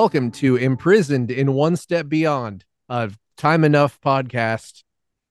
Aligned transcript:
Welcome 0.00 0.30
to 0.30 0.54
Imprisoned 0.54 1.32
in 1.32 1.54
One 1.54 1.74
Step 1.74 2.08
Beyond, 2.08 2.64
a 2.88 3.10
Time 3.36 3.64
Enough 3.64 4.00
podcast. 4.00 4.84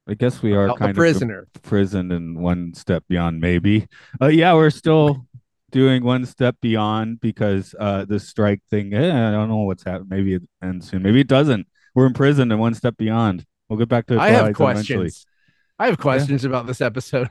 I 0.09 0.13
guess 0.13 0.41
we 0.41 0.51
are 0.55 0.73
kind 0.73 0.91
a 0.91 0.93
prisoner. 0.93 1.47
of 1.71 1.95
and 1.95 2.37
one 2.37 2.73
step 2.73 3.05
beyond, 3.07 3.39
maybe. 3.39 3.87
Uh, 4.21 4.27
yeah, 4.27 4.53
we're 4.55 4.69
still 4.69 5.25
doing 5.71 6.03
one 6.03 6.25
step 6.25 6.57
beyond 6.59 7.21
because 7.21 7.75
uh, 7.79 8.03
the 8.03 8.19
strike 8.19 8.61
thing. 8.69 8.93
Eh, 8.93 9.09
I 9.09 9.31
don't 9.31 9.47
know 9.47 9.59
what's 9.59 9.85
happening. 9.85 10.09
Maybe 10.09 10.33
it 10.33 10.43
ends 10.61 10.89
soon. 10.89 11.01
Maybe 11.01 11.21
it 11.21 11.27
doesn't. 11.27 11.65
We're 11.95 12.05
imprisoned 12.05 12.51
in 12.51 12.59
one 12.59 12.73
step 12.73 12.97
beyond. 12.97 13.45
We'll 13.69 13.79
get 13.79 13.87
back 13.87 14.07
to. 14.07 14.15
It. 14.15 14.19
I 14.19 14.31
have 14.31 14.53
questions. 14.53 14.89
eventually. 14.89 15.11
I 15.79 15.85
have 15.85 15.97
questions 15.97 16.43
about 16.43 16.67
this 16.67 16.81
episode. 16.81 17.29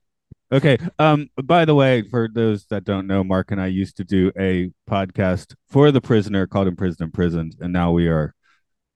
Okay. 0.52 0.78
Um. 0.98 1.28
By 1.42 1.64
the 1.64 1.74
way, 1.74 2.02
for 2.02 2.28
those 2.32 2.66
that 2.66 2.84
don't 2.84 3.06
know, 3.06 3.24
Mark 3.24 3.50
and 3.50 3.60
I 3.60 3.66
used 3.66 3.96
to 3.96 4.04
do 4.04 4.30
a 4.38 4.70
podcast 4.88 5.54
for 5.68 5.90
the 5.90 6.00
prisoner 6.00 6.46
called 6.46 6.68
"Imprisoned 6.68 7.00
Imprisoned," 7.06 7.56
and 7.60 7.72
now 7.72 7.90
we 7.90 8.06
are 8.06 8.32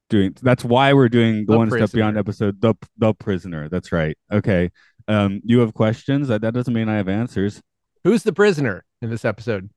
doing. 0.09 0.37
That's 0.41 0.65
why 0.65 0.93
we're 0.93 1.09
doing 1.09 1.47
the, 1.47 1.53
The 1.53 1.59
one 1.59 1.71
step 1.71 1.91
beyond 1.91 2.17
episode. 2.17 2.61
The 2.61 2.75
the 2.99 3.15
prisoner. 3.15 3.69
That's 3.69 3.91
right. 3.91 4.17
Okay. 4.31 4.71
Um. 5.09 5.41
You 5.45 5.59
have 5.61 5.75
questions. 5.75 6.29
That 6.29 6.43
that 6.43 6.55
doesn't 6.55 6.73
mean 6.73 6.89
I 6.89 6.97
have 6.97 7.09
answers. 7.09 7.61
Who's 8.05 8.23
the 8.23 8.33
prisoner 8.33 8.85
in 9.03 9.11
this 9.11 9.25
episode? 9.25 9.71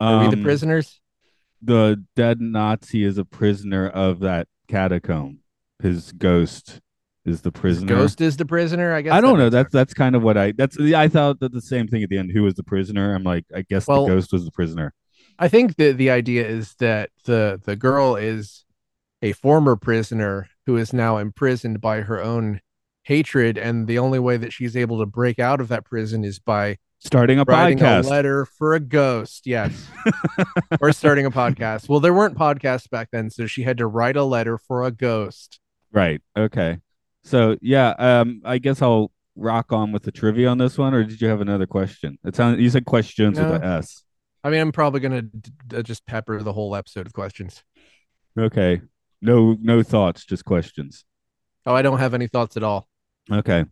Are 0.00 0.24
we 0.24 0.30
the 0.30 0.36
Um, 0.36 0.42
prisoners? 0.42 1.00
The 1.62 2.04
dead 2.14 2.40
Nazi 2.40 3.04
is 3.04 3.18
a 3.18 3.24
prisoner 3.24 3.88
of 3.88 4.20
that 4.20 4.48
catacomb. 4.68 5.38
His 5.82 6.12
ghost 6.12 6.80
is 7.24 7.42
the 7.42 7.52
prisoner. 7.52 7.94
Ghost 7.94 8.20
is 8.20 8.36
the 8.36 8.44
prisoner. 8.46 8.92
I 8.94 9.02
guess. 9.02 9.12
I 9.12 9.20
don't 9.20 9.36
that 9.38 9.44
know. 9.44 9.50
That's 9.50 9.72
that's 9.72 9.94
kind 9.94 10.16
of 10.16 10.22
what 10.22 10.36
I. 10.36 10.52
That's 10.52 10.78
I 10.78 11.08
thought 11.08 11.40
that 11.40 11.52
the 11.52 11.60
same 11.60 11.86
thing 11.88 12.02
at 12.02 12.08
the 12.08 12.18
end. 12.18 12.30
Who 12.32 12.42
was 12.42 12.54
the 12.54 12.62
prisoner? 12.64 13.14
I'm 13.14 13.24
like, 13.24 13.44
I 13.54 13.62
guess 13.62 13.86
Well- 13.86 14.06
the 14.06 14.14
ghost 14.14 14.32
was 14.32 14.44
the 14.44 14.50
prisoner. 14.50 14.94
I 15.38 15.48
think 15.48 15.76
the 15.76 15.92
the 15.92 16.10
idea 16.10 16.46
is 16.46 16.74
that 16.80 17.10
the 17.24 17.60
the 17.64 17.74
girl 17.76 18.16
is 18.16 18.64
a 19.22 19.32
former 19.32 19.76
prisoner 19.76 20.48
who 20.66 20.76
is 20.76 20.92
now 20.92 21.16
imprisoned 21.18 21.80
by 21.80 22.02
her 22.02 22.22
own 22.22 22.60
hatred, 23.04 23.56
and 23.56 23.86
the 23.86 23.98
only 23.98 24.18
way 24.18 24.36
that 24.36 24.52
she's 24.52 24.76
able 24.76 24.98
to 24.98 25.06
break 25.06 25.38
out 25.38 25.60
of 25.60 25.68
that 25.68 25.84
prison 25.84 26.24
is 26.24 26.38
by 26.38 26.76
Starting 26.98 27.38
a 27.38 27.44
writing 27.44 27.78
podcast. 27.78 28.04
a 28.04 28.08
letter 28.10 28.44
for 28.44 28.74
a 28.74 28.80
ghost. 28.80 29.46
Yes. 29.46 29.88
or 30.82 30.92
starting 30.92 31.24
a 31.24 31.30
podcast. 31.30 31.88
Well, 31.88 32.00
there 32.00 32.12
weren't 32.12 32.36
podcasts 32.36 32.90
back 32.90 33.08
then, 33.10 33.30
so 33.30 33.46
she 33.46 33.62
had 33.62 33.78
to 33.78 33.86
write 33.86 34.16
a 34.16 34.24
letter 34.24 34.58
for 34.58 34.84
a 34.84 34.90
ghost. 34.90 35.58
Right. 35.90 36.20
Okay. 36.36 36.78
So 37.22 37.56
yeah, 37.60 37.90
um, 37.98 38.40
I 38.44 38.58
guess 38.58 38.82
I'll 38.82 39.10
rock 39.36 39.72
on 39.72 39.92
with 39.92 40.02
the 40.02 40.12
trivia 40.12 40.48
on 40.48 40.58
this 40.58 40.78
one, 40.78 40.94
or 40.94 41.04
did 41.04 41.20
you 41.20 41.28
have 41.28 41.40
another 41.40 41.66
question? 41.66 42.18
It 42.24 42.36
sounded 42.36 42.60
you 42.60 42.70
said 42.70 42.84
questions 42.84 43.38
with 43.38 43.50
an 43.50 43.62
S. 43.62 44.04
I 44.42 44.50
mean, 44.50 44.60
I'm 44.60 44.72
probably 44.72 45.00
gonna 45.00 45.22
d- 45.22 45.50
d- 45.66 45.82
just 45.82 46.06
pepper 46.06 46.42
the 46.42 46.52
whole 46.52 46.74
episode 46.74 47.06
of 47.06 47.12
questions. 47.12 47.62
Okay. 48.38 48.80
No, 49.20 49.56
no 49.60 49.82
thoughts, 49.82 50.24
just 50.24 50.44
questions. 50.44 51.04
Oh, 51.66 51.74
I 51.74 51.82
don't 51.82 51.98
have 51.98 52.14
any 52.14 52.26
thoughts 52.26 52.56
at 52.56 52.62
all. 52.62 52.88
Okay. 53.30 53.64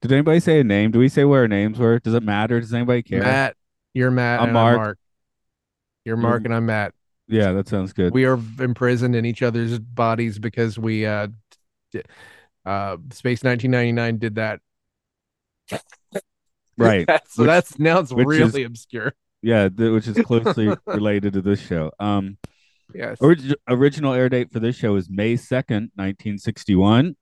Did 0.00 0.12
anybody 0.12 0.38
say 0.38 0.60
a 0.60 0.64
name? 0.64 0.92
Do 0.92 1.00
we 1.00 1.08
say 1.08 1.24
where 1.24 1.40
our 1.40 1.48
names 1.48 1.78
were? 1.78 1.98
Does 1.98 2.14
it 2.14 2.22
matter? 2.22 2.60
Does 2.60 2.72
anybody 2.72 3.02
care? 3.02 3.22
Matt, 3.22 3.56
you're 3.94 4.12
Matt, 4.12 4.40
I'm 4.40 4.46
and 4.46 4.54
Mark. 4.54 4.74
I'm 4.74 4.82
Mark. 4.82 4.98
You're 6.04 6.16
Mark, 6.16 6.44
and 6.44 6.54
I'm 6.54 6.66
Matt. 6.66 6.94
Yeah, 7.26 7.50
that 7.52 7.66
sounds 7.66 7.92
good. 7.92 8.12
We 8.14 8.24
are 8.26 8.38
imprisoned 8.60 9.16
in 9.16 9.24
each 9.24 9.42
other's 9.42 9.80
bodies 9.80 10.38
because 10.38 10.78
we 10.78 11.04
uh, 11.04 11.28
uh, 11.94 12.96
Space 13.12 13.42
1999 13.44 14.18
did 14.18 14.34
that. 14.36 14.60
right. 16.78 17.06
so 17.28 17.42
Which- 17.42 17.46
that's 17.48 17.78
now 17.78 18.00
it's 18.00 18.12
which 18.12 18.26
is- 18.38 18.52
really 18.52 18.64
obscure. 18.64 19.12
Yeah, 19.42 19.68
th- 19.68 19.92
which 19.92 20.08
is 20.08 20.16
closely 20.24 20.74
related 20.86 21.34
to 21.34 21.42
this 21.42 21.60
show. 21.60 21.92
Um, 22.00 22.38
Yes. 22.94 23.18
Orig- 23.20 23.52
original 23.68 24.12
air 24.12 24.28
date 24.28 24.52
for 24.52 24.60
this 24.60 24.76
show 24.76 24.94
is 24.94 25.10
May 25.10 25.34
2nd, 25.34 25.90
1961. 25.96 27.16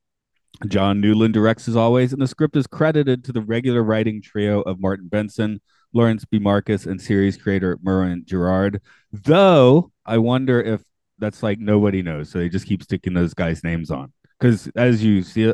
John 0.69 1.01
Newland 1.01 1.33
directs 1.33 1.67
as 1.69 1.75
always, 1.75 2.13
and 2.13 2.21
the 2.21 2.27
script 2.29 2.55
is 2.55 2.67
credited 2.67 3.25
to 3.25 3.33
the 3.33 3.41
regular 3.41 3.83
writing 3.83 4.21
trio 4.21 4.61
of 4.61 4.79
Martin 4.79 5.09
Benson, 5.09 5.63
Lawrence 5.95 6.27
B. 6.27 6.39
Marcus, 6.39 6.85
and 6.85 7.01
series 7.01 7.39
creator 7.39 7.79
Merwin 7.83 8.25
Gerard. 8.27 8.83
Though 9.11 9.91
I 10.05 10.19
wonder 10.19 10.61
if 10.61 10.83
that's 11.19 11.43
like 11.43 11.59
nobody 11.59 12.03
knows, 12.03 12.29
so 12.31 12.39
they 12.41 12.51
just 12.51 12.67
keep 12.67 12.83
sticking 12.83 13.15
those 13.15 13.33
guys' 13.33 13.65
names 13.65 13.91
on. 13.91 14.13
Because 14.39 14.69
as 14.77 15.03
you 15.03 15.22
see, 15.22 15.53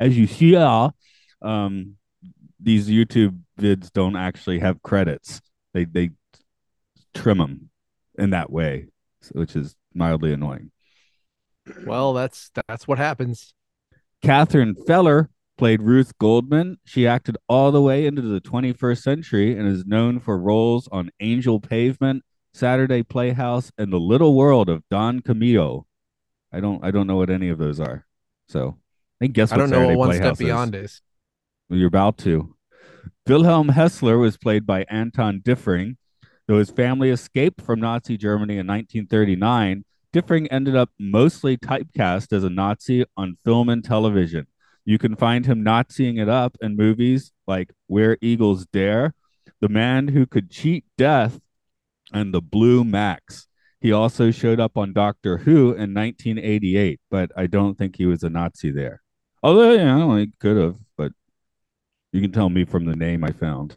as 0.00 0.16
you 0.16 0.26
see, 0.26 0.56
um, 0.56 1.96
these 2.60 2.88
YouTube 2.88 3.40
vids 3.60 3.92
don't 3.92 4.16
actually 4.16 4.60
have 4.60 4.82
credits. 4.82 5.40
They 5.72 5.84
they 5.84 6.10
trim 7.14 7.38
them 7.38 7.70
in 8.16 8.30
that 8.30 8.50
way 8.50 8.88
which 9.32 9.56
is 9.56 9.74
mildly 9.94 10.32
annoying. 10.32 10.70
Well, 11.86 12.12
that's 12.12 12.50
that's 12.68 12.86
what 12.86 12.98
happens. 12.98 13.54
Catherine 14.22 14.74
Feller 14.86 15.30
played 15.56 15.82
Ruth 15.82 16.16
Goldman. 16.18 16.78
She 16.84 17.06
acted 17.06 17.36
all 17.48 17.70
the 17.70 17.82
way 17.82 18.06
into 18.06 18.22
the 18.22 18.40
21st 18.40 19.02
century 19.02 19.56
and 19.56 19.68
is 19.68 19.86
known 19.86 20.18
for 20.20 20.38
roles 20.38 20.88
on 20.90 21.10
Angel 21.20 21.60
Pavement, 21.60 22.22
Saturday 22.52 23.02
Playhouse, 23.02 23.70
and 23.78 23.92
The 23.92 24.00
Little 24.00 24.34
World 24.34 24.68
of 24.68 24.82
Don 24.90 25.20
Camillo. 25.20 25.86
I 26.54 26.60
don't 26.60 26.84
I 26.84 26.90
don't 26.90 27.06
know 27.06 27.16
what 27.16 27.30
any 27.30 27.48
of 27.48 27.58
those 27.58 27.80
are. 27.80 28.06
So 28.48 28.78
I 29.20 29.26
guess 29.26 29.50
I 29.50 29.56
what 29.56 29.62
don't 29.62 29.70
know 29.70 29.76
Saturday 29.76 29.96
what 29.96 30.08
one 30.08 30.16
step 30.16 30.22
Playhouse 30.22 30.40
is. 30.40 30.44
beyond 30.44 30.74
is. 30.74 31.02
Well, 31.68 31.78
You're 31.78 31.88
about 31.88 32.18
to. 32.18 32.54
Wilhelm 33.26 33.68
Hessler 33.70 34.20
was 34.20 34.36
played 34.36 34.66
by 34.66 34.84
Anton 34.88 35.40
Diffring. 35.40 35.96
Though 36.46 36.58
his 36.58 36.70
family 36.70 37.08
escaped 37.08 37.62
from 37.62 37.80
Nazi 37.80 38.18
Germany 38.18 38.54
in 38.58 38.66
1939, 38.66 39.84
Diffring 40.12 40.46
ended 40.50 40.76
up 40.76 40.90
mostly 41.00 41.56
typecast 41.56 42.32
as 42.34 42.44
a 42.44 42.50
Nazi 42.50 43.04
on 43.16 43.38
film 43.44 43.70
and 43.70 43.82
television. 43.82 44.46
You 44.84 44.98
can 44.98 45.16
find 45.16 45.46
him 45.46 45.64
Naziing 45.64 46.20
it 46.20 46.28
up 46.28 46.58
in 46.60 46.76
movies 46.76 47.32
like 47.46 47.72
Where 47.86 48.18
Eagles 48.20 48.66
Dare, 48.66 49.14
The 49.60 49.70
Man 49.70 50.08
Who 50.08 50.26
Could 50.26 50.50
Cheat 50.50 50.84
Death, 50.98 51.40
and 52.12 52.34
The 52.34 52.42
Blue 52.42 52.84
Max. 52.84 53.48
He 53.84 53.92
also 53.92 54.30
showed 54.30 54.60
up 54.60 54.78
on 54.78 54.94
Doctor 54.94 55.36
Who 55.36 55.72
in 55.72 55.92
1988, 55.92 57.00
but 57.10 57.30
I 57.36 57.46
don't 57.46 57.76
think 57.76 57.96
he 57.96 58.06
was 58.06 58.22
a 58.22 58.30
Nazi 58.30 58.70
there. 58.70 59.02
Although, 59.42 59.72
you 59.72 59.84
know, 59.84 60.16
he 60.16 60.30
could 60.40 60.56
have, 60.56 60.76
but 60.96 61.12
you 62.10 62.22
can 62.22 62.32
tell 62.32 62.48
me 62.48 62.64
from 62.64 62.86
the 62.86 62.96
name 62.96 63.22
I 63.22 63.32
found. 63.32 63.76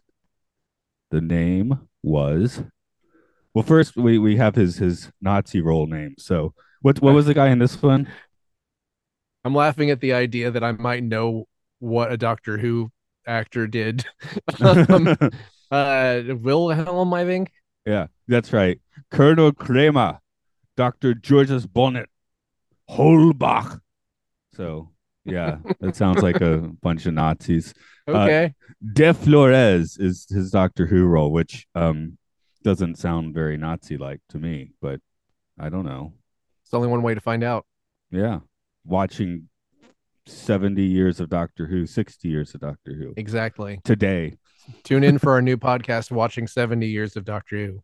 The 1.10 1.20
name 1.20 1.90
was 2.02 2.62
well. 3.52 3.64
First, 3.64 3.98
we 3.98 4.16
we 4.16 4.38
have 4.38 4.54
his 4.54 4.78
his 4.78 5.10
Nazi 5.20 5.60
role 5.60 5.86
name. 5.86 6.14
So, 6.16 6.54
what 6.80 7.02
what 7.02 7.12
was 7.12 7.26
the 7.26 7.34
guy 7.34 7.48
in 7.48 7.58
this 7.58 7.82
one? 7.82 8.08
I'm 9.44 9.54
laughing 9.54 9.90
at 9.90 10.00
the 10.00 10.14
idea 10.14 10.50
that 10.50 10.64
I 10.64 10.72
might 10.72 11.02
know 11.02 11.44
what 11.80 12.10
a 12.10 12.16
Doctor 12.16 12.56
Who 12.56 12.90
actor 13.26 13.66
did. 13.66 14.06
um, 14.60 15.14
uh, 15.70 16.22
Wilhelm, 16.28 17.12
I 17.12 17.26
think. 17.26 17.52
Yeah, 17.88 18.06
that's 18.26 18.52
right. 18.52 18.80
Colonel 19.10 19.52
Kramer, 19.52 20.18
Doctor 20.76 21.14
Georges 21.14 21.66
Bonnet, 21.66 22.08
Holbach. 22.90 23.80
So, 24.54 24.90
yeah, 25.24 25.58
that 25.80 25.96
sounds 25.96 26.22
like 26.22 26.40
a 26.40 26.58
bunch 26.82 27.06
of 27.06 27.14
Nazis. 27.14 27.74
Uh, 28.06 28.12
Okay. 28.24 28.54
De 28.92 29.12
Flores 29.12 29.96
is 29.98 30.26
his 30.30 30.50
Doctor 30.50 30.86
Who 30.86 31.04
role, 31.04 31.30
which 31.32 31.66
um 31.74 32.16
doesn't 32.64 32.96
sound 32.98 33.34
very 33.34 33.56
Nazi 33.56 33.96
like 33.96 34.20
to 34.30 34.38
me, 34.38 34.72
but 34.80 35.00
I 35.58 35.68
don't 35.68 35.84
know. 35.84 36.14
it's 36.64 36.74
only 36.74 36.88
one 36.88 37.02
way 37.02 37.14
to 37.14 37.20
find 37.20 37.42
out. 37.44 37.66
Yeah. 38.10 38.40
Watching 38.84 39.48
70 40.26 40.82
years 40.82 41.20
of 41.20 41.28
Doctor 41.28 41.66
Who, 41.66 41.86
60 41.86 42.28
years 42.28 42.54
of 42.54 42.60
Doctor 42.60 42.94
Who 42.94 43.14
Exactly. 43.16 43.80
today. 43.84 44.36
Tune 44.84 45.04
in 45.04 45.18
for 45.18 45.32
our 45.32 45.42
new 45.42 45.56
podcast, 45.56 46.10
Watching 46.10 46.46
70 46.46 46.86
Years 46.86 47.16
of 47.16 47.24
Doctor 47.24 47.56
Who. 47.56 47.82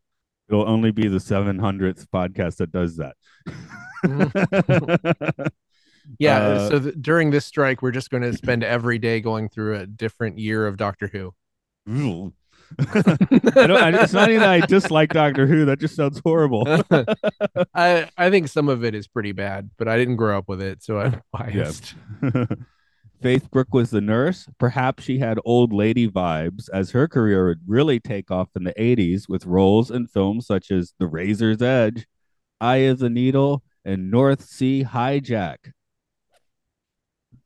It'll 0.48 0.68
only 0.68 0.90
be 0.90 1.08
the 1.08 1.18
700th 1.18 2.06
podcast 2.08 2.56
that 2.56 2.70
does 2.70 2.98
that. 2.98 3.16
Yeah. 6.18 6.38
Uh, 6.38 6.68
so 6.68 6.78
th- 6.80 6.94
during 7.00 7.30
this 7.30 7.46
strike, 7.46 7.82
we're 7.82 7.90
just 7.90 8.10
going 8.10 8.22
to 8.22 8.32
spend 8.36 8.62
every 8.62 8.98
day 8.98 9.20
going 9.20 9.48
through 9.48 9.76
a 9.76 9.86
different 9.86 10.38
year 10.38 10.66
of 10.66 10.76
Doctor 10.76 11.08
Who. 11.08 11.34
I 11.86 12.32
it's 12.78 14.12
not 14.12 14.30
even 14.30 14.40
that 14.40 14.48
I 14.48 14.60
dislike 14.60 15.12
Doctor 15.12 15.46
Who. 15.46 15.66
That 15.66 15.80
just 15.80 15.96
sounds 15.96 16.20
horrible. 16.24 16.66
I 17.74 18.08
I 18.16 18.30
think 18.30 18.48
some 18.48 18.68
of 18.68 18.84
it 18.84 18.94
is 18.94 19.06
pretty 19.06 19.32
bad, 19.32 19.70
but 19.76 19.86
I 19.86 19.96
didn't 19.96 20.16
grow 20.16 20.38
up 20.38 20.48
with 20.48 20.62
it, 20.62 20.82
so 20.82 20.98
I'm 20.98 21.20
biased. 21.32 21.94
Faith 23.20 23.50
Brook 23.50 23.72
was 23.72 23.90
the 23.90 24.00
nurse. 24.00 24.46
Perhaps 24.58 25.04
she 25.04 25.18
had 25.18 25.38
old 25.44 25.72
lady 25.72 26.08
vibes, 26.08 26.68
as 26.72 26.90
her 26.90 27.08
career 27.08 27.46
would 27.46 27.60
really 27.66 27.98
take 27.98 28.30
off 28.30 28.48
in 28.54 28.64
the 28.64 28.74
80s 28.74 29.28
with 29.28 29.46
roles 29.46 29.90
in 29.90 30.06
films 30.06 30.46
such 30.46 30.70
as 30.70 30.92
The 30.98 31.06
Razor's 31.06 31.62
Edge, 31.62 32.06
Eye 32.60 32.76
of 32.76 32.98
the 32.98 33.10
Needle, 33.10 33.62
and 33.84 34.10
North 34.10 34.44
Sea 34.44 34.84
Hijack. 34.84 35.72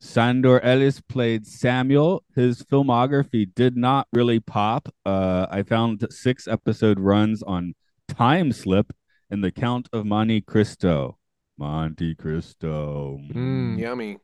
Sandor 0.01 0.61
Ellis 0.61 1.01
played 1.01 1.45
Samuel. 1.45 2.23
His 2.33 2.63
filmography 2.63 3.53
did 3.53 3.75
not 3.75 4.07
really 4.13 4.39
pop. 4.39 4.87
Uh, 5.05 5.45
I 5.51 5.63
found 5.63 6.07
six 6.09 6.47
episode 6.47 6.99
runs 6.99 7.43
on 7.43 7.73
Time 8.07 8.53
Slip 8.53 8.93
and 9.29 9.43
The 9.43 9.51
Count 9.51 9.89
of 9.91 10.05
Monte 10.05 10.41
Cristo. 10.41 11.17
Monte 11.57 12.15
Cristo. 12.15 13.19
Mm, 13.33 13.77
yummy. 13.77 14.17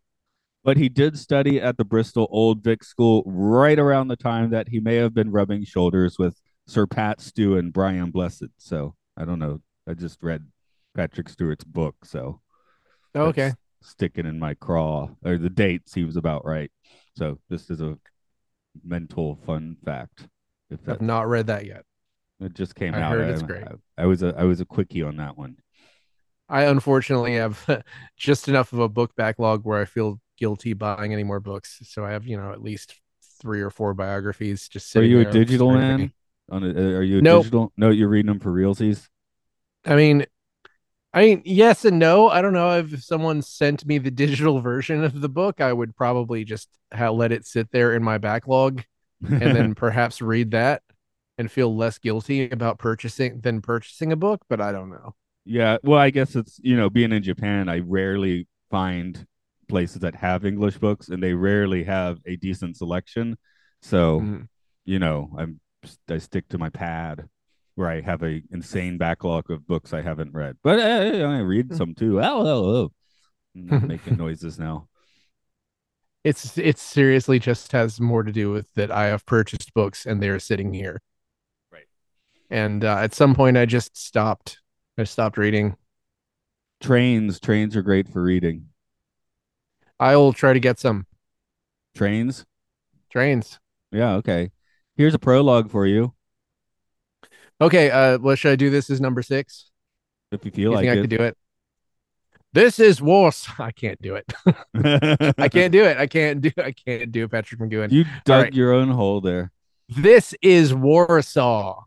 But 0.65 0.77
he 0.77 0.89
did 0.89 1.17
study 1.17 1.61
at 1.61 1.77
the 1.77 1.85
Bristol 1.85 2.27
Old 2.31 2.63
Vic 2.63 2.83
School 2.83 3.23
right 3.27 3.79
around 3.79 4.07
the 4.09 4.15
time 4.17 4.49
that 4.49 4.67
he 4.69 4.79
may 4.81 4.95
have 4.95 5.13
been 5.13 5.31
rubbing 5.31 5.63
shoulders 5.63 6.17
with 6.19 6.41
Sir 6.67 6.87
Pat 6.87 7.21
Stew 7.21 7.55
and 7.57 7.71
Brian 7.71 8.09
Blessed. 8.11 8.47
So 8.57 8.95
I 9.15 9.25
don't 9.25 9.39
know. 9.39 9.61
I 9.87 9.93
just 9.93 10.17
read 10.23 10.43
Patrick 10.95 11.29
Stewart's 11.29 11.63
book, 11.63 11.95
so 12.03 12.41
Oh, 13.13 13.25
okay. 13.27 13.53
sticking 13.81 14.25
in 14.25 14.39
my 14.39 14.55
craw. 14.55 15.09
Or 15.23 15.37
the 15.37 15.51
date 15.51 15.87
seems 15.87 16.17
about 16.17 16.45
right. 16.45 16.71
So 17.15 17.39
this 17.47 17.69
is 17.69 17.79
a 17.81 17.97
mental 18.83 19.37
fun 19.45 19.77
fact. 19.85 20.27
If 20.71 20.83
that 20.85 20.93
I've 20.95 21.01
not 21.01 21.27
read 21.29 21.47
that 21.47 21.65
yet. 21.65 21.83
it 22.39 22.55
just 22.55 22.73
came 22.73 22.95
I 22.95 23.01
out, 23.01 23.11
heard 23.11 23.29
it's 23.29 23.43
I, 23.43 23.45
great. 23.45 23.63
I, 23.65 24.03
I 24.03 24.05
was 24.07 24.23
a 24.23 24.33
I 24.35 24.43
was 24.45 24.61
a 24.61 24.65
quickie 24.65 25.03
on 25.03 25.17
that 25.17 25.37
one. 25.37 25.57
I 26.49 26.63
unfortunately 26.63 27.35
have 27.35 27.83
just 28.17 28.47
enough 28.47 28.73
of 28.73 28.79
a 28.79 28.89
book 28.89 29.15
backlog 29.15 29.63
where 29.63 29.79
I 29.79 29.85
feel 29.85 30.19
guilty 30.37 30.73
buying 30.73 31.13
any 31.13 31.23
more 31.23 31.39
books. 31.39 31.79
So 31.83 32.05
I 32.05 32.11
have, 32.11 32.25
you 32.27 32.37
know, 32.37 32.51
at 32.51 32.61
least 32.61 32.95
three 33.41 33.61
or 33.61 33.69
four 33.69 33.93
biographies 33.93 34.67
just 34.67 34.89
sitting. 34.89 35.09
Are 35.09 35.21
you 35.21 35.27
a 35.27 35.31
digital 35.31 35.71
man? 35.71 36.13
On 36.49 36.63
a, 36.63 36.69
uh, 36.69 36.97
are 36.97 37.03
you 37.03 37.19
a 37.19 37.21
Nope. 37.21 37.43
digital? 37.43 37.73
No, 37.77 37.89
you're 37.89 38.09
reading 38.09 38.27
them 38.27 38.39
for 38.39 38.51
realties. 38.51 39.07
I 39.85 39.95
mean, 39.95 40.25
I 41.13 41.21
mean, 41.21 41.41
yes 41.45 41.85
and 41.85 41.99
no. 41.99 42.29
I 42.29 42.41
don't 42.41 42.53
know 42.53 42.77
if 42.79 43.03
someone 43.03 43.41
sent 43.41 43.85
me 43.85 43.97
the 43.97 44.11
digital 44.11 44.59
version 44.59 45.03
of 45.03 45.21
the 45.21 45.29
book, 45.29 45.61
I 45.61 45.71
would 45.73 45.95
probably 45.95 46.43
just 46.43 46.69
ha- 46.93 47.11
let 47.11 47.31
it 47.31 47.45
sit 47.45 47.71
there 47.71 47.95
in 47.95 48.03
my 48.03 48.17
backlog 48.17 48.83
and 49.23 49.55
then 49.55 49.75
perhaps 49.75 50.21
read 50.21 50.51
that 50.51 50.83
and 51.37 51.51
feel 51.51 51.75
less 51.75 51.97
guilty 51.97 52.49
about 52.49 52.79
purchasing 52.79 53.41
than 53.41 53.61
purchasing 53.61 54.11
a 54.11 54.15
book. 54.15 54.41
But 54.49 54.61
I 54.61 54.71
don't 54.71 54.89
know. 54.89 55.15
Yeah, 55.45 55.77
well, 55.83 55.99
I 55.99 56.09
guess 56.09 56.35
it's 56.35 56.59
you 56.63 56.75
know, 56.75 56.89
being 56.89 57.11
in 57.11 57.23
Japan, 57.23 57.69
I 57.69 57.79
rarely 57.79 58.47
find 58.69 59.25
places 59.67 60.01
that 60.01 60.15
have 60.15 60.45
English 60.45 60.77
books, 60.77 61.09
and 61.09 61.21
they 61.21 61.33
rarely 61.33 61.83
have 61.83 62.19
a 62.25 62.35
decent 62.35 62.77
selection. 62.77 63.37
So, 63.81 64.21
Mhm. 64.21 64.47
you 64.85 64.99
know, 64.99 65.33
I'm 65.37 65.59
I 66.09 66.17
stick 66.17 66.47
to 66.49 66.57
my 66.57 66.69
pad 66.69 67.29
where 67.75 67.89
I 67.89 68.01
have 68.01 68.23
a 68.23 68.41
insane 68.51 68.97
backlog 68.97 69.51
of 69.51 69.67
books 69.67 69.93
I 69.93 70.01
haven't 70.01 70.33
read, 70.33 70.57
but 70.63 70.79
I, 70.79 71.21
I 71.21 71.39
read 71.39 71.75
some 71.75 71.93
too. 71.93 72.21
Oh, 72.21 72.41
oh, 72.47 72.75
oh. 72.75 72.91
I'm 73.55 73.87
making 73.87 74.17
noises 74.17 74.57
now. 74.57 74.87
It's 76.23 76.57
it 76.57 76.79
seriously 76.79 77.37
just 77.37 77.71
has 77.73 78.01
more 78.01 78.23
to 78.23 78.31
do 78.31 78.51
with 78.51 78.73
that 78.73 78.89
I 78.89 79.05
have 79.05 79.25
purchased 79.27 79.73
books 79.75 80.05
and 80.07 80.21
they're 80.23 80.39
sitting 80.39 80.73
here. 80.73 81.01
Right. 81.71 81.85
And 82.49 82.83
uh, 82.83 82.97
at 82.97 83.13
some 83.13 83.35
point, 83.35 83.57
I 83.57 83.65
just 83.67 83.95
stopped. 83.95 84.59
I 84.97 85.03
stopped 85.03 85.37
reading. 85.37 85.75
Trains, 86.81 87.39
trains 87.39 87.75
are 87.75 87.81
great 87.83 88.07
for 88.09 88.23
reading. 88.23 88.69
I 89.99 90.15
will 90.15 90.33
try 90.33 90.53
to 90.53 90.59
get 90.59 90.79
some 90.79 91.05
Trains, 91.95 92.45
trains. 93.09 93.59
yeah, 93.91 94.13
okay. 94.15 94.51
Here's 94.97 95.13
a 95.13 95.19
prologue 95.19 95.69
for 95.71 95.85
you, 95.85 96.13
Okay. 97.61 97.89
Uh, 97.89 98.17
what 98.17 98.37
should 98.37 98.51
I 98.51 98.55
do? 98.57 98.69
This 98.69 98.89
is 98.89 98.99
number 98.99 99.21
six. 99.21 99.71
if 100.31 100.43
you 100.43 100.51
You 100.53 100.55
feel 100.55 100.71
like 100.73 100.81
think 100.83 100.91
I 100.91 100.97
it. 100.97 101.01
could 101.01 101.09
do 101.09 101.23
it? 101.23 101.37
This 102.51 102.79
is 102.79 103.01
Wars. 103.01 103.47
I 103.59 103.71
can't 103.71 104.01
do 104.01 104.15
it. 104.15 104.25
I 105.37 105.47
can't 105.49 105.71
do 105.71 105.83
it. 105.85 105.97
I 105.97 106.07
can't 106.07 106.41
do. 106.41 106.51
I 106.57 106.71
can't 106.71 107.11
do 107.11 107.27
Patrick 107.29 107.59
McGoohan. 107.61 107.91
you 107.91 108.03
dug 108.25 108.43
right. 108.45 108.53
your 108.53 108.73
own 108.73 108.89
hole 108.89 109.21
there. 109.21 109.51
This 109.89 110.33
is 110.41 110.73
Warsaw. 110.73 111.83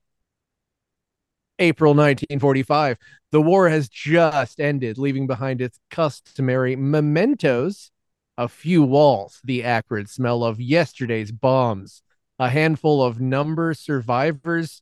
April 1.58 1.92
1945. 1.92 2.96
The 3.32 3.42
war 3.42 3.68
has 3.68 3.88
just 3.88 4.60
ended, 4.60 4.96
leaving 4.96 5.26
behind 5.26 5.60
its 5.60 5.78
customary 5.90 6.76
mementos, 6.76 7.90
a 8.38 8.48
few 8.48 8.82
walls, 8.84 9.40
the 9.44 9.64
acrid 9.64 10.08
smell 10.08 10.44
of 10.44 10.60
yesterday's 10.60 11.32
bombs, 11.32 12.02
a 12.38 12.48
handful 12.48 13.02
of 13.02 13.20
number 13.20 13.74
survivors. 13.74 14.80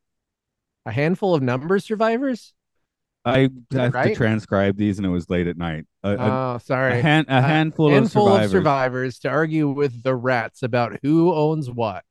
A 0.85 0.93
handful 0.93 1.35
of 1.35 1.43
number 1.43 1.81
survivors? 1.81 2.53
I 3.25 3.49
have 3.73 3.93
to 3.93 4.14
transcribe 4.14 4.76
these, 4.76 4.99
and 4.99 5.06
it 5.06 5.11
was 5.11 5.29
late 5.29 5.49
at 5.49 5.56
night. 5.56 5.85
A, 6.05 6.11
a- 6.11 6.17
Oh, 6.17 6.55
a, 6.55 6.61
sorry. 6.61 7.00
hand, 7.03 7.26
a 7.29 7.43
handful, 7.43 7.91
handful 7.91 8.29
of 8.29 8.35
of 8.35 8.50
survivors. 8.50 8.50
survivors 8.53 9.19
to 9.20 9.29
argue 9.31 9.69
with 9.69 10.05
the 10.05 10.14
rats 10.14 10.62
about 10.62 10.99
who 11.03 11.35
owns 11.35 11.69
what. 11.69 12.05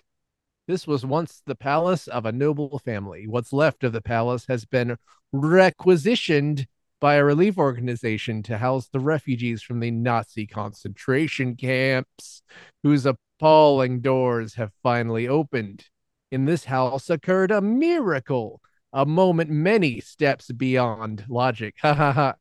This 0.68 0.88
was 0.88 1.06
once 1.06 1.42
the 1.45 1.56
palace 1.56 2.07
of 2.07 2.25
a 2.25 2.31
noble 2.33 2.80
family. 2.80 3.27
What's 3.27 3.53
left 3.53 3.83
of 3.86 3.94
the 3.94 4.01
palace 4.01 4.45
has 4.50 4.65
been 4.65 4.97
requisitioned 5.31 6.68
by 7.06 7.18
a 7.18 7.24
relief 7.24 7.56
organization 7.60 8.42
to 8.42 8.57
house 8.57 8.88
the 8.88 9.00
refugees 9.00 9.62
from 9.62 9.80
the 9.80 9.92
Nazi 9.92 10.48
concentration 10.48 11.56
camps, 11.56 12.42
whose 12.81 13.06
appalling 13.06 14.02
doors 14.02 14.56
have 14.56 14.72
finally 14.81 15.28
opened. 15.28 15.86
In 16.31 16.46
this 16.46 16.66
house 16.66 17.12
occurred 17.12 17.52
a 17.52 17.62
miracle, 17.62 18.60
a 18.92 19.06
moment 19.06 19.52
many 19.52 20.00
steps 20.00 20.52
beyond 20.52 21.25
logic. 21.30 21.75
Ha 21.84 21.94
ha 21.94 22.12
ha. 22.12 22.34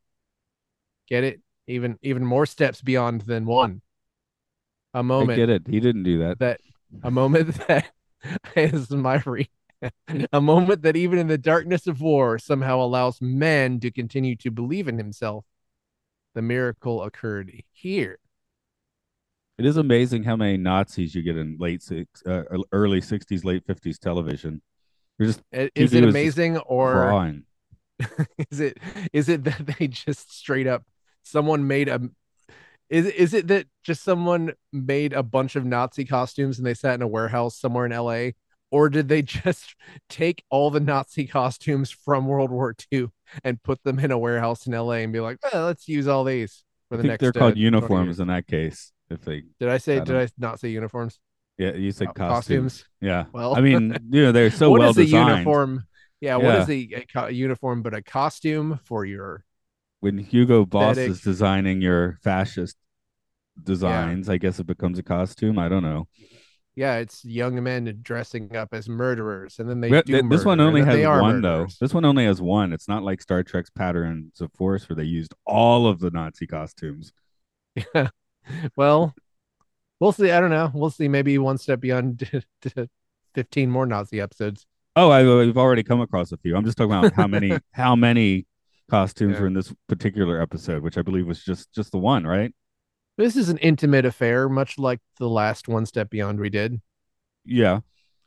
Get 1.10 1.24
it? 1.24 1.42
Even 1.66 1.98
even 2.00 2.24
more 2.24 2.46
steps 2.46 2.80
beyond 2.80 3.20
than 3.20 3.44
one. 3.44 3.82
A 4.94 5.02
moment 5.02 5.36
get 5.36 5.50
it. 5.50 5.64
He 5.68 5.78
didn't 5.78 6.04
do 6.04 6.20
that. 6.20 6.38
that 6.38 6.62
a 7.02 7.10
moment 7.10 7.54
that 7.68 7.90
is 8.56 8.90
my 8.90 9.22
re- 9.26 9.50
a 10.32 10.40
moment 10.40 10.82
that 10.82 10.96
even 10.96 11.18
in 11.18 11.28
the 11.28 11.38
darkness 11.38 11.86
of 11.86 12.00
war 12.00 12.38
somehow 12.38 12.80
allows 12.80 13.20
man 13.20 13.80
to 13.80 13.90
continue 13.90 14.36
to 14.36 14.50
believe 14.50 14.88
in 14.88 14.98
himself. 14.98 15.44
The 16.34 16.42
miracle 16.42 17.02
occurred 17.02 17.52
here. 17.70 18.18
It 19.56 19.66
is 19.66 19.76
amazing 19.76 20.24
how 20.24 20.34
many 20.34 20.56
Nazis 20.56 21.14
you 21.14 21.22
get 21.22 21.36
in 21.36 21.56
late 21.60 21.80
six, 21.80 22.24
uh, 22.26 22.42
early 22.72 23.00
'60s, 23.00 23.44
late 23.44 23.64
'50s 23.66 23.98
television. 23.98 24.60
You're 25.18 25.28
just 25.28 25.42
Is 25.52 25.94
it 25.94 26.02
amazing 26.02 26.58
or 26.58 27.42
is 28.50 28.58
it 28.58 28.78
is 29.12 29.28
it 29.28 29.44
that 29.44 29.66
they 29.78 29.86
just 29.86 30.36
straight 30.36 30.66
up 30.66 30.82
someone 31.22 31.66
made 31.66 31.88
a 31.88 32.00
is 32.90 33.06
is 33.06 33.32
it 33.32 33.46
that 33.46 33.66
just 33.82 34.02
someone 34.02 34.52
made 34.72 35.12
a 35.12 35.22
bunch 35.22 35.56
of 35.56 35.64
Nazi 35.64 36.04
costumes 36.04 36.58
and 36.58 36.66
they 36.66 36.74
sat 36.74 36.94
in 36.94 37.02
a 37.02 37.08
warehouse 37.08 37.56
somewhere 37.56 37.86
in 37.86 37.92
LA 37.92 38.30
or 38.74 38.88
did 38.90 39.08
they 39.08 39.22
just 39.38 39.74
take 40.08 40.44
all 40.50 40.70
the 40.70 40.80
Nazi 40.80 41.26
costumes 41.26 41.90
from 41.90 42.26
World 42.26 42.50
War 42.50 42.74
II 42.74 43.08
and 43.44 43.62
put 43.62 43.82
them 43.84 43.98
in 43.98 44.10
a 44.10 44.18
warehouse 44.18 44.66
in 44.66 44.74
LA 44.74 44.96
and 45.04 45.12
be 45.12 45.20
like, 45.20 45.38
well, 45.42 45.66
let's 45.66 45.88
use 45.88 46.08
all 46.08 46.24
these 46.24 46.64
for 46.88 46.96
I 46.96 46.98
the 46.98 47.02
think 47.02 47.08
next 47.12 47.20
they're 47.20 47.30
uh, 47.30 47.32
called 47.32 47.54
20 47.54 47.60
uniforms 47.60 48.20
in 48.20 48.28
that 48.28 48.46
case. 48.46 48.92
If 49.10 49.22
they, 49.22 49.44
Did 49.60 49.68
I 49.68 49.78
say 49.78 49.96
I 49.96 50.00
did 50.00 50.16
I 50.16 50.28
not 50.38 50.60
say 50.60 50.68
uniforms? 50.70 51.20
yeah, 51.58 51.74
you 51.74 51.92
said 51.92 52.08
Uh, 52.08 52.12
costumes. 52.14 52.84
Yeah. 53.00 53.26
Well, 53.32 53.54
I 53.54 53.60
mean, 53.60 53.96
you 54.10 54.22
know, 54.24 54.32
they're 54.32 54.50
so 54.50 54.70
what 54.70 54.80
well 54.80 54.90
is 54.90 54.98
a 54.98 55.04
designed. 55.04 55.28
uniform? 55.30 55.84
Yeah, 56.20 56.36
what 56.36 56.44
Yeah. 56.46 56.62
is 56.62 56.68
a, 56.68 56.88
a 56.94 57.06
co- 57.12 57.26
uniform 57.28 57.82
but 57.82 57.94
a 57.94 58.02
costume 58.02 58.80
for 58.84 59.04
your 59.04 59.44
When 60.00 60.18
Hugo 60.18 60.64
Boss 60.66 60.92
Aesthetic. 60.98 61.10
is 61.10 61.20
designing 61.20 61.80
your 61.80 62.18
fascist 62.22 62.76
designs, 63.62 64.28
I 64.28 64.38
guess 64.38 64.58
it 64.60 64.66
becomes 64.66 64.98
a 64.98 65.02
costume. 65.02 65.58
I 65.58 65.68
don't 65.68 65.82
know. 65.82 66.08
Yeah, 66.76 66.96
it's 66.96 67.24
young 67.24 67.62
men 67.62 68.00
dressing 68.02 68.56
up 68.56 68.70
as 68.72 68.88
murderers, 68.88 69.60
and 69.60 69.70
then 69.70 69.80
they 69.80 69.90
But 69.90 70.06
do. 70.06 70.14
th- 70.14 70.24
this 70.28 70.44
one 70.44 70.58
only 70.58 70.82
has 70.82 71.06
one 71.06 71.40
though. 71.40 71.68
This 71.80 71.94
one 71.94 72.04
only 72.04 72.24
has 72.24 72.42
one. 72.42 72.72
It's 72.72 72.88
not 72.88 73.04
like 73.04 73.22
Star 73.22 73.44
Trek's 73.44 73.70
Patterns 73.70 74.40
of 74.40 74.50
Force 74.54 74.88
where 74.88 74.96
they 74.96 75.04
used 75.04 75.34
all 75.46 75.86
of 75.86 76.00
the 76.00 76.10
Nazi 76.10 76.46
costumes. 76.48 77.12
Yeah, 77.94 78.08
Well, 78.76 79.14
we'll 80.00 80.10
see. 80.12 80.30
I 80.32 80.40
don't 80.40 80.50
know. 80.50 80.70
We'll 80.74 80.90
see. 80.90 81.06
Maybe 81.06 81.38
one 81.38 81.58
step 81.58 81.80
beyond 81.80 82.28
fifteen 83.34 83.70
more 83.70 83.86
Nazi 83.86 84.20
episodes. 84.20 84.66
Oh, 84.96 85.10
I, 85.10 85.22
we've 85.24 85.56
already 85.58 85.82
come 85.82 86.00
across 86.00 86.30
a 86.32 86.36
few. 86.36 86.56
I'm 86.56 86.64
just 86.64 86.76
talking 86.76 86.92
about 86.92 87.12
how 87.14 87.26
many 87.26 87.56
how 87.72 87.94
many 87.96 88.46
costumes 88.90 89.34
Yeah. 89.34 89.40
were 89.42 89.46
in 89.46 89.54
this 89.54 89.72
particular 89.88 90.40
episode, 90.40 90.82
which 90.82 90.98
I 90.98 91.02
believe 91.02 91.26
was 91.26 91.44
just 91.44 91.72
just 91.72 91.92
the 91.92 91.98
one, 91.98 92.26
right? 92.26 92.52
This 93.16 93.36
is 93.36 93.48
an 93.48 93.58
intimate 93.58 94.04
affair, 94.04 94.48
much 94.48 94.78
like 94.78 95.00
the 95.18 95.28
last 95.28 95.68
One 95.68 95.86
Step 95.86 96.10
Beyond 96.10 96.40
we 96.40 96.50
did. 96.50 96.80
Yeah, 97.44 97.80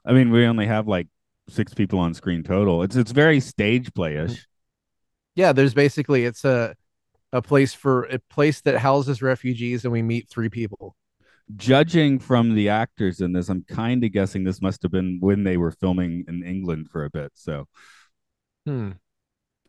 I 0.05 0.13
mean, 0.13 0.31
we 0.31 0.45
only 0.45 0.65
have 0.65 0.87
like 0.87 1.07
six 1.49 1.73
people 1.73 1.99
on 1.99 2.13
screen 2.13 2.43
total. 2.43 2.83
It's 2.83 2.95
it's 2.95 3.11
very 3.11 3.39
stage 3.39 3.91
playish. 3.93 4.45
Yeah, 5.35 5.51
there's 5.53 5.73
basically 5.73 6.25
it's 6.25 6.45
a 6.45 6.75
a 7.33 7.41
place 7.41 7.73
for 7.73 8.03
a 8.05 8.19
place 8.29 8.61
that 8.61 8.77
houses 8.77 9.21
refugees, 9.21 9.83
and 9.83 9.91
we 9.91 10.01
meet 10.01 10.29
three 10.29 10.49
people. 10.49 10.95
Judging 11.55 12.19
from 12.19 12.55
the 12.55 12.69
actors 12.69 13.21
in 13.21 13.31
this, 13.33 13.49
I'm 13.49 13.63
kind 13.63 14.03
of 14.03 14.11
guessing 14.11 14.43
this 14.43 14.61
must 14.61 14.81
have 14.83 14.91
been 14.91 15.17
when 15.21 15.43
they 15.43 15.57
were 15.57 15.71
filming 15.71 16.25
in 16.27 16.43
England 16.43 16.89
for 16.89 17.05
a 17.05 17.09
bit. 17.09 17.31
So, 17.35 17.67
Hmm. 18.65 18.91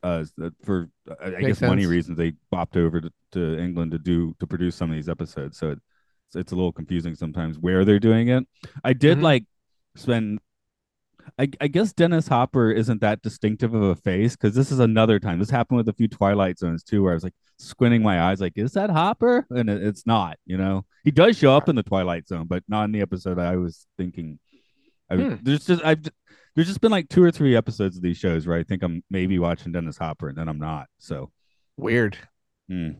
Uh, 0.02 0.24
for 0.64 0.88
I 1.20 1.36
I 1.36 1.40
guess 1.40 1.60
money 1.60 1.86
reasons, 1.86 2.16
they 2.18 2.32
bopped 2.52 2.76
over 2.76 3.00
to, 3.00 3.10
to 3.32 3.58
England 3.58 3.92
to 3.92 3.98
do 3.98 4.34
to 4.40 4.46
produce 4.46 4.76
some 4.76 4.90
of 4.90 4.96
these 4.96 5.08
episodes. 5.08 5.58
So 5.58 5.70
it's 5.70 6.36
it's 6.36 6.52
a 6.52 6.56
little 6.56 6.72
confusing 6.72 7.14
sometimes 7.14 7.58
where 7.58 7.84
they're 7.84 7.98
doing 7.98 8.28
it. 8.28 8.44
I 8.84 8.92
did 8.92 9.18
Mhm. 9.18 9.22
like 9.22 9.44
spend. 9.96 10.40
I, 11.38 11.48
I 11.60 11.68
guess 11.68 11.92
Dennis 11.92 12.26
Hopper 12.28 12.70
isn't 12.72 13.02
that 13.02 13.20
distinctive 13.20 13.74
of 13.74 13.82
a 13.82 13.94
face 13.96 14.34
because 14.34 14.54
this 14.54 14.72
is 14.72 14.78
another 14.78 15.18
time. 15.20 15.38
This 15.38 15.50
happened 15.50 15.76
with 15.76 15.88
a 15.88 15.92
few 15.92 16.08
Twilight 16.08 16.58
Zones 16.58 16.82
too, 16.82 17.02
where 17.02 17.12
I 17.12 17.14
was 17.14 17.22
like 17.24 17.34
squinting 17.58 18.02
my 18.02 18.22
eyes, 18.22 18.40
like, 18.40 18.54
is 18.56 18.72
that 18.72 18.88
Hopper? 18.88 19.46
And 19.50 19.68
it, 19.68 19.82
it's 19.82 20.06
not. 20.06 20.38
You 20.46 20.56
know, 20.56 20.86
he 21.04 21.10
does 21.10 21.36
show 21.36 21.54
up 21.54 21.68
in 21.68 21.76
the 21.76 21.82
Twilight 21.82 22.26
Zone, 22.26 22.46
but 22.46 22.62
not 22.66 22.84
in 22.84 22.92
the 22.92 23.02
episode 23.02 23.38
I 23.38 23.56
was 23.56 23.86
thinking. 23.98 24.38
I, 25.10 25.16
Hmm. 25.16 25.34
There's 25.42 25.66
just 25.66 25.84
I've 25.84 26.00
there's 26.58 26.66
just 26.66 26.80
been 26.80 26.90
like 26.90 27.08
two 27.08 27.22
or 27.22 27.30
three 27.30 27.54
episodes 27.54 27.96
of 27.96 28.02
these 28.02 28.16
shows 28.16 28.44
where 28.44 28.58
I 28.58 28.64
think 28.64 28.82
I'm 28.82 29.04
maybe 29.10 29.38
watching 29.38 29.70
Dennis 29.70 29.96
Hopper 29.96 30.28
and 30.28 30.36
then 30.36 30.48
I'm 30.48 30.58
not. 30.58 30.88
So 30.98 31.30
Weird. 31.76 32.18
hmm. 32.68 32.90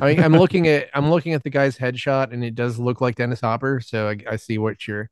I 0.00 0.06
mean, 0.14 0.24
I'm 0.24 0.32
looking 0.32 0.66
at 0.68 0.88
I'm 0.94 1.10
looking 1.10 1.34
at 1.34 1.42
the 1.42 1.50
guy's 1.50 1.76
headshot, 1.76 2.32
and 2.32 2.42
it 2.42 2.54
does 2.54 2.78
look 2.78 3.02
like 3.02 3.16
Dennis 3.16 3.42
Hopper. 3.42 3.82
So 3.82 4.08
I, 4.08 4.16
I 4.30 4.36
see 4.36 4.56
what 4.56 4.88
you're. 4.88 5.10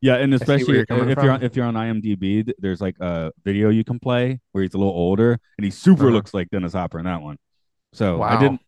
yeah, 0.00 0.16
and 0.16 0.34
especially 0.34 0.72
you're 0.74 0.82
if 0.82 0.88
coming 0.88 1.08
you're 1.10 1.30
on, 1.30 1.42
if 1.44 1.54
you're 1.54 1.64
on 1.66 1.74
IMDb, 1.74 2.50
there's 2.58 2.80
like 2.80 2.96
a 2.98 3.30
video 3.44 3.68
you 3.68 3.84
can 3.84 4.00
play 4.00 4.40
where 4.50 4.62
he's 4.64 4.74
a 4.74 4.78
little 4.78 4.92
older 4.92 5.38
and 5.58 5.64
he 5.64 5.70
super 5.70 6.04
Uh-huh. 6.06 6.12
looks 6.14 6.34
like 6.34 6.50
Dennis 6.50 6.72
Hopper 6.72 6.98
in 6.98 7.04
that 7.04 7.22
one. 7.22 7.36
So 7.92 8.20
I 8.20 8.36
didn't. 8.40 8.60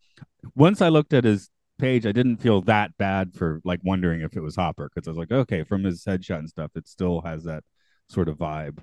Once 0.54 0.80
I 0.80 0.88
looked 0.90 1.12
at 1.12 1.24
his 1.24 1.50
page, 1.78 2.06
I 2.06 2.12
didn't 2.12 2.36
feel 2.36 2.60
that 2.62 2.96
bad 2.96 3.34
for 3.34 3.60
like 3.64 3.80
wondering 3.82 4.20
if 4.20 4.36
it 4.36 4.40
was 4.40 4.54
Hopper 4.54 4.88
because 4.94 5.08
I 5.08 5.10
was 5.10 5.18
like, 5.18 5.32
okay, 5.32 5.64
from 5.64 5.82
his 5.82 6.04
headshot 6.04 6.38
and 6.38 6.48
stuff, 6.48 6.70
it 6.76 6.86
still 6.86 7.22
has 7.22 7.42
that 7.44 7.64
sort 8.10 8.28
of 8.28 8.36
vibe. 8.38 8.78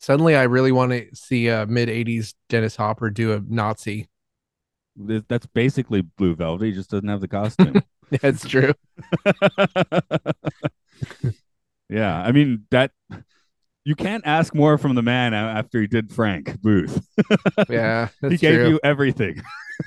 Suddenly, 0.00 0.36
I 0.36 0.44
really 0.44 0.72
want 0.72 0.92
to 0.92 1.06
see 1.14 1.48
a 1.48 1.66
mid 1.66 1.88
'80s 1.88 2.34
Dennis 2.48 2.76
Hopper 2.76 3.10
do 3.10 3.32
a 3.32 3.40
Nazi. 3.46 4.08
That's 4.96 5.46
basically 5.46 6.02
Blue 6.02 6.34
Velvet. 6.34 6.66
He 6.66 6.72
just 6.72 6.90
doesn't 6.90 7.08
have 7.08 7.20
the 7.20 7.28
costume. 7.28 7.82
That's 8.22 8.46
true. 8.48 8.74
yeah, 11.88 12.20
I 12.22 12.32
mean 12.32 12.64
that 12.70 12.92
you 13.84 13.94
can't 13.94 14.26
ask 14.26 14.54
more 14.54 14.78
from 14.78 14.94
the 14.94 15.02
man 15.02 15.34
after 15.34 15.80
he 15.80 15.86
did 15.86 16.10
Frank 16.10 16.60
Booth. 16.60 17.06
Yeah, 17.68 18.08
that's 18.22 18.32
he 18.32 18.38
gave 18.38 18.54
true. 18.54 18.68
you 18.70 18.80
everything. 18.82 19.42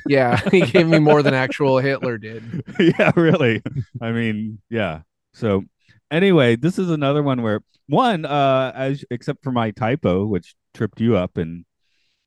Yeah, 0.05 0.39
he 0.51 0.61
gave 0.61 0.87
me 0.87 0.99
more 0.99 1.23
than 1.23 1.33
actual 1.33 1.79
Hitler 1.79 2.17
did. 2.17 2.63
yeah, 2.79 3.11
really. 3.15 3.63
I 3.99 4.11
mean, 4.11 4.59
yeah. 4.69 5.01
So 5.33 5.63
anyway, 6.11 6.55
this 6.55 6.77
is 6.77 6.89
another 6.91 7.23
one 7.23 7.41
where 7.41 7.61
one, 7.87 8.25
uh, 8.25 8.71
as 8.75 9.03
except 9.09 9.43
for 9.43 9.51
my 9.51 9.71
typo, 9.71 10.25
which 10.25 10.53
tripped 10.73 11.01
you 11.01 11.15
up 11.15 11.37
and 11.37 11.65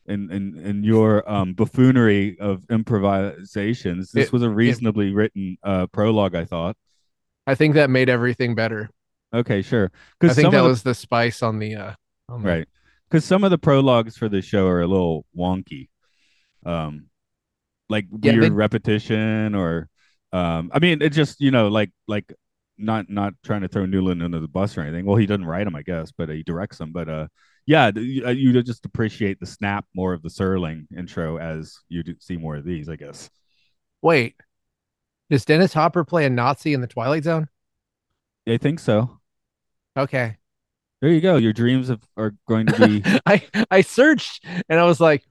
and 0.06 0.30
and 0.30 0.58
and 0.58 0.84
your 0.84 1.28
um 1.30 1.54
buffoonery 1.54 2.38
of 2.40 2.62
improvisations, 2.70 4.10
this 4.12 4.26
It- 4.26 4.32
was 4.32 4.42
a 4.42 4.50
reasonably 4.50 5.12
written 5.12 5.56
uh 5.62 5.86
prologue, 5.88 6.34
I 6.34 6.44
thought. 6.44 6.76
I 7.46 7.54
think 7.54 7.74
that 7.74 7.90
made 7.90 8.08
everything 8.08 8.54
better. 8.54 8.88
Okay, 9.34 9.62
sure. 9.62 9.90
Because 10.18 10.38
I 10.38 10.42
think 10.42 10.52
that 10.52 10.62
the, 10.62 10.68
was 10.68 10.82
the 10.82 10.94
spice 10.94 11.42
on 11.42 11.58
the 11.58 11.74
uh 11.76 11.92
on 12.28 12.42
the- 12.42 12.48
right 12.48 12.68
because 13.08 13.24
some 13.24 13.44
of 13.44 13.50
the 13.50 13.58
prologues 13.58 14.16
for 14.16 14.28
the 14.28 14.40
show 14.42 14.66
are 14.66 14.80
a 14.80 14.86
little 14.86 15.24
wonky 15.36 15.88
um 16.66 17.06
like 17.88 18.06
Yeah, 18.22 18.32
weird 18.32 18.44
they- 18.44 18.50
repetition 18.50 19.54
or 19.54 19.88
um 20.32 20.70
i 20.72 20.78
mean 20.78 21.02
it 21.02 21.10
just 21.10 21.40
you 21.40 21.50
know 21.50 21.68
like 21.68 21.90
like 22.08 22.32
not 22.76 23.08
not 23.08 23.34
trying 23.44 23.62
to 23.62 23.68
throw 23.68 23.86
newland 23.86 24.22
under 24.22 24.40
the 24.40 24.48
bus 24.48 24.76
or 24.76 24.82
anything. 24.82 25.06
Well 25.06 25.16
he 25.16 25.26
doesn't 25.26 25.44
write 25.44 25.64
them 25.64 25.76
i 25.76 25.82
guess 25.82 26.12
but 26.12 26.28
he 26.28 26.42
directs 26.42 26.78
them 26.78 26.92
but 26.92 27.08
uh 27.08 27.28
yeah 27.66 27.90
you, 27.94 28.26
uh, 28.26 28.30
you 28.30 28.62
just 28.62 28.84
appreciate 28.84 29.40
the 29.40 29.46
snap 29.46 29.86
more 29.94 30.12
of 30.12 30.22
the 30.22 30.28
Serling 30.28 30.86
intro 30.96 31.38
as 31.38 31.78
you 31.88 32.02
do 32.02 32.14
see 32.18 32.36
more 32.36 32.56
of 32.56 32.64
these 32.64 32.88
i 32.88 32.96
guess. 32.96 33.30
Wait, 34.02 34.34
does 35.30 35.46
Dennis 35.46 35.72
Hopper 35.72 36.04
play 36.04 36.26
a 36.26 36.30
Nazi 36.30 36.74
in 36.74 36.82
the 36.82 36.86
Twilight 36.86 37.24
Zone? 37.24 37.48
i 38.46 38.58
think 38.58 38.78
so. 38.78 39.20
Okay, 39.96 40.36
there 41.00 41.10
you 41.10 41.20
go. 41.20 41.36
Your 41.36 41.52
dreams 41.52 41.88
of, 41.88 42.02
are 42.16 42.34
going 42.46 42.66
to 42.66 42.86
be 42.86 43.02
I 43.26 43.42
I 43.70 43.80
searched 43.80 44.44
and 44.68 44.78
I 44.78 44.84
was 44.84 45.00
like, 45.00 45.24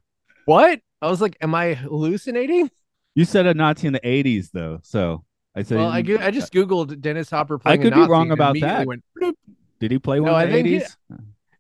what? 0.45 0.79
I 1.01 1.09
was 1.09 1.21
like, 1.21 1.37
am 1.41 1.53
I 1.53 1.73
hallucinating? 1.73 2.69
you 3.15 3.25
said 3.25 3.45
a 3.45 3.53
nazi 3.53 3.87
in 3.87 3.93
the 3.93 3.99
80s 3.99 4.49
though 4.51 4.79
so 4.83 5.23
i 5.55 5.61
said 5.63 5.77
Well, 5.77 5.87
I 5.89 6.01
go- 6.01 6.17
I 6.17 6.31
just 6.31 6.51
googled 6.53 6.99
Dennis 7.01 7.29
Hopper 7.29 7.57
playing. 7.59 7.79
a 7.81 7.83
could 7.83 7.93
be 7.93 8.01
wrong 8.07 8.31
about 8.31 8.55
that. 8.61 8.87
Went, 8.87 9.03
did 9.79 9.91
he 9.91 9.99
play 9.99 10.19
one 10.19 10.31
No, 10.31 10.37
in 10.37 10.51
the 10.51 10.61
he- 10.69 10.79
80s 10.79 10.95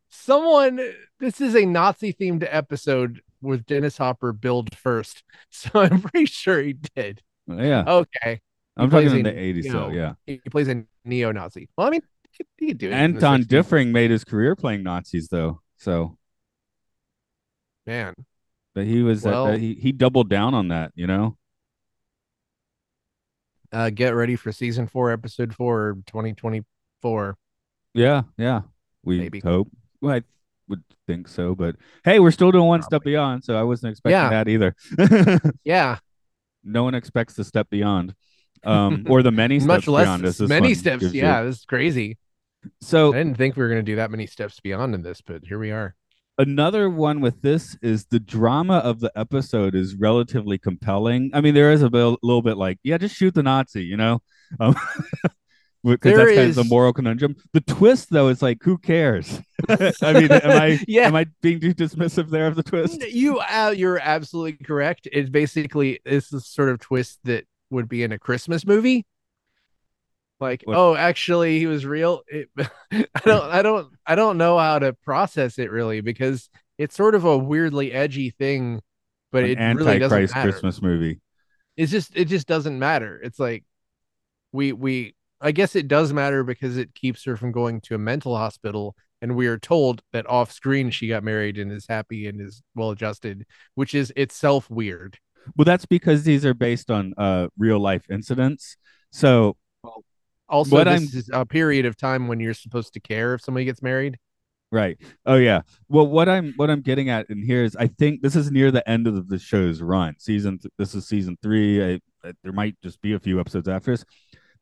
Someone, 0.09 0.79
this 1.19 1.41
is 1.41 1.55
a 1.55 1.65
Nazi 1.65 2.13
themed 2.13 2.47
episode 2.49 3.21
with 3.41 3.65
Dennis 3.65 3.97
Hopper 3.97 4.31
billed 4.31 4.75
first, 4.77 5.23
so 5.49 5.69
I'm 5.73 6.01
pretty 6.01 6.25
sure 6.25 6.61
he 6.61 6.73
did. 6.95 7.21
yeah 7.47 7.83
Okay, 7.85 8.39
i'm 8.77 8.89
plays 8.89 9.09
talking 9.09 9.25
in 9.25 9.27
a, 9.27 9.31
the 9.53 9.61
80s 9.63 9.71
so 9.71 9.89
yeah 9.89 10.13
he 10.25 10.37
plays 10.49 10.67
a 10.67 10.83
neo-Nazi. 11.05 11.67
Well, 11.77 11.87
I 11.87 11.89
mean, 11.89 12.01
he 12.57 12.67
could, 12.67 12.77
do 12.77 12.87
it. 12.89 12.93
Anton 12.93 13.43
60s. 13.43 13.47
Diffring 13.47 13.91
made 13.91 14.09
his 14.11 14.23
career 14.23 14.55
playing 14.55 14.83
Nazis, 14.83 15.27
though. 15.27 15.61
So 15.77 16.17
man. 17.85 18.13
but 18.73 18.85
he 18.85 19.01
was 19.03 19.25
uh, 19.25 19.29
Well- 19.29 19.45
that, 19.47 19.59
he 19.59 19.73
he 19.75 19.91
doubled 19.91 20.29
down 20.29 20.53
on 20.53 20.69
that, 20.69 20.91
you 20.95 21.07
know. 21.07 21.37
Uh, 23.73 23.89
get 23.89 24.11
ready 24.15 24.35
for 24.35 24.51
season 24.51 24.85
four, 24.87 25.11
episode 25.11 25.53
four, 25.53 25.97
2024. 26.05 27.37
Yeah, 27.95 28.21
yeah. 28.37 28.61
We 29.03 29.19
Maybe. 29.19 29.39
hope. 29.39 29.67
Well, 29.99 30.15
I 30.15 30.21
would 30.69 30.83
think 31.07 31.27
so, 31.27 31.55
but 31.55 31.75
hey, 32.05 32.19
we're 32.19 32.31
still 32.31 32.51
doing 32.51 32.65
one 32.67 32.83
step 32.83 33.03
beyond, 33.03 33.43
so 33.43 33.55
I 33.57 33.63
wasn't 33.63 33.91
expecting 33.91 34.13
Yeah. 34.21 34.29
that 34.29 34.47
either. 34.47 34.75
Yeah, 35.63 35.97
no 36.63 36.83
one 36.83 36.93
expects 36.95 37.33
the 37.33 37.43
step 37.43 37.69
beyond, 37.69 38.13
um, 38.63 39.05
or 39.09 39.23
the 39.23 39.31
many 39.31 39.59
steps 39.59 39.67
much 39.67 39.87
less 39.87 40.05
beyond. 40.05 40.23
this 40.23 40.39
many 40.39 40.73
steps. 40.75 41.11
Yeah, 41.13 41.43
this 41.43 41.57
is 41.59 41.65
crazy. 41.65 42.17
So 42.79 43.13
I 43.13 43.17
didn't 43.17 43.37
think 43.37 43.55
we 43.57 43.63
were 43.63 43.69
going 43.69 43.83
to 43.83 43.91
do 43.91 43.97
that 43.97 44.11
many 44.11 44.25
steps 44.27 44.59
beyond 44.61 44.93
in 44.95 45.01
this, 45.01 45.19
but 45.21 45.43
here 45.45 45.59
we 45.59 45.71
are. 45.71 45.95
Another 46.37 46.89
one 46.89 47.21
with 47.21 47.41
this 47.41 47.77
is 47.81 48.05
the 48.05 48.19
drama 48.19 48.77
of 48.77 48.99
the 48.99 49.11
episode 49.15 49.75
is 49.75 49.95
relatively 49.95 50.57
compelling. 50.57 51.31
I 51.33 51.41
mean, 51.41 51.53
there 51.53 51.71
is 51.71 51.81
a 51.81 51.89
bit, 51.89 52.17
little 52.23 52.41
bit 52.41 52.57
like, 52.57 52.79
yeah, 52.83 52.97
just 52.97 53.15
shoot 53.15 53.33
the 53.33 53.43
Nazi, 53.43 53.83
you 53.83 53.97
know, 53.97 54.21
um, 54.59 54.75
because 55.83 56.15
There 56.15 56.25
that's 56.25 56.35
kind 56.35 56.49
of 56.49 56.55
the 56.55 56.63
moral 56.63 56.93
conundrum. 56.93 57.35
The 57.53 57.61
twist, 57.61 58.09
though, 58.09 58.29
is 58.29 58.41
like, 58.41 58.59
who 58.63 58.77
cares? 58.77 59.41
I 59.69 60.13
mean, 60.13 60.31
am 60.31 60.51
I 60.51 60.79
Yeah. 60.87 61.07
am 61.07 61.15
I 61.15 61.25
being 61.41 61.59
too 61.59 61.73
dismissive 61.73 62.29
there 62.29 62.47
of 62.47 62.55
the 62.55 62.63
twist? 62.63 63.01
You 63.11 63.39
uh, 63.39 63.73
you're 63.75 63.99
absolutely 63.99 64.53
correct. 64.65 65.07
It's 65.11 65.29
basically 65.29 65.99
it's 66.05 66.29
the 66.29 66.41
sort 66.41 66.69
of 66.69 66.79
twist 66.79 67.19
that 67.25 67.45
would 67.69 67.89
be 67.89 68.03
in 68.03 68.11
a 68.11 68.19
Christmas 68.19 68.65
movie. 68.65 69.05
Like, 70.43 70.61
What- 70.65 70.77
oh, 70.77 70.95
actually, 70.95 71.57
he 71.57 71.65
was 71.65 71.85
real. 71.85 72.21
It, 72.27 72.49
I 72.91 73.21
don't, 73.25 73.43
I 73.43 73.61
don't, 73.61 73.93
I 74.05 74.15
don't 74.15 74.37
know 74.37 74.59
how 74.59 74.77
to 74.79 74.93
process 74.93 75.57
it 75.57 75.71
really 75.71 76.01
because 76.01 76.49
it's 76.77 76.95
sort 76.95 77.15
of 77.15 77.23
a 77.25 77.37
weirdly 77.37 77.91
edgy 77.93 78.29
thing, 78.29 78.81
but 79.31 79.45
An 79.45 79.49
it 79.51 79.73
really 79.75 79.99
doesn't 79.99 80.35
matter. 80.35 80.51
Christmas 80.51 80.81
movie. 80.81 81.21
It's 81.77 81.91
just, 81.91 82.11
it 82.15 82.25
just 82.25 82.47
doesn't 82.47 82.77
matter. 82.77 83.19
It's 83.23 83.39
like 83.39 83.63
we, 84.51 84.73
we, 84.73 85.15
I 85.41 85.51
guess 85.51 85.75
it 85.75 85.87
does 85.87 86.13
matter 86.13 86.43
because 86.43 86.77
it 86.77 86.93
keeps 86.93 87.23
her 87.25 87.35
from 87.37 87.51
going 87.51 87.81
to 87.81 87.95
a 87.95 87.97
mental 87.97 88.35
hospital, 88.35 88.95
and 89.21 89.35
we 89.35 89.47
are 89.47 89.57
told 89.57 90.01
that 90.11 90.29
off 90.29 90.51
screen 90.51 90.89
she 90.89 91.07
got 91.07 91.23
married 91.23 91.57
and 91.57 91.71
is 91.71 91.85
happy 91.87 92.27
and 92.27 92.41
is 92.41 92.61
well 92.75 92.91
adjusted, 92.91 93.45
which 93.75 93.95
is 93.95 94.11
itself 94.15 94.69
weird. 94.69 95.17
Well, 95.57 95.65
that's 95.65 95.85
because 95.85 96.23
these 96.23 96.45
are 96.45 96.53
based 96.53 96.89
on 96.89 97.13
uh 97.17 97.47
real 97.57 97.79
life 97.79 98.03
incidents. 98.09 98.77
So 99.11 99.57
Also, 100.53 100.75
What 100.75 100.83
this 100.85 100.93
I'm- 100.93 101.09
is 101.19 101.29
a 101.33 101.45
period 101.45 101.85
of 101.85 101.97
time 101.97 102.27
when 102.27 102.39
you're 102.39 102.53
supposed 102.53 102.93
to 102.93 102.99
care 102.99 103.33
if 103.33 103.41
somebody 103.41 103.65
gets 103.65 103.81
married. 103.81 104.17
Right. 104.71 104.97
Oh 105.25 105.35
yeah. 105.35 105.61
Well, 105.89 106.07
what 106.07 106.29
I'm 106.29 106.53
what 106.55 106.69
I'm 106.69 106.81
getting 106.81 107.09
at 107.09 107.29
in 107.29 107.41
here 107.43 107.63
is 107.63 107.75
I 107.75 107.87
think 107.87 108.21
this 108.21 108.35
is 108.35 108.51
near 108.51 108.71
the 108.71 108.87
end 108.89 109.05
of 109.07 109.27
the 109.29 109.37
show's 109.39 109.81
run. 109.81 110.15
Season 110.19 110.57
th- 110.59 110.71
this 110.77 110.95
is 110.95 111.07
season 111.07 111.37
three. 111.43 111.83
I, 111.83 111.99
I- 112.23 112.33
there 112.43 112.53
might 112.53 112.75
just 112.83 113.01
be 113.01 113.13
a 113.13 113.19
few 113.19 113.39
episodes 113.39 113.67
after 113.67 113.91
this. 113.91 114.05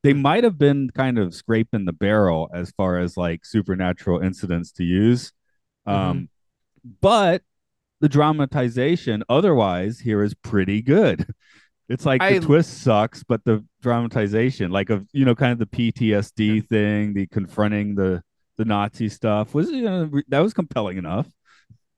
They 0.04 0.14
might 0.14 0.44
have 0.44 0.58
been 0.58 0.90
kind 0.96 1.18
of 1.20 1.34
scraping 1.36 1.86
the 1.86 1.94
barrel 1.94 2.50
as 2.54 2.72
far 2.72 2.98
as 3.00 3.16
like 3.18 3.46
supernatural 3.46 4.20
incidents 4.20 4.72
to 4.74 4.84
use. 4.84 5.32
Um, 5.86 6.30
but 7.02 7.44
the 8.00 8.10
dramatization 8.10 9.24
otherwise 9.30 10.00
here 10.00 10.24
is 10.24 10.34
pretty 10.34 10.82
good. 10.82 11.28
It's 11.92 12.06
like 12.06 12.22
I- 12.22 12.40
the 12.40 12.46
twist 12.46 12.82
sucks, 12.82 13.24
but 13.24 13.44
the 13.44 13.64
dramatization, 13.82 14.72
like 14.72 14.90
of 14.90 15.08
you 15.14 15.26
know, 15.26 15.36
kind 15.36 15.52
of 15.52 15.60
the 15.60 15.66
PTSD 15.66 16.68
thing, 16.68 17.14
the 17.14 17.28
confronting 17.28 17.96
the 17.96 18.22
the 18.58 18.66
Nazi 18.66 19.10
stuff, 19.10 19.54
was 19.54 19.70
you 19.70 19.84
know 19.84 20.10
that 20.30 20.40
was 20.40 20.54
compelling 20.54 20.98
enough. 20.98 21.28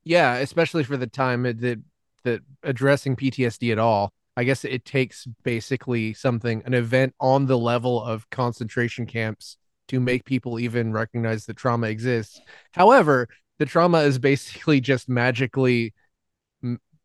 Yeah, 0.04 0.36
especially 0.36 0.84
for 0.84 0.98
the 0.98 1.08
time 1.08 1.44
that 1.44 1.82
that 2.24 2.42
addressing 2.64 3.16
PTSD 3.16 3.72
at 3.72 3.80
all. 3.80 4.12
I 4.36 4.46
guess 4.46 4.66
it 4.66 4.84
takes 4.84 5.28
basically 5.44 6.14
something, 6.16 6.64
an 6.66 6.74
event 6.74 7.14
on 7.20 7.46
the 7.46 7.58
level 7.58 8.04
of 8.04 8.28
concentration 8.32 9.06
camps 9.06 9.58
to 9.90 10.00
make 10.00 10.26
people 10.26 10.60
even 10.60 10.92
recognize 10.92 11.46
that 11.46 11.58
trauma 11.58 11.88
exists. 11.88 12.42
However, 12.72 13.28
the 13.60 13.68
trauma 13.68 14.00
is 14.00 14.18
basically 14.18 14.82
just 14.82 15.08
magically 15.08 15.94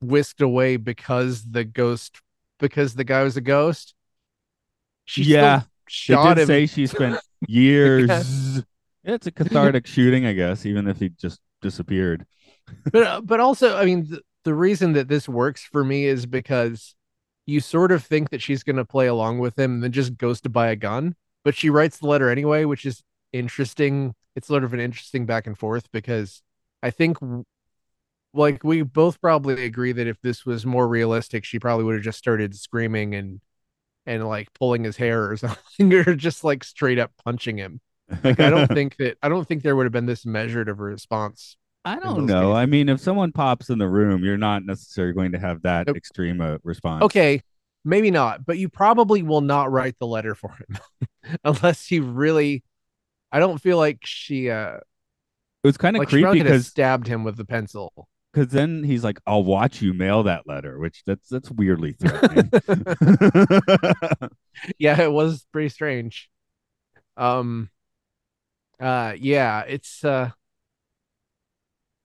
whisked 0.01 0.41
away 0.41 0.77
because 0.77 1.45
the 1.45 1.65
ghost, 1.65 2.19
because 2.59 2.95
the 2.95 3.05
guy 3.05 3.23
was 3.23 3.37
a 3.37 3.41
ghost. 3.41 3.95
She 5.05 5.25
yeah, 5.25 5.63
shot 5.87 6.37
they 6.37 6.43
him. 6.43 6.49
did 6.49 6.67
say 6.67 6.67
she 6.67 6.87
spent 6.87 7.21
years. 7.47 8.63
It's 9.05 9.27
a 9.27 9.31
cathartic 9.33 9.87
shooting, 9.87 10.27
I 10.27 10.33
guess, 10.35 10.67
even 10.67 10.87
if 10.87 10.99
he 11.01 11.11
just 11.11 11.41
disappeared. 11.63 12.27
but 12.93 13.03
uh, 13.07 13.21
but 13.23 13.41
also 13.41 13.77
i 13.77 13.85
mean 13.85 14.07
the, 14.09 14.21
the 14.45 14.55
reason 14.55 14.93
that 14.95 15.09
this 15.09 15.29
works 15.29 15.63
for 15.65 15.85
me 15.85 16.05
is 16.07 16.27
because 16.27 16.95
you 17.47 17.61
sort 17.61 17.93
of 17.93 18.05
think 18.05 18.31
that 18.31 18.43
she's 18.43 18.63
going 18.63 18.77
to 18.77 18.85
play 18.85 19.07
along 19.07 19.39
with 19.39 19.59
him 19.59 19.75
and 19.75 19.83
then 19.85 19.93
just 19.93 20.17
goes 20.19 20.41
to 20.43 20.49
buy 20.49 20.69
a 20.69 20.77
gun 20.77 21.15
but 21.45 21.55
she 21.55 21.71
writes 21.71 21.99
the 21.99 22.07
letter 22.07 22.31
anyway 22.31 22.65
which 22.65 22.87
is 22.87 23.03
interesting 23.33 24.15
it's 24.37 24.49
sort 24.49 24.65
of 24.65 24.75
an 24.75 24.81
interesting 24.81 25.27
back 25.27 25.47
and 25.47 25.59
forth 25.59 25.91
because 25.93 26.43
i 26.83 26.91
think 26.91 27.19
like 28.35 28.63
we 28.65 28.83
both 28.83 29.21
probably 29.21 29.65
agree 29.65 29.93
that 29.93 30.07
if 30.07 30.21
this 30.21 30.45
was 30.45 30.67
more 30.67 30.87
realistic 30.87 31.45
she 31.45 31.59
probably 31.59 31.85
would 31.85 31.95
have 31.95 32.05
just 32.05 32.19
started 32.19 32.55
screaming 32.55 33.15
and 33.15 33.41
and 34.07 34.27
like 34.27 34.53
pulling 34.55 34.85
his 34.85 34.97
hair 34.97 35.31
or 35.31 35.37
something 35.39 35.93
or 35.95 36.15
just 36.15 36.45
like 36.45 36.65
straight 36.65 36.99
up 36.99 37.13
punching 37.25 37.57
him 37.59 37.81
like 38.25 38.41
i 38.41 38.51
don't 38.51 38.69
think 38.73 38.97
that 38.97 39.17
i 39.23 39.29
don't 39.29 39.49
think 39.49 39.63
there 39.63 39.77
would 39.77 39.87
have 39.87 39.93
been 39.93 40.07
this 40.07 40.27
measured 40.27 40.69
of 40.69 40.79
a 40.81 40.83
response 40.83 41.57
I 41.85 41.99
don't 41.99 42.17
those 42.17 42.27
know. 42.27 42.53
I 42.53 42.67
mean, 42.67 42.89
if 42.89 43.01
someone 43.01 43.33
pops 43.33 43.71
in 43.71 43.79
the 43.79 43.89
room, 43.89 44.23
you're 44.23 44.37
not 44.37 44.65
necessarily 44.65 45.15
going 45.15 45.33
to 45.33 45.39
have 45.39 45.63
that 45.63 45.87
Nope. 45.87 45.97
extreme 45.97 46.41
a 46.41 46.59
response. 46.63 47.05
Okay, 47.05 47.41
maybe 47.85 48.11
not, 48.11 48.45
but 48.45 48.59
you 48.59 48.69
probably 48.69 49.23
will 49.23 49.41
not 49.41 49.71
write 49.73 49.99
the 49.99 50.07
letter 50.07 50.35
for 50.35 50.51
him 50.51 51.39
unless 51.45 51.91
you 51.91 52.03
really. 52.03 52.63
I 53.31 53.41
don't 53.41 53.59
feel 53.61 53.77
like 53.77 53.99
she, 54.05 54.51
uh, 54.51 54.79
It 54.79 55.67
was 55.67 55.77
kind 55.77 55.97
of 55.97 56.01
like 56.01 56.11
she 56.11 56.17
creepy 56.17 56.39
could 56.39 56.47
have 56.47 56.63
because 56.63 56.67
stabbed 56.67 57.07
him 57.07 57.25
with 57.25 57.37
the 57.37 57.45
pencil. 57.45 58.09
Because 58.39 58.53
then 58.53 58.85
he's 58.85 59.03
like, 59.03 59.19
"I'll 59.27 59.43
watch 59.43 59.83
you 59.83 59.93
mail 59.93 60.23
that 60.23 60.47
letter," 60.47 60.79
which 60.79 61.03
that's 61.05 61.29
that's 61.29 61.51
weirdly 61.51 61.93
threatening. 61.99 62.51
yeah, 64.79 65.01
it 65.01 65.11
was 65.11 65.45
pretty 65.53 65.69
strange. 65.71 66.31
Um, 67.17 67.71
uh, 68.79 69.15
yeah, 69.19 69.63
it's 69.63 70.05
uh, 70.05 70.31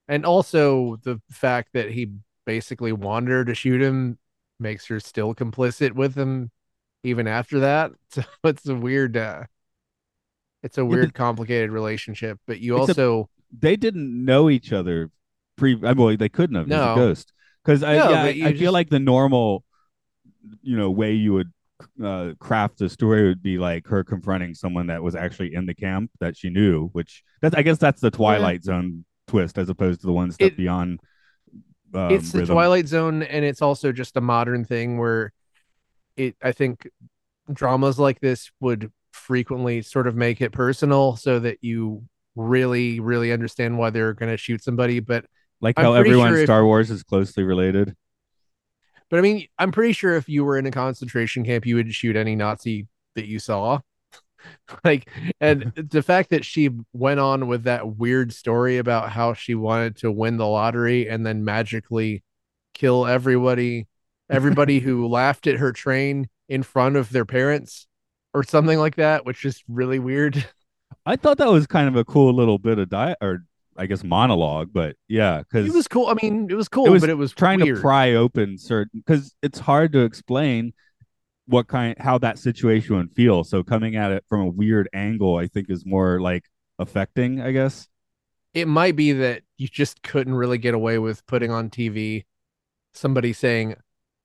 and 0.08 0.26
also 0.26 0.96
the 1.04 1.22
fact 1.30 1.70
that 1.74 1.92
he 1.92 2.14
basically 2.46 2.94
wanted 2.94 3.30
her 3.30 3.46
to 3.46 3.54
shoot 3.54 3.82
him 3.82 4.18
makes 4.60 4.88
her 4.88 5.00
still 5.00 5.36
complicit 5.36 5.92
with 5.92 6.16
him 6.16 6.50
even 7.04 7.28
after 7.28 7.60
that. 7.62 7.92
So 8.10 8.24
it's 8.44 8.68
a 8.68 8.76
weird, 8.76 9.18
uh, 9.18 9.44
it's 10.62 10.78
a 10.78 10.86
weird, 10.86 11.16
complicated 11.16 11.72
relationship. 11.72 12.40
But 12.46 12.60
you 12.60 12.78
Except- 12.78 13.00
also, 13.00 13.30
they 13.58 13.76
didn't 13.76 14.26
know 14.26 14.52
each 14.52 14.72
other 14.72 15.10
pre. 15.56 15.80
I 15.84 15.94
mean, 15.94 16.18
they 16.18 16.30
couldn't 16.30 16.56
have. 16.56 16.68
No. 16.68 16.94
A 16.94 16.96
ghost. 16.96 17.34
Because 17.64 17.84
I, 17.84 17.96
No, 17.98 18.10
yeah, 18.10 18.24
I, 18.46 18.50
I 18.50 18.54
feel 18.54 18.74
like 18.74 18.90
the 18.90 19.00
normal, 19.00 19.64
you 20.62 20.78
know, 20.78 20.92
way 20.92 21.14
you 21.14 21.34
would 21.34 21.52
uh, 22.04 22.32
craft 22.40 22.80
the 22.80 22.90
story 22.90 23.28
would 23.28 23.42
be 23.42 23.58
like 23.58 23.88
her 23.88 24.04
confronting 24.04 24.54
someone 24.54 24.88
that 24.88 25.02
was 25.02 25.16
actually 25.16 25.54
in 25.54 25.66
the 25.66 25.74
camp 25.74 26.12
that 26.20 26.36
she 26.36 26.50
knew. 26.50 26.88
Which 26.94 27.24
that's 27.42 27.56
I 27.56 27.62
guess 27.62 27.78
that's 27.78 28.02
the 28.02 28.12
Twilight 28.12 28.64
Zone 28.64 29.06
twist 29.28 29.58
as 29.58 29.70
opposed 29.70 30.02
to 30.02 30.08
the 30.08 30.14
ones 30.14 30.38
that 30.38 30.46
It- 30.46 30.58
beyond. 30.58 31.00
Um, 31.96 32.12
it's 32.12 32.32
the 32.32 32.40
rhythm. 32.40 32.56
Twilight 32.56 32.88
Zone, 32.88 33.22
and 33.22 33.46
it's 33.46 33.62
also 33.62 33.92
just 33.92 34.18
a 34.18 34.22
modern 34.22 34.66
thing 34.66 34.98
where 34.98 35.32
it. 36.18 36.36
I 36.42 36.52
think 36.52 36.90
dramas 37.52 38.00
like 38.00 38.20
this 38.20 38.50
would 38.60 38.92
frequently 39.12 39.84
sort 39.84 40.08
of 40.08 40.16
make 40.16 40.42
it 40.42 40.52
personal, 40.52 41.16
so 41.16 41.38
that 41.40 41.60
you 41.62 42.04
really, 42.36 43.00
really 43.00 43.32
understand 43.32 43.78
why 43.78 43.92
they're 43.92 44.14
going 44.14 44.32
to 44.32 44.38
shoot 44.38 44.64
somebody. 44.64 45.02
But 45.02 45.26
like 45.62 45.78
I'm 45.78 45.86
how 45.86 45.94
everyone 45.94 46.30
sure 46.32 46.40
if- 46.40 46.48
Star 46.48 46.66
Wars 46.66 46.92
is 46.92 47.04
closely 47.04 47.44
related. 47.44 47.96
But 49.10 49.20
I 49.20 49.22
mean, 49.22 49.48
I'm 49.60 49.72
pretty 49.72 49.94
sure 49.94 50.16
if 50.16 50.28
you 50.28 50.44
were 50.44 50.58
in 50.58 50.66
a 50.66 50.72
concentration 50.72 51.46
camp, 51.46 51.66
you 51.66 51.76
would 51.76 51.94
shoot 51.94 52.16
any 52.16 52.36
Nazi 52.36 52.88
that 53.16 53.28
you 53.28 53.38
saw. 53.38 53.80
like, 54.84 55.08
and 55.40 55.72
the 55.76 56.02
fact 56.02 56.32
that 56.32 56.46
she 56.46 56.70
went 56.94 57.20
on 57.20 57.48
with 57.48 57.64
that 57.64 57.98
weird 57.98 58.34
story 58.34 58.78
about 58.78 59.10
how 59.10 59.34
she 59.34 59.56
wanted 59.56 59.98
to 59.98 60.12
win 60.12 60.38
the 60.38 60.48
lottery 60.48 61.08
and 61.08 61.26
then 61.26 61.46
magically 61.46 62.24
kill 62.74 63.06
everybody, 63.06 63.88
everybody 64.30 64.80
who 64.80 65.08
laughed 65.10 65.48
at 65.48 65.58
her 65.58 65.72
train 65.72 66.28
in 66.50 66.64
front 66.64 66.96
of 66.96 67.10
their 67.12 67.26
parents 67.26 67.88
or 68.34 68.44
something 68.44 68.80
like 68.80 68.96
that, 68.96 69.26
which 69.26 69.46
is 69.46 69.64
really 69.68 70.00
weird. 70.00 70.46
I 71.06 71.16
thought 71.16 71.38
that 71.38 71.52
was 71.52 71.68
kind 71.68 71.88
of 71.88 71.96
a 71.96 72.06
cool 72.06 72.34
little 72.34 72.58
bit 72.58 72.80
of 72.80 72.90
diet, 72.90 73.18
or 73.22 73.44
I 73.78 73.86
guess 73.88 74.04
monologue, 74.04 74.70
but 74.74 74.96
yeah, 75.08 75.40
because 75.40 75.68
It 75.68 75.74
was 75.74 75.88
cool. 75.88 76.08
I 76.08 76.14
mean, 76.22 76.48
it 76.50 76.56
was 76.56 76.68
cool, 76.70 76.86
was 76.92 77.02
but 77.02 77.10
it 77.10 77.18
was 77.18 77.32
trying 77.34 77.60
weird. 77.62 77.78
to 77.78 77.82
pry 77.82 78.14
open 78.14 78.58
certain 78.58 79.02
because 79.06 79.36
it's 79.42 79.60
hard 79.60 79.94
to 79.94 80.00
explain 80.00 80.74
what 81.48 81.68
kind 81.68 81.96
how 82.00 82.18
that 82.20 82.40
situation 82.40 82.96
would 82.96 83.12
feel. 83.12 83.44
So 83.44 83.64
coming 83.64 83.96
at 83.96 84.12
it 84.12 84.24
from 84.30 84.42
a 84.42 84.50
weird 84.50 84.88
angle, 84.94 85.36
I 85.38 85.48
think 85.48 85.70
is 85.70 85.86
more 85.86 86.22
like 86.22 86.46
affecting, 86.80 87.42
I 87.42 87.52
guess. 87.52 87.88
it 88.54 88.68
might 88.68 88.96
be 88.96 89.12
that 89.14 89.42
you 89.58 89.68
just 89.68 90.04
couldn't 90.04 90.36
really 90.36 90.58
get 90.58 90.74
away 90.76 91.00
with 91.00 91.26
putting 91.26 91.50
on 91.52 91.70
TV 91.70 92.26
somebody 92.94 93.34
saying, 93.34 93.76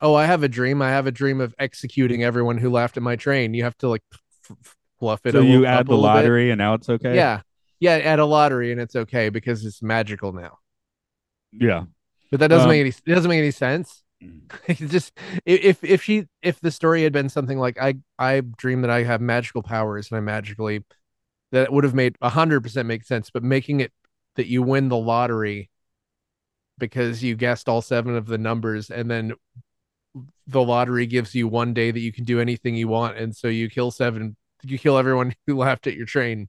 "Oh, 0.00 0.14
I 0.14 0.26
have 0.26 0.42
a 0.42 0.48
dream. 0.48 0.82
I 0.82 0.90
have 0.90 1.06
a 1.06 1.10
dream 1.12 1.40
of 1.40 1.54
executing 1.58 2.22
everyone 2.22 2.58
who 2.58 2.70
laughed 2.70 2.96
at 2.96 3.02
my 3.02 3.16
train." 3.16 3.54
You 3.54 3.64
have 3.64 3.76
to 3.78 3.88
like 3.88 4.02
f- 4.12 4.22
f- 4.50 4.76
fluff 5.00 5.20
it. 5.24 5.32
so 5.32 5.40
a 5.40 5.42
you 5.44 5.50
little- 5.60 5.66
add 5.66 5.86
the 5.86 5.90
little 5.92 6.04
bit. 6.04 6.06
lottery 6.08 6.50
and 6.50 6.58
now 6.58 6.74
it's 6.74 6.88
okay. 6.88 7.14
Yeah, 7.16 7.40
yeah, 7.80 7.94
at 7.96 8.18
a 8.18 8.24
lottery 8.24 8.72
and 8.72 8.80
it's 8.80 8.96
okay 8.96 9.28
because 9.28 9.64
it's 9.64 9.82
magical 9.82 10.32
now. 10.32 10.58
yeah. 11.52 11.84
But 12.30 12.40
that 12.40 12.48
doesn't 12.48 12.64
Um, 12.64 12.70
make 12.70 12.80
any. 12.80 12.90
It 12.90 13.14
doesn't 13.14 13.28
make 13.28 13.38
any 13.38 13.50
sense. 13.50 14.02
It's 14.66 14.80
just 14.80 15.16
if 15.46 15.82
if 15.84 16.02
she 16.02 16.26
if 16.42 16.60
the 16.60 16.70
story 16.72 17.04
had 17.04 17.12
been 17.12 17.28
something 17.28 17.58
like 17.58 17.78
I 17.80 17.94
I 18.18 18.40
dream 18.40 18.82
that 18.82 18.90
I 18.90 19.04
have 19.04 19.20
magical 19.20 19.62
powers 19.62 20.10
and 20.10 20.18
I 20.18 20.20
magically 20.20 20.84
that 21.52 21.72
would 21.72 21.84
have 21.84 21.94
made 21.94 22.16
a 22.22 22.28
hundred 22.30 22.62
percent 22.62 22.88
make 22.88 23.04
sense. 23.04 23.30
But 23.30 23.44
making 23.44 23.80
it 23.80 23.92
that 24.36 24.46
you 24.48 24.62
win 24.62 24.88
the 24.88 24.96
lottery 24.96 25.70
because 26.78 27.22
you 27.22 27.34
guessed 27.34 27.68
all 27.68 27.82
seven 27.82 28.14
of 28.14 28.26
the 28.26 28.38
numbers 28.38 28.90
and 28.90 29.10
then 29.10 29.32
the 30.46 30.62
lottery 30.62 31.06
gives 31.06 31.34
you 31.34 31.46
one 31.48 31.74
day 31.74 31.90
that 31.90 32.00
you 32.00 32.12
can 32.12 32.24
do 32.24 32.40
anything 32.40 32.74
you 32.74 32.88
want 32.88 33.16
and 33.16 33.36
so 33.36 33.48
you 33.48 33.68
kill 33.68 33.90
seven 33.90 34.36
you 34.62 34.78
kill 34.78 34.98
everyone 34.98 35.34
who 35.46 35.56
laughed 35.56 35.86
at 35.86 35.94
your 35.94 36.06
train 36.06 36.48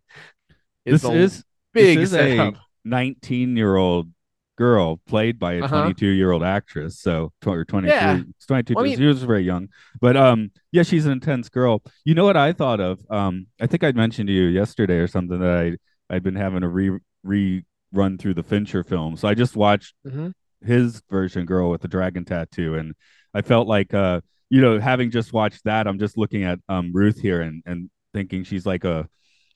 This 0.91 1.04
a 1.04 1.12
is 1.13 1.43
big 1.73 1.97
this 1.99 2.10
is 2.13 2.15
a 2.15 2.54
19 2.86 3.56
year 3.58 3.75
old 3.75 4.10
girl 4.58 4.97
played 5.08 5.39
by 5.39 5.54
a 5.54 5.62
Uh-huh. 5.63 5.82
22 5.84 6.08
year 6.08 6.32
old 6.32 6.43
actress. 6.43 6.99
So 6.99 7.32
or 7.45 7.63
22, 7.63 7.93
Yeah. 7.93 8.21
it's 8.36 8.45
22. 8.45 8.73
Well, 8.75 8.84
I 8.84 8.88
mean- 8.89 8.97
she 8.97 9.06
was 9.06 9.23
very 9.23 9.43
young, 9.43 9.69
but 10.02 10.17
um, 10.17 10.52
yeah, 10.71 10.84
she's 10.84 11.06
an 11.06 11.12
intense 11.13 11.47
girl. 11.49 11.82
You 12.04 12.13
know 12.15 12.25
what 12.25 12.36
I 12.38 12.52
thought 12.54 12.80
of? 12.82 12.99
Um, 13.10 13.47
I 13.62 13.67
think 13.67 13.84
I'd 13.84 13.95
mentioned 13.95 14.28
to 14.28 14.34
you 14.34 14.45
yesterday 14.47 14.97
or 14.97 15.08
something 15.08 15.39
that 15.39 15.78
I 16.10 16.13
I'd 16.13 16.23
been 16.23 16.36
having 16.36 16.63
a 16.63 16.69
re 16.69 16.97
re 17.23 17.63
run 17.93 18.17
through 18.17 18.34
the 18.34 18.43
Fincher 18.43 18.84
film. 18.84 19.15
So 19.15 19.28
I 19.28 19.34
just 19.34 19.56
watched 19.56 19.93
Mhm. 20.06 20.34
his 20.62 21.02
version, 21.10 21.45
Girl 21.45 21.69
with 21.69 21.82
the 21.82 21.88
Dragon 21.88 22.25
Tattoo, 22.25 22.75
and 22.75 22.93
I 23.34 23.41
felt 23.41 23.67
like 23.67 23.93
uh, 23.93 24.21
you 24.49 24.60
know, 24.62 24.80
having 24.80 25.12
just 25.12 25.32
watched 25.32 25.63
that, 25.65 25.88
I'm 25.88 25.99
just 25.99 26.17
looking 26.17 26.43
at 26.43 26.60
um 26.67 26.91
Ruth 26.93 27.19
here 27.21 27.41
and 27.41 27.63
and 27.65 27.89
thinking 28.13 28.43
she's 28.43 28.65
like 28.65 28.84
a 28.84 29.08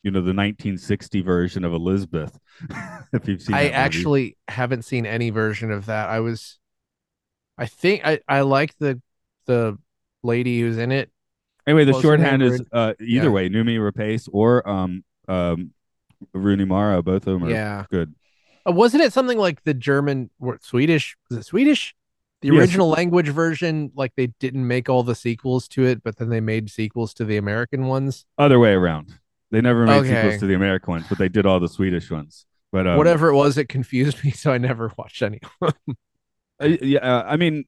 you 0.04 0.12
know 0.12 0.20
the 0.20 0.34
1960 0.34 1.22
version 1.22 1.63
of 1.63 1.74
Elizabeth. 1.74 2.38
if 3.13 3.28
you've 3.28 3.42
seen, 3.42 3.56
I 3.56 3.70
actually 3.70 4.38
haven't 4.48 4.84
seen 4.84 5.06
any 5.06 5.30
version 5.30 5.72
of 5.72 5.86
that. 5.88 6.10
I 6.10 6.20
was, 6.20 6.60
I 7.58 7.66
think 7.66 8.06
I 8.06 8.20
I 8.28 8.42
like 8.42 8.78
the 8.78 9.02
the 9.46 9.78
lady 10.22 10.60
who's 10.62 10.78
in 10.78 10.92
it. 10.92 11.10
anyway, 11.68 11.86
the 11.86 11.92
what 11.94 11.98
was 11.98 12.04
her 12.04 12.10
shorthand 12.18 12.44
is 12.44 12.62
uh 12.72 12.94
either 13.00 13.28
Yeah. 13.28 13.30
way, 13.30 13.50
Noomi 13.50 13.78
Rapace 13.78 14.30
or 14.32 14.68
um 14.68 15.04
um 15.28 15.72
Rooney 16.34 16.66
Mara. 16.66 17.02
Both 17.02 17.28
of 17.28 17.34
them 17.34 17.46
are 17.46 17.50
Yeah, 17.50 17.86
good. 17.89 18.13
uh, 18.68 18.72
wasn't 18.72 19.04
it 19.04 19.13
something 19.13 19.38
like 19.38 19.63
the 19.63 19.74
German 19.74 20.30
or 20.39 20.60
Swedish? 20.62 21.16
Was 21.30 21.39
it 21.39 21.46
Swedish? 21.46 21.96
The 22.42 22.50
Yes. 22.50 22.58
original 22.60 22.89
language 22.89 23.30
version, 23.30 23.92
like 23.96 24.12
they 24.18 24.28
didn't 24.28 24.68
make 24.68 24.89
all 24.89 25.04
the 25.04 25.16
sequels 25.16 25.68
to 25.70 25.86
it, 25.86 26.04
but 26.04 26.18
then 26.18 26.28
they 26.30 26.42
made 26.42 26.70
sequels 26.70 27.13
to 27.16 27.24
the 27.26 27.38
American 27.38 27.88
ones. 27.88 28.26
Other 28.38 28.60
way 28.60 28.74
around. 28.74 29.18
They 29.54 29.62
never 29.62 29.86
made 29.86 30.00
Okay. 30.00 30.16
sequels 30.16 30.39
to 30.39 30.48
the 30.48 30.56
American 30.56 30.92
ones, 30.92 31.06
but 31.08 31.20
they 31.20 31.30
did 31.30 31.46
all 31.46 31.60
the 31.60 31.70
Swedish 31.70 32.10
ones. 32.10 32.46
But 32.72 32.88
um, 32.88 32.98
Whatever 32.98 33.30
it 33.30 33.36
was, 33.36 33.58
it 33.58 33.70
confused 33.70 34.24
me, 34.24 34.32
so 34.44 34.52
I 34.52 34.58
never 34.58 34.92
watched 34.98 35.22
any. 35.22 35.39
of 35.62 35.74
uh, 36.60 36.66
yeah, 36.82 37.00
uh, 37.00 37.24
I 37.26 37.38
mean, 37.38 37.66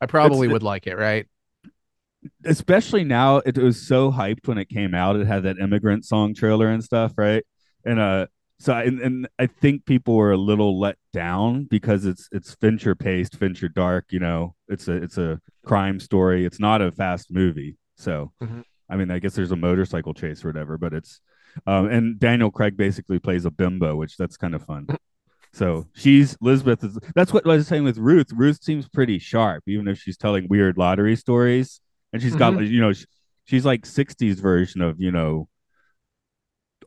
I 0.00 0.06
probably 0.06 0.46
would 0.46 0.62
like 0.62 0.86
it, 0.86 0.96
right? 0.96 1.26
especially 2.44 3.02
now 3.02 3.38
it 3.38 3.56
was 3.56 3.80
so 3.80 4.10
hyped 4.12 4.46
when 4.46 4.58
it 4.58 4.68
came 4.68 4.94
out 4.94 5.16
it 5.16 5.26
had 5.26 5.42
that 5.44 5.56
immigrant 5.58 6.04
song 6.04 6.34
trailer 6.34 6.68
and 6.68 6.84
stuff 6.84 7.12
right 7.16 7.44
and 7.86 7.98
uh 7.98 8.26
so 8.58 8.74
and, 8.74 9.00
and 9.00 9.26
i 9.38 9.46
think 9.46 9.86
people 9.86 10.14
were 10.14 10.32
a 10.32 10.36
little 10.36 10.78
let 10.78 10.96
down 11.14 11.64
because 11.64 12.04
it's 12.04 12.28
it's 12.30 12.54
fincher 12.56 12.94
paced 12.94 13.36
fincher 13.36 13.68
dark 13.70 14.04
you 14.10 14.20
know 14.20 14.54
it's 14.68 14.86
a 14.86 14.92
it's 14.96 15.16
a 15.16 15.40
crime 15.64 15.98
story 15.98 16.44
it's 16.44 16.60
not 16.60 16.82
a 16.82 16.92
fast 16.92 17.28
movie 17.32 17.78
so 17.96 18.32
Mhm. 18.42 18.64
I 18.90 18.96
mean 18.96 19.10
i 19.10 19.18
guess 19.18 19.34
there's 19.34 19.52
a 19.52 19.56
motorcycle 19.56 20.12
chase 20.14 20.44
or 20.44 20.48
whatever 20.48 20.76
but 20.78 20.92
it's 20.92 21.20
um 21.66 21.86
and 21.86 22.18
daniel 22.18 22.50
craig 22.50 22.76
basically 22.76 23.18
plays 23.18 23.44
a 23.44 23.50
bimbo 23.50 23.96
which 23.96 24.16
that's 24.16 24.36
kind 24.36 24.54
of 24.54 24.64
fun 24.64 24.86
so 25.52 25.88
she's 25.94 26.36
Lisbeth 26.40 26.84
is 26.84 26.96
that's 27.14 27.32
what 27.32 27.44
I 27.44 27.56
was 27.56 27.66
saying 27.66 27.82
with 27.82 27.98
Ruth. 27.98 28.28
Ruth 28.32 28.62
seems 28.62 28.88
pretty 28.88 29.18
sharp, 29.18 29.64
even 29.66 29.88
if 29.88 29.98
she's 29.98 30.16
telling 30.16 30.46
weird 30.48 30.78
lottery 30.78 31.16
stories. 31.16 31.80
And 32.12 32.22
she's 32.22 32.36
got 32.36 32.60
you 32.62 32.80
know, 32.80 32.92
sh- 32.92 33.06
she's 33.46 33.66
like 33.66 33.82
60s 33.82 34.36
version 34.36 34.80
of, 34.80 35.00
you 35.00 35.10
know, 35.10 35.48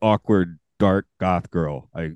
awkward, 0.02 0.60
dark 0.80 1.08
goth 1.20 1.50
girl. 1.52 1.90
I 1.94 2.12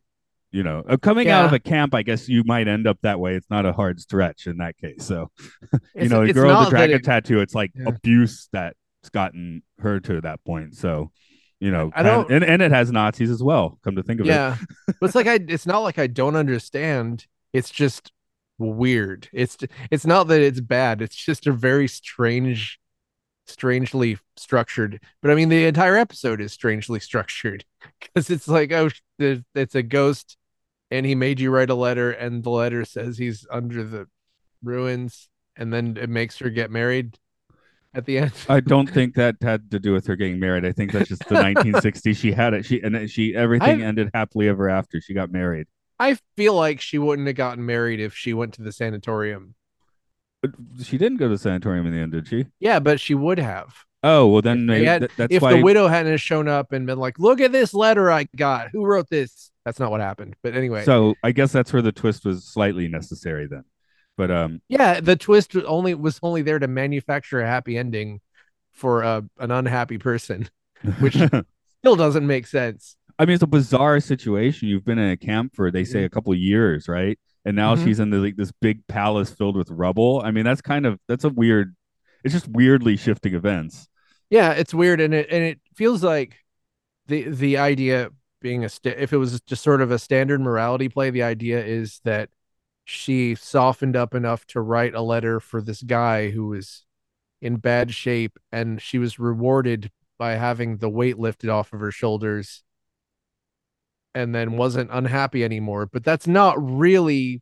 you 0.51 0.63
know, 0.63 0.83
uh, 0.87 0.95
coming 0.95 1.29
out 1.29 1.43
of 1.45 1.51
a 1.53 1.59
camp, 1.59 1.93
I 1.93 2.01
guess 2.03 2.29
you 2.29 2.43
might 2.45 2.69
end 2.69 2.87
up 2.87 2.97
that 3.01 3.19
way. 3.19 3.35
It's 3.35 3.49
not 3.49 3.65
a 3.65 3.73
hard 3.73 3.99
stretch 3.99 4.47
in 4.47 4.57
that 4.59 4.77
case. 4.77 5.03
So, 5.03 5.29
you 5.95 6.07
know, 6.07 6.25
the 6.25 6.31
girl 6.31 6.57
with 6.59 6.67
the 6.67 6.71
dragon 6.71 6.95
it- 6.95 7.03
tattoo, 7.03 7.41
it's 7.41 7.53
like 7.53 7.71
Yeah. 7.75 7.89
abuse 7.89 8.47
that's 8.53 8.77
gotten 9.09 9.63
her 9.79 9.99
to 10.01 10.21
that 10.21 10.43
point. 10.43 10.75
So, 10.75 11.11
you 11.59 11.71
know, 11.71 11.91
I 11.95 12.03
don't- 12.03 12.31
and, 12.31 12.43
and 12.43 12.61
it 12.61 12.71
has 12.71 12.91
Nazis 12.91 13.29
as 13.31 13.41
well, 13.43 13.79
come 13.83 13.95
to 13.95 14.03
think 14.03 14.19
of 14.19 14.27
it. 14.27 14.29
yeah. 14.29 14.57
But 14.99 15.07
it's 15.07 15.15
like 15.15 15.27
i 15.27 15.39
it's 15.47 15.65
not 15.65 15.79
like 15.79 15.99
i 15.99 16.07
don't 16.07 16.35
understand. 16.35 17.25
It's 17.53 17.69
just 17.69 18.11
weird. 18.57 19.29
It's 19.33 19.57
it's 19.91 20.05
not 20.05 20.27
that 20.27 20.41
it's 20.41 20.59
bad. 20.61 21.01
It's 21.01 21.15
just 21.15 21.47
a 21.47 21.51
very 21.51 21.87
strange 21.87 22.79
strangely 23.49 24.17
structured 24.35 25.01
but 25.21 25.31
i 25.31 25.33
mean 25.35 25.47
the 25.47 25.65
entire 25.65 25.95
episode 25.95 26.41
is 26.41 26.51
strangely 26.51 26.99
structured 27.09 27.63
because 28.01 28.29
it's 28.29 28.45
like 28.45 28.73
oh 28.73 28.89
it's 29.55 29.73
a 29.73 29.81
ghost 29.81 30.35
and 30.91 31.05
he 31.05 31.15
made 31.15 31.39
you 31.39 31.49
write 31.49 31.69
a 31.69 31.73
letter 31.75 32.11
and 32.11 32.43
the 32.43 32.49
letter 32.49 32.83
says 32.83 33.17
he's 33.17 33.47
under 33.49 33.85
the 33.85 34.05
ruins 34.61 35.29
and 35.55 35.71
then 35.73 35.95
it 35.95 36.09
makes 36.09 36.37
her 36.39 36.49
get 36.49 36.69
married 36.69 37.17
at 37.97 38.05
the 38.05 38.17
end 38.19 38.31
I 38.47 38.59
don't 38.61 38.89
think 38.89 39.15
that 39.21 39.35
had 39.41 39.69
to 39.71 39.79
do 39.79 39.91
with 39.91 40.07
her 40.07 40.15
getting 40.15 40.39
married. 40.39 40.65
I 40.65 40.71
think 40.71 40.91
that's 40.93 41.09
just 41.09 41.27
the 41.27 41.35
1960s. 41.35 42.15
She 42.15 42.31
had 42.31 42.53
it. 42.53 42.65
She 42.65 42.79
and 42.81 43.09
she 43.09 43.35
everything 43.35 43.81
I- 43.81 43.85
ended 43.85 44.11
happily 44.13 44.47
ever 44.47 44.69
after. 44.69 45.01
She 45.01 45.13
got 45.13 45.31
married. 45.31 45.67
i 45.99 46.17
feel 46.35 46.53
like 46.53 46.79
she 46.79 46.97
wouldn't 46.99 47.27
have 47.27 47.35
gotten 47.35 47.65
married 47.65 47.99
if 47.99 48.13
she 48.15 48.33
went 48.33 48.53
to 48.53 48.61
the 48.61 48.71
sanatorium 48.71 49.55
But 50.41 50.51
she 50.83 50.97
didn't 50.97 51.17
go 51.17 51.25
to 51.25 51.33
the 51.33 51.37
sanatorium 51.39 51.87
in 51.87 51.93
the 51.93 51.99
end, 51.99 52.11
did 52.11 52.27
she? 52.27 52.45
yeah 52.59 52.79
but 52.79 52.99
she 52.99 53.15
would 53.15 53.39
have 53.39 53.73
Oh 54.03 54.27
well, 54.27 54.43
then 54.43 54.59
If 54.59 54.65
maybe 54.67 54.85
had- 54.85 54.99
th- 55.01 55.11
that's 55.17 55.33
if 55.33 55.41
why. 55.41 55.53
the 55.55 55.61
widow 55.63 55.87
hadn't 55.87 56.17
shown 56.17 56.47
up 56.47 56.71
and 56.71 56.85
been 56.85 56.99
like, 56.99 57.17
"Look 57.17 57.41
at 57.41 57.51
this 57.51 57.73
letter 57.73 58.11
I 58.11 58.27
got. 58.35 58.69
Who 58.71 58.85
wrote 58.85 59.09
this?" 59.09 59.51
That's 59.65 59.79
not 59.79 59.89
what 59.89 60.01
happened. 60.01 60.35
But 60.43 60.53
anyway, 60.53 60.83
So 60.85 61.15
I 61.23 61.31
guess 61.31 61.51
that's 61.51 61.73
where 61.73 61.81
the 61.81 61.91
twist 61.91 62.23
was 62.23 62.45
slightly 62.45 62.87
necessary 62.87 63.47
then. 63.47 63.63
But 64.17 64.31
um, 64.31 64.61
yeah, 64.67 64.99
the 64.99 65.15
twist 65.15 65.53
was 65.55 65.63
only 65.65 65.93
was 65.93 66.19
only 66.23 66.41
there 66.41 66.59
to 66.59 66.67
manufacture 66.67 67.39
a 67.39 67.47
happy 67.47 67.77
ending 67.77 68.19
for 68.71 69.03
a, 69.03 69.23
an 69.39 69.51
unhappy 69.51 69.97
person. 69.97 70.49
Which- 70.99 71.17
Still 71.81 71.95
doesn't 71.95 72.25
make 72.25 72.47
sense. 72.47 72.97
I 73.19 73.25
mean, 73.25 73.35
it's 73.35 73.43
a 73.43 73.47
bizarre 73.47 73.99
situation. 73.99 74.67
You've 74.67 74.83
been 74.83 74.97
in 74.97 75.11
a 75.11 75.17
camp 75.17 75.55
for 75.55 75.69
they 75.71 75.83
say 75.83 76.03
a 76.03 76.09
couple 76.09 76.33
years, 76.33 76.87
right? 76.87 77.17
And 77.45 77.55
now 77.55 77.75
Mhm. 77.75 77.83
she's 77.83 77.99
in 77.99 78.09
the, 78.09 78.17
like 78.17 78.35
this 78.35 78.51
big 78.51 78.85
palace 78.87 79.29
filled 79.29 79.55
with 79.55 79.69
rubble. 79.69 80.21
I 80.25 80.31
mean, 80.31 80.43
that's 80.43 80.61
kind 80.61 80.85
of 80.87 80.99
that's 81.07 81.23
a 81.23 81.29
weird. 81.29 81.75
It's 82.23 82.33
just 82.33 82.47
weirdly 82.47 82.97
shifting 82.97 83.35
events. 83.35 83.87
Yeah, 84.31 84.51
it's 84.53 84.73
weird, 84.73 84.99
and 84.99 85.13
it 85.13 85.27
and 85.31 85.43
it 85.43 85.59
feels 85.75 86.03
like 86.03 86.35
the 87.05 87.29
the 87.29 87.57
idea 87.57 88.09
being 88.41 88.65
a 88.65 88.69
sta- 88.69 88.95
if 88.97 89.13
it 89.13 89.17
was 89.17 89.39
just 89.41 89.63
sort 89.63 89.81
of 89.81 89.91
a 89.91 89.99
standard 89.99 90.41
morality 90.41 90.89
play, 90.89 91.09
the 91.11 91.23
idea 91.23 91.63
is 91.63 92.01
that 92.05 92.29
she 92.87 93.35
softened 93.35 93.95
up 93.97 94.15
enough 94.15 94.45
to 94.47 94.61
write 94.61 94.95
a 94.95 95.01
letter 95.01 95.39
for 95.41 95.61
this 95.61 95.83
guy 95.83 96.29
who 96.31 96.47
was 96.47 96.85
in 97.41 97.57
bad 97.57 97.93
shape, 97.93 98.39
and 98.51 98.81
she 98.81 98.99
was 98.99 99.19
rewarded 99.19 99.91
by 100.19 100.33
having 100.33 100.77
the 100.77 100.89
weight 100.89 101.19
lifted 101.19 101.49
off 101.49 101.73
of 101.73 101.81
her 101.81 101.91
shoulders, 101.91 102.63
and 104.15 104.33
then 104.33 104.57
wasn't 104.57 104.89
unhappy 104.91 105.43
anymore. 105.43 105.85
But 105.85 106.03
that's 106.03 106.27
not 106.27 106.55
really 106.59 107.41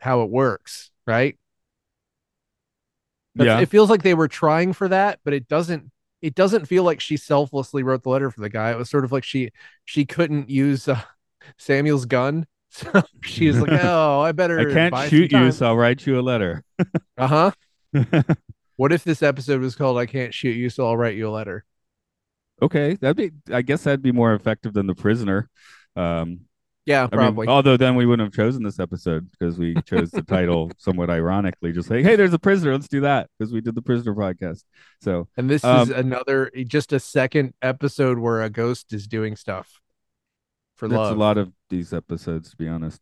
how 0.00 0.22
it 0.22 0.30
works, 0.30 0.90
right? 1.06 1.38
That's- 3.36 3.56
yeah, 3.56 3.62
It 3.62 3.68
feels 3.68 3.90
like 3.90 4.02
they 4.02 4.14
were 4.14 4.28
trying 4.28 4.72
for 4.72 4.88
that, 4.88 5.20
but 5.24 5.32
it 5.34 5.48
doesn't 5.48 5.90
it 6.20 6.34
doesn't 6.36 6.66
feel 6.66 6.84
like 6.84 7.00
she 7.00 7.16
selflessly 7.16 7.82
wrote 7.82 8.04
the 8.04 8.10
letter 8.10 8.30
for 8.30 8.40
the 8.40 8.48
guy. 8.48 8.70
It 8.70 8.78
was 8.78 8.88
sort 8.90 9.04
of 9.04 9.10
like 9.12 9.24
she 9.24 9.50
she 9.84 10.04
couldn't 10.06 10.48
use 10.50 10.86
uh, 10.88 11.02
Samuel's 11.58 12.04
gun. 12.06 12.46
So 12.72 13.02
she 13.22 13.48
was 13.48 13.60
like, 13.60 13.70
"Oh, 13.82 14.20
I 14.20 14.32
better 14.32 14.58
I 14.58 14.72
can't 14.72 15.10
shoot 15.10 15.30
you, 15.30 15.38
time." 15.38 15.52
so 15.52 15.66
I'll 15.66 15.76
write 15.76 16.06
you 16.06 16.18
a 16.18 16.22
letter. 16.22 16.64
Uh-huh. 17.18 17.52
What 18.76 18.92
if 18.92 19.04
this 19.04 19.22
episode 19.22 19.60
was 19.60 19.76
called 19.76 19.98
I 19.98 20.06
can't 20.06 20.32
shoot 20.34 20.56
you, 20.56 20.70
so 20.70 20.86
I'll 20.86 20.96
write 20.96 21.14
you 21.14 21.28
a 21.28 21.30
letter? 21.30 21.64
okay, 22.60 22.94
that'd 22.94 23.16
be. 23.16 23.32
I 23.54 23.62
guess 23.62 23.84
that'd 23.84 24.02
be 24.02 24.12
more 24.12 24.34
effective 24.34 24.72
than 24.72 24.86
the 24.86 24.94
prisoner. 24.94 25.48
Um, 25.96 26.40
Yeah, 26.86 27.08
I 27.12 27.16
mean, 27.16 27.34
probably. 27.34 27.46
although 27.46 27.76
then 27.76 27.94
we 27.94 28.06
wouldn't 28.06 28.26
have 28.26 28.34
chosen 28.34 28.62
this 28.62 28.80
episode 28.80 29.30
because 29.30 29.58
we 29.58 29.82
chose 29.82 30.10
the 30.10 30.22
title 30.22 30.72
somewhat 30.78 31.10
ironically, 31.10 31.72
just 31.72 31.90
like, 31.90 32.04
hey, 32.04 32.16
there's 32.16 32.32
a 32.32 32.38
prisoner, 32.38 32.72
let's 32.72 32.88
do 32.88 33.02
that 33.02 33.28
because 33.38 33.52
we 33.52 33.60
did 33.60 33.74
the 33.74 33.82
prisoner 33.82 34.14
podcast. 34.14 34.64
So 35.00 35.28
and 35.36 35.50
this 35.50 35.62
is 35.62 35.90
um, 35.90 35.92
another 35.92 36.50
just 36.66 36.92
a 36.92 36.98
second 37.00 37.54
episode 37.62 38.18
where 38.18 38.42
a 38.42 38.50
ghost 38.50 38.92
is 38.92 39.06
doing 39.06 39.36
stuff 39.36 39.81
for 40.82 40.88
that's 40.88 40.98
love. 40.98 41.16
a 41.16 41.20
lot 41.20 41.38
of 41.38 41.52
these 41.70 41.92
episodes, 41.92 42.50
to 42.50 42.56
be 42.56 42.66
honest. 42.66 43.00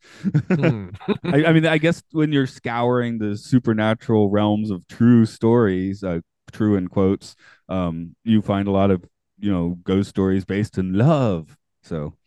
Hmm. 0.48 0.90
I, 1.24 1.46
I 1.46 1.52
mean, 1.54 1.64
I 1.64 1.78
guess 1.78 2.02
when 2.12 2.30
you're 2.30 2.46
scouring 2.46 3.16
the 3.16 3.38
supernatural 3.38 4.28
realms 4.28 4.70
of 4.70 4.86
true 4.86 5.24
stories, 5.24 6.04
uh, 6.04 6.20
true 6.52 6.76
in 6.76 6.88
quotes, 6.88 7.36
um, 7.70 8.14
you 8.22 8.42
find 8.42 8.68
a 8.68 8.70
lot 8.70 8.90
of 8.90 9.02
you 9.38 9.50
know 9.50 9.78
ghost 9.82 10.10
stories 10.10 10.44
based 10.44 10.76
in 10.76 10.92
love. 10.92 11.56
So 11.82 12.18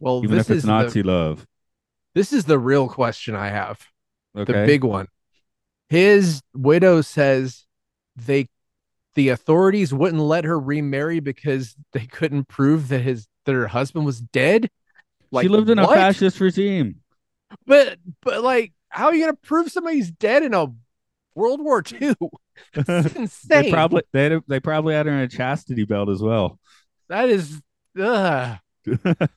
well, 0.00 0.24
even 0.24 0.38
this 0.38 0.48
if 0.48 0.56
it's 0.56 0.64
is 0.64 0.66
Nazi 0.66 1.02
the, 1.02 1.08
love, 1.08 1.46
this 2.14 2.32
is 2.32 2.46
the 2.46 2.58
real 2.58 2.88
question 2.88 3.34
I 3.34 3.48
have. 3.48 3.86
okay, 4.34 4.52
the 4.54 4.66
big 4.66 4.84
one. 4.84 5.08
His 5.90 6.40
widow 6.54 7.02
says 7.02 7.66
they 8.16 8.48
the 9.16 9.28
authorities 9.28 9.92
wouldn't 9.92 10.22
let 10.22 10.44
her 10.44 10.58
remarry 10.58 11.20
because 11.20 11.76
they 11.92 12.06
couldn't 12.06 12.48
prove 12.48 12.88
that 12.88 13.02
his 13.02 13.28
that 13.44 13.52
her 13.52 13.68
husband 13.68 14.06
was 14.06 14.22
dead. 14.22 14.70
She 15.42 15.48
lived 15.48 15.70
in 15.70 15.78
a 15.78 15.86
fascist 15.86 16.40
regime. 16.40 16.96
But 17.66 17.98
but 18.22 18.42
like, 18.42 18.72
how 18.88 19.06
are 19.06 19.14
you 19.14 19.24
gonna 19.24 19.36
prove 19.36 19.70
somebody's 19.70 20.10
dead 20.10 20.42
in 20.42 20.54
a 20.54 20.66
World 21.34 21.62
War 21.62 21.82
II? 22.00 22.14
That's 22.74 23.14
insane. 23.14 23.62
They 23.64 23.70
probably 23.70 24.02
they 24.12 24.24
had, 24.24 24.42
they 24.46 24.60
probably 24.60 24.94
had 24.94 25.06
her 25.06 25.12
in 25.12 25.20
a 25.20 25.28
chastity 25.28 25.84
belt 25.84 26.08
as 26.08 26.22
well. 26.22 26.58
that 27.08 27.28
is 27.28 27.60
ugh, 27.98 28.58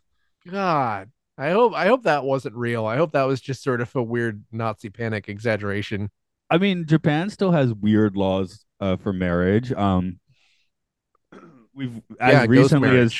God. 0.49 1.11
I 1.39 1.51
hope 1.51 1.73
I 1.73 1.87
hope 1.87 2.03
that 2.03 2.23
wasn't 2.23 2.55
real. 2.55 2.85
I 2.85 2.97
hope 2.97 3.11
that 3.11 3.23
was 3.23 3.39
just 3.39 3.63
sort 3.63 3.81
of 3.81 3.95
a 3.95 4.01
weird 4.01 4.43
Nazi 4.51 4.89
panic 4.89 5.29
exaggeration. 5.29 6.09
I 6.49 6.57
mean, 6.57 6.85
Japan 6.85 7.29
still 7.29 7.51
has 7.51 7.73
weird 7.73 8.15
laws 8.15 8.65
uh, 8.79 8.95
for 8.95 9.13
marriage. 9.13 9.71
Um, 9.71 10.19
we've 11.75 12.01
as 12.19 12.33
yeah, 12.33 12.45
recently 12.47 12.97
as. 12.97 13.19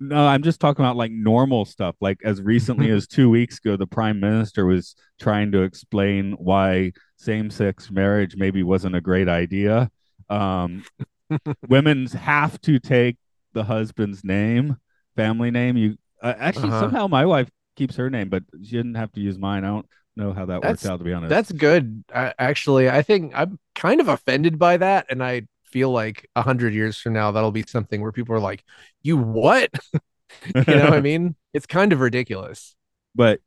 No, 0.00 0.26
I'm 0.26 0.42
just 0.42 0.60
talking 0.60 0.84
about 0.84 0.96
like 0.96 1.10
normal 1.12 1.64
stuff. 1.64 1.96
Like 2.00 2.18
as 2.24 2.40
recently 2.40 2.90
as 2.90 3.06
two 3.06 3.28
weeks 3.30 3.58
ago, 3.58 3.76
the 3.76 3.86
prime 3.86 4.20
minister 4.20 4.66
was 4.66 4.94
trying 5.20 5.52
to 5.52 5.62
explain 5.62 6.32
why 6.32 6.92
same-sex 7.16 7.90
marriage 7.90 8.36
maybe 8.36 8.62
wasn't 8.62 8.94
a 8.96 9.00
great 9.00 9.28
idea. 9.28 9.90
Um, 10.30 10.84
women 11.68 12.06
have 12.06 12.60
to 12.62 12.78
take 12.78 13.16
the 13.52 13.64
husband's 13.64 14.24
name, 14.24 14.76
family 15.16 15.50
name. 15.50 15.76
You 15.76 15.96
uh, 16.22 16.34
actually 16.38 16.68
Uh-huh. 16.68 16.80
somehow 16.80 17.06
my 17.08 17.26
wife 17.26 17.50
keeps 17.76 17.96
her 17.96 18.08
name, 18.10 18.28
but 18.28 18.44
she 18.62 18.72
didn't 18.72 18.94
have 18.94 19.12
to 19.12 19.20
use 19.20 19.38
mine. 19.38 19.64
I 19.64 19.68
don't 19.68 19.86
know 20.16 20.32
how 20.32 20.46
that 20.46 20.62
That's- 20.62 20.84
worked 20.84 20.92
out 20.92 20.98
to 20.98 21.04
be 21.04 21.12
honest. 21.12 21.30
That's 21.30 21.52
good. 21.52 22.04
I, 22.14 22.32
actually, 22.38 22.88
I 22.88 23.02
think 23.02 23.32
I'm 23.34 23.58
kind 23.74 24.00
of 24.00 24.08
offended 24.08 24.58
by 24.58 24.76
that, 24.76 25.06
and 25.10 25.22
I 25.22 25.42
feel 25.72 25.90
like 25.90 26.28
a 26.36 26.42
hundred 26.42 26.74
years 26.74 26.98
from 26.98 27.14
now 27.14 27.32
that'll 27.32 27.52
be 27.52 27.64
something 27.66 28.00
where 28.02 28.12
people 28.12 28.34
are 28.36 28.40
like, 28.40 28.64
"You 29.02 29.16
what?" 29.18 29.70
you 30.66 30.76
know 30.76 30.84
what 30.86 30.94
I 30.94 31.00
mean? 31.02 31.36
It's 31.54 31.66
kind 31.66 31.92
of 31.92 32.00
ridiculous. 32.00 32.76
but 33.14 33.40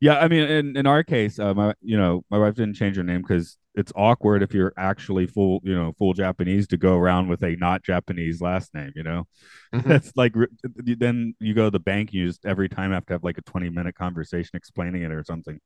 yeah, 0.00 0.18
I 0.18 0.28
mean, 0.28 0.44
in 0.44 0.76
in 0.78 0.86
our 0.86 1.02
case, 1.04 1.38
uh, 1.38 1.52
my 1.54 1.74
you 1.82 1.96
know 1.96 2.24
my 2.30 2.38
wife 2.38 2.54
didn't 2.54 2.74
change 2.74 2.96
her 2.96 3.02
name 3.02 3.22
because 3.22 3.58
it's 3.74 3.92
awkward 3.94 4.42
if 4.42 4.54
you're 4.54 4.72
actually 4.78 5.26
full 5.26 5.60
you 5.62 5.74
know 5.74 5.92
full 5.98 6.14
Japanese 6.14 6.66
to 6.68 6.78
go 6.78 6.96
around 6.96 7.28
with 7.28 7.42
a 7.42 7.56
not 7.56 7.82
Japanese 7.84 8.40
last 8.40 8.74
name. 8.74 8.92
You 8.96 9.02
know, 9.02 9.26
Mhm. 9.72 10.00
that's 10.02 10.12
like 10.16 10.34
then 10.76 11.34
you 11.40 11.54
go 11.54 11.66
to 11.66 11.70
the 11.72 11.80
bank, 11.80 12.12
you 12.14 12.26
just 12.28 12.46
every 12.46 12.68
time 12.68 12.92
have 12.92 13.06
to 13.06 13.14
have 13.14 13.24
like 13.24 13.38
a 13.38 13.42
twenty 13.42 13.70
minute 13.70 13.94
conversation 13.96 14.52
explaining 14.56 15.02
it 15.02 15.12
or 15.12 15.24
something. 15.24 15.60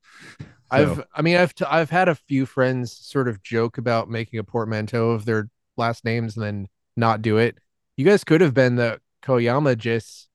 So, 0.75 0.97
I've, 0.97 1.03
I 1.13 1.21
mean, 1.21 1.37
I've, 1.37 1.53
t- 1.53 1.65
I've 1.69 1.89
had 1.89 2.09
a 2.09 2.15
few 2.15 2.45
friends 2.45 2.91
sort 2.91 3.27
of 3.27 3.43
joke 3.43 3.77
about 3.77 4.09
making 4.09 4.39
a 4.39 4.43
portmanteau 4.43 5.11
of 5.11 5.25
their 5.25 5.49
last 5.77 6.05
names 6.05 6.35
and 6.37 6.45
then 6.45 6.67
not 6.95 7.21
do 7.21 7.37
it. 7.37 7.57
You 7.97 8.05
guys 8.05 8.23
could 8.23 8.41
have 8.41 8.53
been 8.53 8.75
the 8.75 8.99
Koyama 9.23 9.77
Jis. 9.77 10.27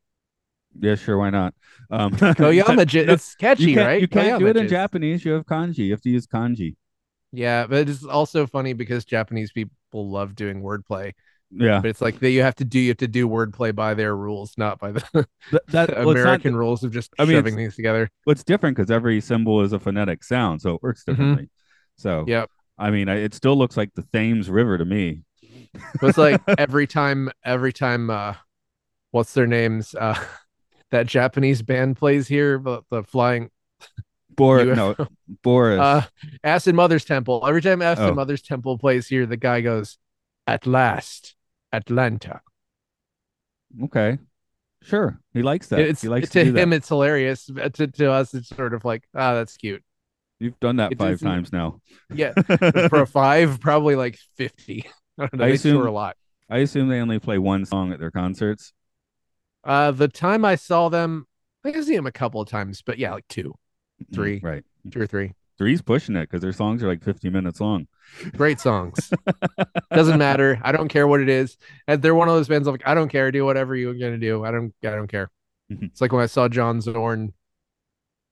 Yeah, 0.79 0.94
sure. 0.94 1.18
Why 1.18 1.31
not? 1.31 1.55
Um, 1.90 2.12
Koyama 2.16 2.87
Jis. 2.87 3.09
It's 3.09 3.35
catchy, 3.35 3.72
you 3.72 3.81
right? 3.81 4.00
You 4.00 4.09
can't 4.09 4.38
do 4.38 4.46
it 4.46 4.57
in 4.57 4.68
Japanese. 4.68 5.24
You 5.24 5.33
have 5.33 5.46
kanji. 5.46 5.79
You 5.79 5.92
have 5.92 6.03
to 6.03 6.11
use 6.11 6.26
kanji. 6.26 6.76
Yeah, 7.33 7.66
but 7.66 7.88
it's 7.88 8.05
also 8.05 8.46
funny 8.46 8.72
because 8.72 9.05
Japanese 9.05 9.53
people 9.53 9.70
love 9.92 10.35
doing 10.35 10.62
wordplay. 10.62 11.12
Yeah, 11.53 11.81
But 11.81 11.88
it's 11.90 12.00
like 12.00 12.20
that 12.20 12.31
you 12.31 12.42
have 12.42 12.55
to 12.57 12.64
do 12.64 12.79
you 12.79 12.90
have 12.90 12.98
to 12.98 13.09
do 13.09 13.29
wordplay 13.29 13.74
by 13.74 13.94
their 13.94 14.16
rules, 14.16 14.55
not 14.57 14.79
by 14.79 14.92
the 14.92 15.00
Th- 15.50 15.62
that 15.70 15.90
well, 15.96 16.14
not- 16.14 16.16
American 16.18 16.55
rules 16.55 16.85
of 16.85 16.92
just 16.92 17.12
I 17.18 17.24
mean, 17.24 17.37
shoving 17.37 17.57
things 17.57 17.74
together. 17.74 18.09
What's 18.22 18.44
different 18.44 18.76
because 18.76 18.88
every 18.90 19.20
symbol 19.20 19.61
is 19.62 19.72
a 19.72 19.81
phonetic 19.81 20.22
sound, 20.22 20.61
so 20.62 20.74
it 20.74 20.83
works 20.83 21.03
differently. 21.05 21.50
So 21.96 22.24
Yep. 22.29 22.50
I 22.79 22.90
mean, 22.92 23.09
I, 23.09 23.16
it 23.16 23.35
still 23.35 23.57
looks 23.59 23.76
like 23.76 23.92
the 23.94 24.05
Thames 24.12 24.48
River 24.48 24.79
to 24.79 24.85
me. 24.85 25.22
But 26.00 26.09
it's 26.09 26.18
like 26.18 26.40
every 26.59 26.87
time 26.87 27.30
every 27.44 27.72
time 27.72 28.11
uh 28.11 28.35
what's 29.11 29.33
their 29.35 29.46
names? 29.46 29.94
Uh 29.94 30.18
that 30.90 31.06
Japanese 31.06 31.62
band 31.62 31.96
plays 31.96 32.26
here, 32.28 32.59
but 32.59 32.85
the 32.90 33.02
flying 33.04 33.50
Bor- 34.30 34.59
UFO. 34.61 34.98
no, 34.98 35.06
Boris. 35.42 35.80
uh 35.80 36.02
Acid 36.44 36.74
Mother's 36.74 37.04
Temple. 37.04 37.44
Every 37.46 37.62
time 37.62 37.83
Acid 37.83 38.11
Oh. 38.11 38.14
Mother's 38.14 38.42
Temple 38.42 38.78
plays 38.78 39.06
here, 39.09 39.26
the 39.26 39.37
guy 39.37 39.61
goes, 39.61 39.98
At 40.46 40.66
last, 40.66 41.35
Atlanta. 41.72 42.40
okay, 43.85 44.18
sure. 44.83 45.20
He 45.35 45.42
likes 45.42 45.68
that. 45.68 45.80
It's 45.80 46.02
he 46.02 46.09
likes 46.09 46.30
to 46.30 46.44
to 46.44 46.50
do 46.52 46.56
him 46.56 46.70
that. 46.70 46.76
it's 46.76 46.88
hilarious. 46.88 47.46
To, 47.46 47.87
to 47.87 48.11
us, 48.11 48.35
it's 48.35 48.48
sort 48.48 48.74
of 48.74 48.85
like, 48.85 49.04
ah, 49.14 49.35
that's 49.35 49.56
cute. 49.56 49.83
You've 50.38 50.59
done 50.59 50.76
that 50.76 50.92
it 50.92 50.98
five 50.98 51.20
times 51.20 51.52
now. 51.52 51.80
Yeah. 52.12 52.33
For 52.88 53.02
a 53.02 53.06
five, 53.06 53.61
probably 53.61 53.94
like 53.94 54.16
fifty. 54.37 54.87
I 55.33 55.37
know. 55.37 55.44
I 55.44 55.48
assume- 55.48 55.87
a 55.87 55.90
lot. 55.90 56.16
I 56.48 56.59
assume 56.59 56.88
they 56.88 57.00
only 57.00 57.18
play 57.20 57.38
one 57.38 57.64
song 57.64 57.92
at 57.92 58.00
their 58.00 58.11
concerts. 58.11 58.72
Uh 59.62 59.90
the 59.92 60.09
time 60.09 60.44
I 60.44 60.54
saw 60.56 60.88
them, 60.88 61.26
I 61.62 61.68
think 61.68 61.76
I've 61.76 61.85
seen 61.85 61.96
them 61.96 62.06
a 62.06 62.12
couple 62.12 62.40
of 62.40 62.48
times, 62.48 62.83
but 62.83 62.98
yeah, 62.98 63.12
like 63.12 63.28
two, 63.28 63.54
Mm, 64.02 64.14
Three. 64.14 64.40
right? 64.42 64.64
two 64.90 65.00
or 65.02 65.06
three. 65.06 65.33
Three's 65.59 65.83
pushing 65.83 66.16
it 66.16 66.22
because 66.22 66.40
their 66.40 66.54
songs 66.54 66.83
are 66.83 66.88
like 66.88 67.04
50 67.04 67.28
minutes 67.28 67.61
long. 67.61 67.87
Great 68.35 68.59
songs. 68.59 69.12
Doesn't 69.92 70.16
matter. 70.18 70.59
I 70.62 70.72
don't 70.72 70.88
care 70.88 71.06
what 71.06 71.20
it 71.20 71.28
is. 71.28 71.59
And 71.87 72.00
they're 72.00 72.14
one 72.14 72.28
of 72.28 72.35
those 72.35 72.48
bands 72.48 72.66
I'm 72.66 72.72
like, 72.72 72.87
I 72.87 72.94
don't 72.94 73.11
care. 73.11 73.30
Do 73.30 73.44
whatever 73.44 73.76
you're 73.76 73.92
gonna 73.92 74.16
do. 74.16 74.42
I 74.44 74.50
don't 74.50 74.72
I 74.83 74.88
don't 74.90 75.06
care. 75.06 75.30
Mhm. 75.70 75.85
it's 75.85 76.00
like 76.00 76.12
when 76.12 76.22
I 76.22 76.26
saw 76.26 76.48
John 76.48 76.80
Zorn 76.80 77.35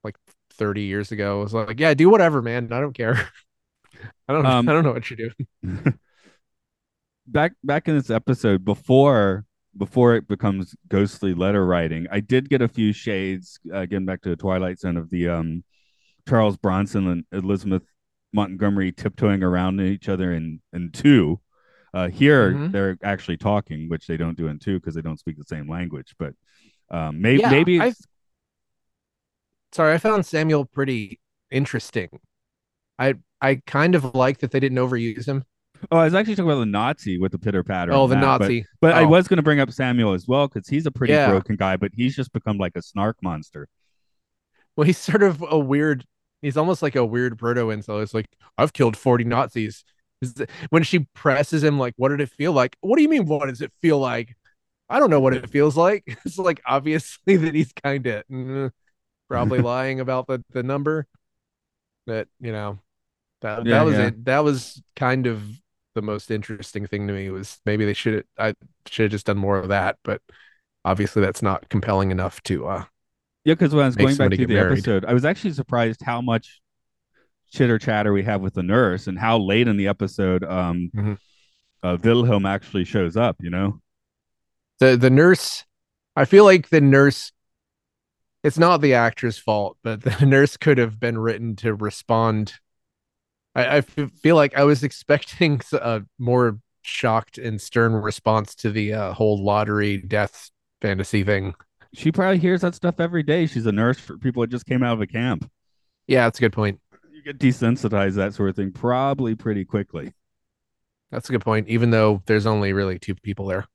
like 0.03 0.17
30 0.55 0.83
years 0.85 1.13
ago. 1.13 1.41
I 1.41 1.43
was 1.45 1.53
like, 1.55 1.79
yeah, 1.79 1.93
do 1.95 2.09
whatever, 2.09 2.41
man. 2.41 2.73
I 2.73 2.81
don't 2.81 2.95
care. 2.95 3.29
I 4.29 4.33
don't 4.33 4.47
Um, 4.47 4.69
I 4.69 4.73
don't 4.73 4.85
know 4.85 4.93
what 4.93 5.09
you're 5.11 5.31
doing. 5.63 5.99
Back 7.31 7.53
back 7.63 7.89
in 7.89 7.97
this 7.97 8.11
episode 8.11 8.65
before 8.65 9.45
before 9.77 10.17
it 10.17 10.27
becomes 10.27 10.75
ghostly 10.89 11.35
letter 11.35 11.65
writing, 11.65 12.07
I 12.11 12.21
did 12.21 12.49
get 12.49 12.63
a 12.63 12.69
few 12.69 12.93
shades 12.93 13.61
uh, 13.73 13.87
getting 13.87 14.07
back 14.07 14.23
to 14.23 14.29
the 14.31 14.37
Twilight 14.37 14.81
Zone 14.81 14.97
of 14.97 15.09
the 15.11 15.29
um, 15.29 15.63
Charles 16.29 16.57
Bronson 16.57 17.07
and 17.09 17.25
Elizabeth 17.33 17.83
Montgomery 18.33 18.91
tiptoeing 18.93 19.43
around 19.43 19.81
each 19.81 20.09
other 20.09 20.33
in 20.33 20.61
in 20.73 20.91
two. 20.91 21.41
Uh, 21.95 22.09
here 22.09 22.53
Mhm. 22.53 22.71
they're 22.73 22.99
actually 23.03 23.37
talking, 23.39 23.89
which 23.89 24.07
they 24.07 24.17
don't 24.19 24.37
do 24.37 24.49
in 24.49 24.59
two 24.59 24.79
because 24.79 24.95
they 24.95 25.01
don't 25.01 25.19
speak 25.19 25.39
the 25.39 25.45
same 25.45 25.69
language. 25.69 26.15
But 26.19 26.35
um, 26.91 27.21
maybe 27.21 27.41
Yeah, 27.43 27.51
maybe 27.51 27.81
I- 27.81 27.95
Sorry, 29.73 29.95
I 29.95 29.99
found 29.99 30.25
Samuel 30.27 30.65
pretty 30.65 31.21
interesting. 31.51 32.09
I 32.99 33.15
I 33.41 33.63
kind 33.67 33.95
of 33.95 34.15
like 34.15 34.39
that 34.39 34.51
they 34.51 34.61
didn't 34.61 34.79
overuse 34.79 35.27
him. 35.27 35.45
Oh, 35.91 35.97
I 35.99 36.05
was 36.05 36.15
actually 36.15 36.35
talking 36.37 36.51
about 36.51 36.61
the 36.61 36.67
Nazi 36.67 37.19
with 37.19 37.33
the 37.33 37.39
pitter 37.39 37.63
patter. 37.63 37.93
Oh, 37.93 38.07
the 38.07 38.15
that, 38.15 38.21
Nazi. 38.21 38.67
But 38.81 38.95
I 38.95 39.05
Oh. 39.05 39.09
was 39.09 39.29
going 39.29 39.37
to 39.39 39.43
bring 39.43 39.61
up 39.61 39.71
Samuel 39.73 40.13
as 40.13 40.27
well 40.27 40.49
because 40.49 40.69
he's 40.69 40.87
a 40.87 40.91
pretty 40.91 41.13
Yeah. 41.15 41.31
broken 41.31 41.57
guy, 41.57 41.77
but 41.77 41.93
he's 41.95 42.15
just 42.17 42.33
become 42.33 42.59
like 42.59 42.77
a 42.77 42.83
snark 42.83 43.17
monster. 43.23 43.69
Well, 44.77 44.87
he's 44.87 44.99
sort 44.99 45.23
of 45.23 45.45
a 45.49 45.59
weird. 45.59 46.05
He's 46.43 46.57
almost 46.57 46.83
like 46.83 46.95
a 46.97 47.05
weird 47.05 47.39
proto 47.39 47.67
incel. 47.67 48.03
It's 48.03 48.15
like 48.15 48.27
I've 48.57 48.73
killed 48.73 48.97
forty 48.97 49.25
Nazis. 49.25 49.85
When 50.71 50.83
she 50.83 51.01
presses 51.15 51.63
him, 51.63 51.79
like, 51.79 51.95
what 51.97 52.09
did 52.09 52.21
it 52.21 52.29
feel 52.31 52.53
like? 52.53 52.77
What 52.81 52.97
do 52.97 53.03
you 53.03 53.09
mean? 53.09 53.27
What 53.27 53.47
does 53.47 53.61
it 53.61 53.73
feel 53.81 53.99
like? 53.99 54.35
I 54.89 54.99
don't 55.01 55.11
know 55.11 55.21
what 55.21 55.35
it 55.35 55.49
feels 55.51 55.77
like. 55.77 56.05
It's 56.25 56.39
like 56.39 56.61
obviously 56.67 57.37
that 57.39 57.55
he's 57.55 57.73
kind 57.73 58.07
of 58.07 58.25
mm, 58.29 58.71
probably 59.29 59.61
lying 59.63 60.01
about 60.01 60.27
the 60.29 60.45
the 60.51 60.63
number. 60.63 61.07
But 62.07 62.29
you 62.41 62.53
know, 62.53 62.79
that 63.43 63.67
Yeah, 63.67 63.79
that 63.79 63.85
was 63.85 63.95
yeah. 63.97 64.07
it. 64.09 64.25
That 64.27 64.45
was 64.45 64.83
kind 64.97 65.27
of 65.27 65.43
the 65.99 66.03
most 66.07 66.31
interesting 66.31 66.87
thing 66.87 67.07
to 67.09 67.13
me 67.13 67.31
was 67.31 67.59
maybe 67.67 67.85
they 67.85 67.93
should 67.95 68.25
I 68.39 68.55
should 68.87 69.05
have 69.05 69.11
just 69.13 69.27
done 69.27 69.39
more 69.39 69.59
of 69.59 69.69
that. 69.69 69.97
But 70.05 70.23
obviously, 70.85 71.23
that's 71.23 71.43
not 71.43 71.69
compelling 71.69 72.11
enough 72.11 72.41
to 72.45 72.67
uh 72.67 72.85
Yeah, 73.45 73.55
because 73.55 73.75
when 73.75 73.85
I 73.85 73.89
was 73.89 73.97
going 73.97 74.17
back 74.17 74.31
to 74.31 74.47
the 74.47 74.55
married. 74.55 74.79
episode, 74.79 75.05
I 75.05 75.13
was 75.13 75.25
actually 75.25 75.53
surprised 75.53 76.03
how 76.03 76.21
much 76.21 76.61
chitter 77.51 77.79
chatter 77.79 78.13
we 78.13 78.23
have 78.23 78.41
with 78.41 78.55
the 78.55 78.63
nurse 78.63 79.07
and 79.07 79.19
how 79.19 79.39
late 79.39 79.69
in 79.69 79.77
the 79.77 79.89
episode 79.89 80.45
um 80.45 80.91
Mhm. 80.95 81.19
uh, 81.83 81.97
Wilhelm 82.03 82.47
actually 82.47 82.85
shows 82.85 83.17
up. 83.17 83.37
You 83.41 83.51
know, 83.51 83.81
the 84.81 84.97
the 84.97 85.11
nurse 85.11 85.65
i 86.17 86.25
feel 86.25 86.45
like 86.45 86.69
the 86.69 86.81
nurse 86.81 87.33
it's 88.45 88.59
not 88.59 88.81
the 88.81 88.95
actor's 88.95 89.39
fault 89.39 89.77
but 89.83 90.01
the 90.03 90.27
nurse 90.27 90.57
could 90.57 90.79
have 90.79 90.99
been 91.01 91.19
written 91.19 91.57
to 91.57 91.75
respond 91.75 92.55
i, 93.59 93.77
I 93.79 93.81
feel 93.81 94.37
like 94.37 94.57
i 94.57 94.65
was 94.65 94.83
expecting 94.89 95.61
a 95.73 96.03
more 96.19 96.59
shocked 96.83 97.39
and 97.39 97.61
stern 97.61 97.93
response 97.93 98.55
to 98.57 98.71
the 98.71 98.95
uh, 98.95 99.13
whole 99.13 99.45
lottery 99.45 99.99
death 99.99 100.51
fantasy 100.81 101.23
thing 101.25 101.55
she 101.95 102.13
probably 102.13 102.39
hears 102.39 102.61
that 102.61 102.75
stuff 102.75 103.01
every 103.01 103.23
day. 103.23 103.47
She's 103.47 103.65
a 103.65 103.73
nurse 103.73 103.99
for 103.99 104.19
people 104.19 104.43
that 104.43 104.51
just 104.51 104.67
came 104.67 104.83
out 104.83 104.93
of 104.93 105.01
a 105.01 105.07
camp. 105.07 105.51
yeah 106.07 106.25
that's 106.25 106.39
a 106.39 106.43
good 106.43 106.53
point 106.53 106.81
You 107.11 107.23
get 107.23 107.39
desensitized 107.39 108.15
that 108.17 108.35
sort 108.35 108.51
of 108.51 108.57
thing 108.57 108.73
probably 108.73 109.35
pretty 109.35 109.65
quickly. 109.65 110.13
that's 111.11 111.29
a 111.31 111.33
good 111.33 111.41
point 111.41 111.69
even 111.69 111.91
though 111.91 112.23
there's 112.27 112.45
only 112.47 112.73
really 112.75 112.99
two 112.99 113.15
people 113.15 113.47
there 113.47 113.67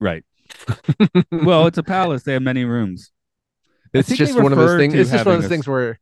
Right. 0.00 0.24
Well, 1.30 1.66
it's 1.66 1.78
a 1.78 1.82
palace. 1.82 2.22
They 2.24 2.32
have 2.34 2.42
many 2.42 2.64
rooms. 2.64 3.10
It's 3.92 4.08
just 4.16 4.34
one 4.40 4.52
of 4.52 4.58
those 4.58 4.76
things 4.78 4.94
it's 4.94 5.10
just 5.10 5.24
one 5.26 5.36
of 5.36 5.42
those 5.42 5.46
a- 5.46 5.54
things 5.54 5.68
where 5.68 5.98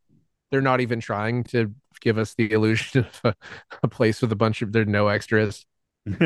they're 0.50 0.60
not 0.60 0.80
even 0.80 1.00
trying 1.00 1.44
to 1.44 1.74
give 2.00 2.18
us 2.18 2.34
the 2.34 2.50
illusion 2.52 3.00
of 3.04 3.20
a, 3.24 3.34
a 3.82 3.88
place 3.88 4.20
with 4.20 4.32
a 4.32 4.36
bunch 4.36 4.62
of 4.62 4.72
there's 4.72 4.88
no 4.88 5.08
extras 5.08 5.64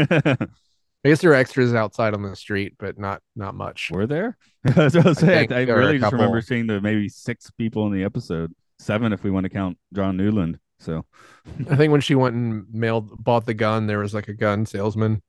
I 1.04 1.10
guess 1.10 1.20
there 1.20 1.32
are 1.32 1.34
extras 1.34 1.74
outside 1.74 2.14
on 2.14 2.22
the 2.22 2.34
street, 2.34 2.74
but 2.78 2.98
not 2.98 3.20
not 3.36 3.54
much. 3.54 3.90
Were 3.92 4.06
there? 4.06 4.38
As 4.76 4.96
I 4.96 5.00
was 5.00 5.18
saying, 5.18 5.52
I, 5.52 5.66
there 5.66 5.76
really 5.76 5.98
just 5.98 6.12
remember 6.12 6.40
seeing 6.40 6.66
the 6.66 6.80
maybe 6.80 7.10
six 7.10 7.50
people 7.50 7.86
in 7.86 7.92
the 7.92 8.04
episode, 8.04 8.54
seven 8.78 9.12
if 9.12 9.22
we 9.22 9.30
want 9.30 9.44
to 9.44 9.50
count 9.50 9.76
John 9.92 10.16
Newland. 10.16 10.58
So 10.78 11.04
I 11.70 11.76
think 11.76 11.92
when 11.92 12.00
she 12.00 12.14
went 12.14 12.36
and 12.36 12.64
mailed 12.72 13.22
bought 13.22 13.44
the 13.44 13.52
gun, 13.52 13.86
there 13.86 13.98
was 13.98 14.14
like 14.14 14.28
a 14.28 14.34
gun 14.34 14.64
salesman. 14.64 15.22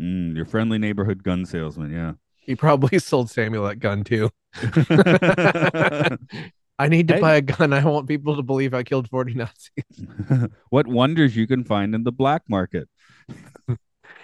mm, 0.00 0.36
your 0.36 0.46
friendly 0.46 0.78
neighborhood 0.78 1.24
gun 1.24 1.44
salesman, 1.44 1.92
yeah. 1.92 2.12
He 2.36 2.54
probably 2.54 2.98
sold 3.00 3.30
Samuel 3.30 3.66
that 3.66 3.80
gun 3.80 4.04
too. 4.04 4.30
I 6.78 6.88
need 6.88 7.08
to 7.08 7.14
Hey. 7.14 7.20
buy 7.20 7.34
a 7.36 7.40
gun. 7.42 7.72
I 7.72 7.84
want 7.84 8.06
people 8.08 8.36
to 8.36 8.42
believe 8.42 8.72
I 8.74 8.82
killed 8.84 9.08
40 9.08 9.34
Nazis. 9.34 10.48
what 10.70 10.86
wonders 10.86 11.36
you 11.36 11.46
can 11.46 11.64
find 11.64 11.94
in 11.94 12.04
the 12.04 12.12
black 12.12 12.42
market. 12.48 12.88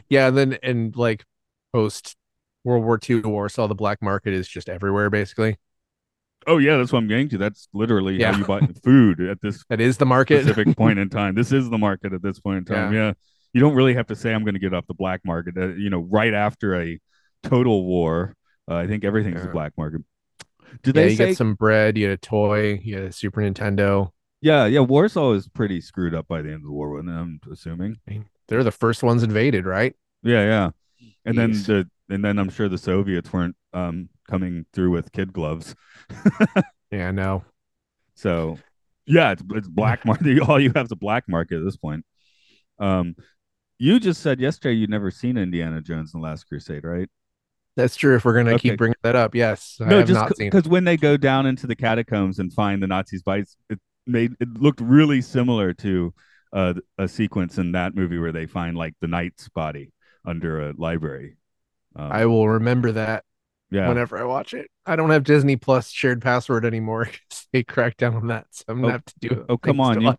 Yeah, 0.09 0.29
and 0.29 0.37
then 0.37 0.59
and 0.63 0.95
like 0.97 1.25
post 1.73 2.17
World 2.63 2.85
War 2.85 2.99
II 3.09 3.21
Warsaw, 3.23 3.67
the 3.67 3.75
black 3.75 4.01
market 4.03 4.33
is 4.35 4.49
just 4.49 4.69
everywhere 4.69 5.11
basically. 5.11 5.57
Oh 6.47 6.59
yeah, 6.59 6.77
that's 6.77 6.93
what 6.93 6.99
I'm 6.99 7.09
getting 7.09 7.29
to. 7.31 7.39
That's 7.39 7.69
literally 7.73 8.17
Yeah. 8.21 8.33
how 8.33 8.39
you 8.39 8.45
buy 8.45 8.61
food 8.85 9.21
at 9.21 9.41
this 9.41 9.65
That 9.71 9.81
is 9.81 9.97
the 9.97 10.07
market. 10.07 10.43
specific 10.45 10.77
point 10.77 10.99
in 10.99 11.09
time. 11.09 11.35
This 11.35 11.53
is 11.53 11.71
the 11.71 11.79
market 11.79 12.13
at 12.13 12.23
this 12.23 12.39
point 12.39 12.59
in 12.69 12.75
time. 12.75 12.93
Yeah. 12.93 13.15
You 13.53 13.61
don't 13.61 13.75
really 13.75 13.95
have 13.95 14.07
to 14.09 14.17
say 14.17 14.35
I'm 14.35 14.43
going 14.45 14.55
to 14.55 14.61
get 14.61 14.75
off 14.75 14.87
the 14.87 14.95
black 14.95 15.21
market. 15.25 15.57
Uh, 15.57 15.69
you 15.69 15.89
know, 15.89 16.01
right 16.01 16.35
after 16.35 16.81
a 16.81 16.99
total 17.43 17.85
war, 17.85 18.35
uh, 18.71 18.75
I 18.75 18.87
think 18.87 19.05
everything's 19.05 19.41
the 19.41 19.47
Yeah. 19.49 19.53
black 19.53 19.73
market. 19.79 20.03
Did 20.83 20.97
yeah, 20.97 21.03
they 21.03 21.11
you 21.11 21.17
say 21.17 21.27
get 21.29 21.37
some 21.37 21.55
bread, 21.55 21.97
you 21.97 22.07
get 22.07 22.13
a 22.13 22.17
toy, 22.17 22.81
you 22.83 22.97
get 22.97 23.05
a 23.05 23.13
Super 23.13 23.41
Nintendo. 23.41 24.11
Yeah, 24.41 24.67
yeah, 24.67 24.81
Warsaw 24.81 25.33
is 25.33 25.49
pretty 25.49 25.81
screwed 25.81 26.15
up 26.15 26.29
by 26.29 26.43
the 26.43 26.49
end 26.49 26.57
of 26.57 26.65
the 26.65 26.73
war, 26.73 26.91
wasn't 26.91 27.11
it? 27.11 27.13
I'm 27.13 27.41
assuming. 27.51 27.97
I 28.07 28.11
mean, 28.11 28.27
they're 28.49 28.65
the 28.65 28.71
first 28.71 29.03
ones 29.03 29.23
invaded, 29.23 29.65
right? 29.65 29.95
Yeah, 30.23 30.45
yeah. 30.45 30.71
And 31.25 31.39
then 31.39 31.53
the 31.53 31.89
and 32.11 32.25
then 32.25 32.39
I'm 32.39 32.51
sure 32.51 32.69
the 32.69 32.79
Soviets 32.79 33.33
weren't 33.33 33.57
um 33.73 34.11
coming 34.29 34.67
through 34.73 34.91
with 34.91 35.13
kid 35.13 35.33
gloves. 35.33 35.75
Yeah, 36.91 37.11
no. 37.11 37.43
So 38.15 38.59
yeah, 39.05 39.33
it's 39.33 39.43
it's 39.51 39.69
black 39.69 40.05
market. 40.05 40.41
All 40.49 40.61
you 40.61 40.71
have 40.77 40.87
is 40.87 40.93
a 40.93 40.97
black 40.97 41.25
market 41.29 41.59
at 41.59 41.65
this 41.65 41.77
point. 41.77 42.05
Um 42.79 43.17
you 43.79 43.99
just 43.99 44.23
said 44.23 44.39
yesterday 44.39 44.75
you'd 44.75 44.91
never 44.91 45.11
seen 45.11 45.37
Indiana 45.37 45.81
Jones 45.81 46.15
and 46.15 46.23
the 46.23 46.27
Last 46.29 46.45
Crusade, 46.45 46.85
right? 46.85 47.09
That's 47.77 47.97
true. 47.97 48.15
If 48.17 48.25
we're 48.25 48.35
gonna 48.35 48.53
Okay. 48.53 48.71
keep 48.71 48.79
bringing 48.79 48.97
that 49.03 49.17
up, 49.17 49.35
yes, 49.35 49.79
I 49.81 49.87
no, 49.89 49.99
have 49.99 50.07
just 50.07 50.21
not 50.21 50.37
seen. 50.37 50.47
it. 50.47 50.51
because 50.53 50.69
when 50.69 50.85
they 50.85 50.97
go 50.97 51.17
down 51.17 51.47
into 51.47 51.67
the 51.67 51.75
catacombs 51.77 52.39
and 52.39 52.53
find 52.53 52.83
the 52.83 52.87
Nazis' 52.87 53.23
bites, 53.23 53.57
it 53.69 53.81
made 54.07 54.35
it 54.41 54.49
looked 54.61 54.81
really 54.81 55.21
similar 55.21 55.73
to 55.75 56.15
uh, 56.53 56.75
a 56.99 57.09
sequence 57.09 57.59
in 57.59 57.73
that 57.73 57.95
movie 57.97 58.19
where 58.19 58.31
they 58.33 58.47
find 58.47 58.77
like 58.77 58.95
the 59.01 59.09
knight's 59.09 59.49
body 59.49 59.93
under 60.25 60.69
a 60.69 60.73
library. 60.77 61.37
Um, 61.97 62.13
I 62.13 62.27
will 62.27 62.49
remember 62.49 62.93
that 62.93 63.25
yeah. 63.71 63.89
whenever 63.89 64.17
I 64.19 64.25
watch 64.25 64.55
it. 64.55 64.71
I 64.87 64.95
don't 64.95 65.11
have 65.11 65.25
Disney 65.25 65.57
Plus 65.57 65.91
shared 65.91 66.23
password 66.23 66.65
anymore 66.65 67.05
because 67.11 67.49
they 67.53 67.65
cracked 67.65 67.99
down 67.99 68.15
on 68.15 68.29
that, 68.29 68.47
so 68.51 68.65
I'm 68.69 68.77
gonna 68.83 68.89
Oh, 68.89 68.93
have 68.93 69.05
to 69.05 69.15
do. 69.21 69.29
It. 69.31 69.47
Oh, 69.49 69.59
come 69.59 69.81
on, 69.81 70.01
you-. 70.01 70.15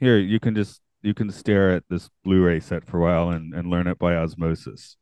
Here, 0.00 0.16
you 0.18 0.40
can 0.40 0.54
just 0.54 0.80
you 1.02 1.12
can 1.12 1.30
stare 1.30 1.72
at 1.72 1.84
this 1.90 2.08
Blu-ray 2.24 2.60
set 2.60 2.86
for 2.86 2.96
a 2.98 3.02
while 3.02 3.28
and, 3.28 3.52
and 3.52 3.68
learn 3.68 3.86
it 3.86 3.98
by 3.98 4.14
osmosis. 4.16 4.96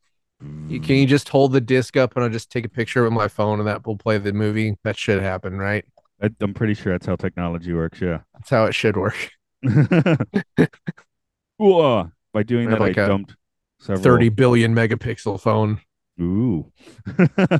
You, 0.69 0.81
can 0.81 0.97
you 0.97 1.07
just 1.07 1.29
hold 1.29 1.53
the 1.53 1.61
disc 1.61 1.97
up 1.97 2.15
and 2.17 2.25
I'll 2.25 2.31
just 2.31 2.51
take 2.51 2.65
a 2.65 2.69
picture 2.69 3.03
with 3.03 3.13
my 3.13 3.29
phone 3.29 3.59
and 3.59 3.69
that 3.69 3.87
will 3.87 3.97
play 3.97 4.19
the 4.19 4.33
movie? 4.33 4.77
That 4.85 4.97
should 4.97 5.23
happen, 5.23 5.59
right? 5.59 5.85
I, 6.23 6.31
I'm 6.41 6.55
pretty 6.55 6.75
sure 6.75 6.93
that's 6.93 7.07
how 7.07 7.17
technology 7.17 7.73
works. 7.73 8.01
Yeah. 8.01 8.21
That's 8.35 8.51
how 8.51 8.65
it 8.65 8.73
should 8.73 8.97
work. 8.97 9.31
Whoa. 11.59 12.11
By 12.33 12.43
doing 12.43 12.71
that, 12.71 12.81
like 12.81 12.97
I 12.97 13.05
a 13.05 13.09
dumped 13.09 13.37
several. 13.81 14.03
30 14.03 14.29
billion 14.31 14.75
megapixel 14.75 15.41
phone. 15.41 15.81
Ooh. 16.21 16.73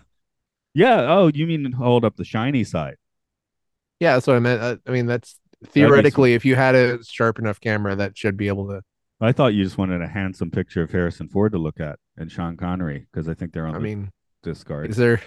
yeah. 0.75 1.07
Oh, 1.09 1.31
you 1.33 1.47
mean 1.47 1.73
hold 1.73 2.05
up 2.05 2.17
the 2.17 2.25
shiny 2.25 2.65
side? 2.65 2.97
Yeah, 4.01 4.15
that's 4.15 4.27
what 4.27 4.37
I 4.37 4.41
meant. 4.41 4.63
Uh, 4.63 4.77
I 4.87 4.91
mean, 4.91 5.07
that's 5.07 5.39
theoretically, 5.67 6.35
if 6.35 6.45
you 6.45 6.57
had 6.57 6.75
a 6.75 7.05
sharp 7.05 7.39
enough 7.39 7.61
camera, 7.61 7.95
that 7.97 8.17
should 8.17 8.37
be 8.37 8.49
able 8.49 8.69
to. 8.69 8.83
I 9.23 9.31
thought 9.31 9.55
you 9.55 9.63
just 9.63 9.79
wanted 9.79 10.03
a 10.03 10.09
handsome 10.09 10.51
picture 10.51 10.83
of 10.83 10.91
Harrison 10.91 11.29
Ford 11.29 11.53
to 11.53 11.59
look 11.59 11.79
at 11.79 12.01
and 12.17 12.31
Sean 12.31 12.57
Connery 12.57 13.07
because 13.13 13.29
I 13.29 13.35
think 13.35 13.53
they're 13.53 13.67
on 13.67 13.77
I 13.77 13.79
the 13.79 13.85
mean, 13.85 14.11
discard. 14.43 14.91
is 14.91 14.97
there 14.97 15.23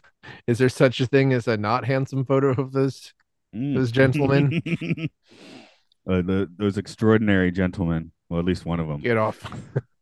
is 0.48 0.58
there 0.58 0.70
such 0.70 1.00
a 1.00 1.06
thing 1.06 1.32
as 1.32 1.48
a 1.48 1.56
not 1.56 1.86
handsome 1.86 2.26
photo 2.26 2.50
of 2.50 2.74
those? 2.74 3.14
Mm. 3.56 3.76
those 3.76 3.92
gentlemen? 3.92 4.62
uh, 6.10 6.22
the, 6.22 6.52
those 6.58 6.78
extraordinary 6.78 7.52
gentlemen. 7.52 8.12
Well, 8.28 8.40
at 8.40 8.46
least 8.46 8.66
one 8.66 8.82
of 8.82 8.88
them. 8.88 9.00
Get 9.02 9.18
off, 9.18 9.50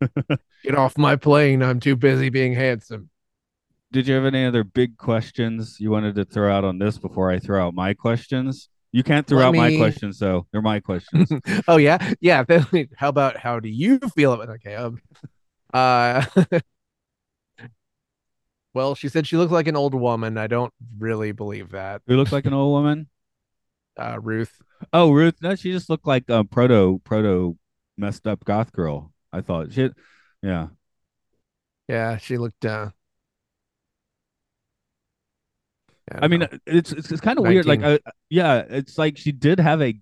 get 0.63 0.75
off 0.75 0.97
my 0.97 1.15
plane! 1.15 1.61
I'm 1.61 1.79
too 1.79 1.95
busy 1.95 2.29
being 2.29 2.53
handsome. 2.53 3.09
Did 3.91 4.07
you 4.07 4.15
have 4.15 4.25
any 4.25 4.45
other 4.45 4.63
big 4.63 4.97
questions 4.97 5.77
you 5.79 5.91
wanted 5.91 6.15
to 6.15 6.25
throw 6.25 6.51
out 6.51 6.63
on 6.63 6.79
this 6.79 6.97
before 6.97 7.29
I 7.29 7.37
throw 7.37 7.67
out 7.67 7.75
my 7.75 7.93
questions? 7.93 8.69
You 8.93 9.01
can't 9.01 9.25
throw 9.25 9.39
Let 9.39 9.47
out 9.47 9.55
my 9.55 9.75
questions, 9.75 10.19
though. 10.19 10.45
They're 10.51 10.61
my 10.61 10.79
questions. 10.79 11.27
oh 11.67 11.77
yeah, 11.77 12.13
yeah. 12.21 12.45
How 12.95 13.09
about 13.09 13.37
how 13.37 13.59
do 13.59 13.67
you 13.67 13.97
feel 14.15 14.33
about? 14.33 14.49
Okay, 14.49 14.75
um, 14.75 15.01
uh, 15.73 16.23
well, 18.75 18.93
she 18.93 19.09
said 19.09 19.25
she 19.25 19.35
looked 19.35 19.51
like 19.51 19.67
an 19.67 19.75
old 19.75 19.95
woman. 19.95 20.37
I 20.37 20.45
don't 20.45 20.71
really 20.99 21.31
believe 21.31 21.71
that. 21.71 22.03
Who 22.05 22.15
looks 22.15 22.31
like 22.31 22.45
an 22.45 22.53
old 22.53 22.71
woman? 22.71 23.09
Uh, 23.97 24.19
Ruth. 24.21 24.61
Oh, 24.93 25.11
Ruth. 25.11 25.41
No, 25.41 25.55
she 25.55 25.71
just 25.71 25.89
looked 25.89 26.05
like 26.05 26.25
a 26.29 26.43
proto 26.43 27.01
proto 27.03 27.57
messed 27.97 28.27
up 28.27 28.45
goth 28.45 28.71
girl. 28.71 29.11
I 29.31 29.41
thought 29.41 29.73
she, 29.73 29.89
yeah. 30.43 30.67
Yeah, 31.87 32.17
she 32.17 32.37
looked. 32.37 32.63
uh 32.63 32.91
I 36.11 36.27
mean, 36.27 36.41
no. 36.41 36.47
it's 36.65 36.91
it's, 36.91 37.11
it's 37.11 37.21
kind 37.21 37.39
of 37.39 37.45
weird. 37.45 37.65
Like, 37.65 37.79
19. 37.79 37.99
uh, 38.05 38.11
yeah, 38.29 38.63
it's 38.69 38.97
like 38.97 39.17
she 39.17 39.31
did 39.31 39.59
have 39.59 39.81
a. 39.81 39.95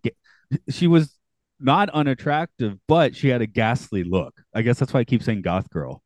She 0.70 0.88
was 0.88 1.18
not 1.60 1.90
unattractive, 1.92 2.78
but 2.88 3.16
she 3.16 3.30
had 3.30 3.42
a 3.42 3.48
ghastly 3.48 4.04
look. 4.04 4.42
I 4.54 4.64
guess 4.64 4.80
that's 4.80 4.94
why 4.94 5.02
I 5.02 5.04
keep 5.04 5.24
saying 5.24 5.44
goth 5.44 5.70
girl. 5.70 6.04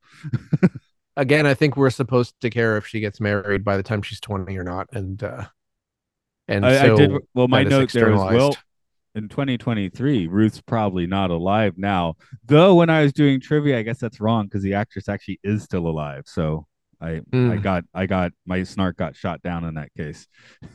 again, 1.17 1.45
I 1.45 1.53
think 1.53 1.77
we're 1.77 1.89
supposed 1.89 2.35
to 2.41 2.49
care 2.49 2.77
if 2.77 2.85
she 2.85 2.99
gets 2.99 3.21
married 3.21 3.63
by 3.63 3.77
the 3.77 3.83
time 3.83 4.01
she's 4.01 4.19
twenty 4.19 4.57
or 4.57 4.63
not, 4.63 4.87
and 4.91 5.23
uh 5.23 5.45
and 6.47 6.65
I, 6.65 6.85
so 6.85 6.93
I 6.93 6.97
did. 6.97 7.11
Well, 7.33 7.47
my 7.47 7.63
note 7.63 7.91
there 7.91 8.11
was 8.11 8.33
well. 8.33 8.57
In 9.15 9.29
2023, 9.29 10.27
Ruth's 10.27 10.59
probably 10.59 11.07
not 11.07 11.31
alive 11.31 11.75
now. 11.77 12.15
Though 12.43 12.75
when 12.75 12.89
I 12.89 13.01
was 13.01 13.13
doing 13.13 13.39
trivia, 13.39 13.79
I 13.79 13.81
guess 13.81 13.97
that's 13.97 14.19
wrong 14.19 14.43
because 14.45 14.61
the 14.61 14.73
actress 14.73 15.07
actually 15.07 15.39
is 15.41 15.63
still 15.63 15.87
alive. 15.87 16.23
So 16.25 16.67
I 17.01 17.21
I 17.45 17.57
Mm. 17.57 17.63
got 17.63 17.83
I 17.93 18.05
got 18.05 18.31
my 18.45 18.63
snark 18.63 18.97
got 18.97 19.15
shot 19.15 19.41
down 19.41 19.63
in 19.65 19.75
that 19.75 19.93
case. 19.95 20.27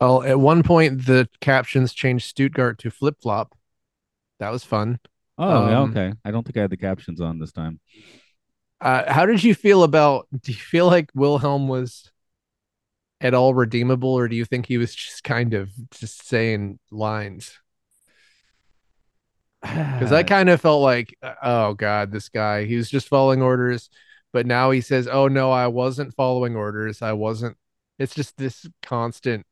Well, 0.00 0.22
at 0.22 0.38
one 0.38 0.62
point 0.62 1.06
the 1.06 1.28
captions 1.40 1.92
changed 1.92 2.26
Stuttgart 2.28 2.78
to 2.80 2.90
flip 2.90 3.16
flop. 3.22 3.56
That 4.38 4.50
was 4.50 4.64
fun. 4.64 5.00
Oh, 5.38 5.66
yeah, 5.68 5.80
Um, 5.80 5.90
okay. 5.90 6.12
I 6.24 6.30
don't 6.30 6.44
think 6.44 6.56
I 6.56 6.62
had 6.62 6.70
the 6.70 6.76
captions 6.76 7.20
on 7.20 7.38
this 7.38 7.52
time. 7.52 7.80
Uh, 8.80 9.10
how 9.10 9.24
did 9.26 9.42
you 9.42 9.54
feel 9.54 9.82
about? 9.82 10.28
Do 10.42 10.52
you 10.52 10.58
feel 10.58 10.86
like 10.86 11.10
Wilhelm 11.14 11.68
was 11.68 12.10
at 13.20 13.34
all 13.34 13.54
redeemable, 13.54 14.10
or 14.10 14.28
do 14.28 14.36
you 14.36 14.44
think 14.44 14.66
he 14.66 14.78
was 14.78 14.94
just 14.94 15.24
kind 15.24 15.54
of 15.54 15.70
just 15.90 16.26
saying 16.26 16.78
lines? 16.90 17.58
Because 19.62 20.12
I 20.12 20.22
kind 20.22 20.48
of 20.48 20.60
felt 20.60 20.82
like, 20.82 21.16
uh, 21.22 21.34
oh 21.42 21.74
god, 21.74 22.12
this 22.12 22.28
guy, 22.28 22.64
he 22.64 22.76
was 22.76 22.90
just 22.90 23.08
following 23.08 23.42
orders, 23.42 23.88
but 24.36 24.44
now 24.44 24.70
he 24.70 24.82
says, 24.82 25.08
oh 25.08 25.28
no, 25.28 25.50
I 25.50 25.66
wasn't 25.68 26.14
following 26.14 26.56
orders. 26.56 27.00
I 27.00 27.14
wasn't. 27.14 27.56
It's 27.98 28.14
just 28.14 28.36
this 28.36 28.66
constant. 28.82 29.46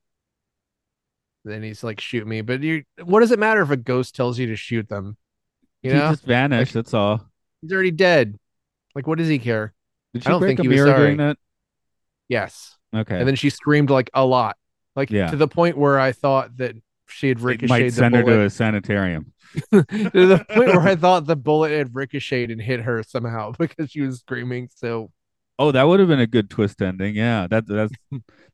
Then 1.42 1.62
he's 1.62 1.82
like, 1.82 2.00
shoot 2.02 2.26
me, 2.26 2.42
but 2.42 2.60
you. 2.62 2.82
What 3.02 3.20
does 3.20 3.30
it 3.30 3.38
matter 3.38 3.62
if 3.62 3.70
a 3.70 3.78
ghost 3.78 4.14
tells 4.14 4.38
you 4.38 4.46
to 4.48 4.56
shoot 4.56 4.86
them? 4.90 5.16
You 5.82 5.92
he 5.92 5.96
know, 5.96 6.10
just 6.10 6.24
vanished. 6.24 6.74
that's 6.74 6.92
all. 6.92 7.26
he's 7.62 7.72
already 7.72 7.92
dead. 7.92 8.38
Like, 8.94 9.06
what 9.06 9.16
does 9.16 9.28
he 9.28 9.38
care? 9.38 9.72
Did 10.12 10.26
I 10.26 10.30
don't 10.32 10.40
break 10.40 10.50
think 10.50 10.60
a 10.60 10.62
he 10.64 10.68
was 10.68 10.76
mirror 10.76 10.88
sorry. 10.90 11.06
doing 11.06 11.16
that? 11.16 11.38
Yes. 12.28 12.76
Okay. 12.94 13.18
And 13.18 13.26
then 13.26 13.36
she 13.36 13.48
screamed 13.48 13.88
like 13.88 14.10
a 14.12 14.26
lot, 14.26 14.58
like 14.96 15.08
Yeah. 15.10 15.30
to 15.30 15.36
the 15.36 15.48
point 15.48 15.78
where 15.78 15.98
I 15.98 16.12
thought 16.12 16.58
that 16.58 16.76
she 17.14 17.28
had 17.28 17.40
ricocheted. 17.40 17.70
it 17.70 17.72
might 17.72 17.84
the 17.86 17.92
send 17.92 18.14
her 18.14 18.22
to 18.22 18.42
a 18.42 18.50
sanitarium. 18.50 19.32
to 19.72 19.82
the 20.26 20.44
point 20.50 20.68
where 20.68 20.80
I 20.80 20.96
thought 20.96 21.26
the 21.26 21.36
bullet 21.36 21.70
had 21.70 21.94
ricocheted 21.94 22.50
and 22.50 22.60
hit 22.60 22.80
her 22.80 23.02
somehow 23.04 23.52
because 23.58 23.90
she 23.90 24.00
was 24.00 24.18
screaming. 24.20 24.68
So 24.74 25.10
Oh, 25.56 25.70
that 25.70 25.84
would 25.84 26.00
have 26.00 26.08
been 26.08 26.18
a 26.18 26.26
good 26.26 26.50
twist 26.50 26.82
ending. 26.82 27.14
Yeah, 27.14 27.46
that 27.48 27.64
that's 27.68 27.92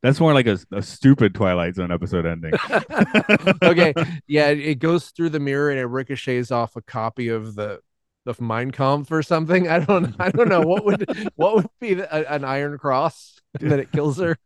that's 0.03 0.19
more 0.19 0.35
like 0.35 0.45
a, 0.45 0.59
a 0.71 0.83
stupid 0.83 1.33
Twilight 1.33 1.73
Zone 1.73 1.91
episode 1.91 2.27
ending. 2.27 2.53
okay, 3.63 3.91
yeah, 4.27 4.49
it 4.49 4.75
goes 4.75 5.07
through 5.09 5.29
the 5.29 5.39
mirror 5.39 5.71
and 5.71 5.79
it 5.79 5.85
ricochets 5.87 6.51
off 6.51 6.75
a 6.75 6.81
copy 6.83 7.29
of 7.29 7.55
the 7.55 7.79
of 8.27 8.39
Mein 8.39 8.69
Kampf 8.69 9.11
or 9.11 9.23
something. 9.23 9.67
I 9.67 9.79
don't 9.79 10.13
I 10.19 10.29
don't 10.29 10.47
know 10.47 10.61
what 10.61 10.85
would 10.85 11.31
what 11.35 11.55
would 11.55 11.67
be 11.79 11.95
the, 11.95 12.15
a- 12.15 12.31
an 12.35 12.43
Iron 12.43 12.77
Cross 12.77 13.39
that 13.59 13.79
it 13.79 13.91
kills 13.91 14.19
her. 14.19 14.37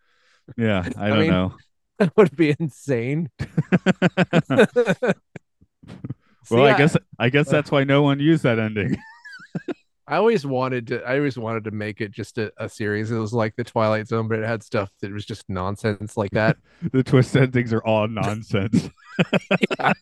Yeah, 0.55 0.87
I 0.97 1.07
I 1.07 1.09
don't 1.09 1.19
mean- 1.19 1.31
know. 1.31 1.55
That 1.99 2.11
would 2.17 2.35
be 2.35 2.53
insane. 2.59 3.29
See, 6.43 6.55
well, 6.55 6.65
I 6.65 6.77
guess 6.77 6.97
I 7.17 7.29
guess 7.29 7.47
uh, 7.47 7.51
that's 7.53 7.71
why 7.71 7.83
no 7.85 8.01
one 8.03 8.19
used 8.19 8.43
that 8.43 8.59
ending. 8.59 8.97
I 10.07 10.17
always 10.17 10.45
wanted 10.45 10.87
to. 10.87 11.01
I 11.03 11.17
always 11.17 11.37
wanted 11.37 11.63
to 11.63 11.71
make 11.71 12.01
it 12.01 12.11
just 12.11 12.37
a, 12.37 12.51
a 12.57 12.69
series. 12.69 13.09
It 13.11 13.17
was 13.17 13.33
like 13.33 13.55
the 13.55 13.63
Twilight 13.63 14.07
Zone, 14.07 14.27
but 14.27 14.37
it 14.39 14.45
had 14.45 14.61
stuff 14.61 14.91
that 15.01 15.11
was 15.11 15.25
just 15.25 15.45
nonsense 15.49 16.17
like 16.17 16.31
that. 16.31 16.57
the 16.91 17.01
twist 17.01 17.35
endings 17.35 17.73
are 17.73 17.83
all 17.83 18.07
nonsense. 18.07 18.89
yeah, 19.79 19.93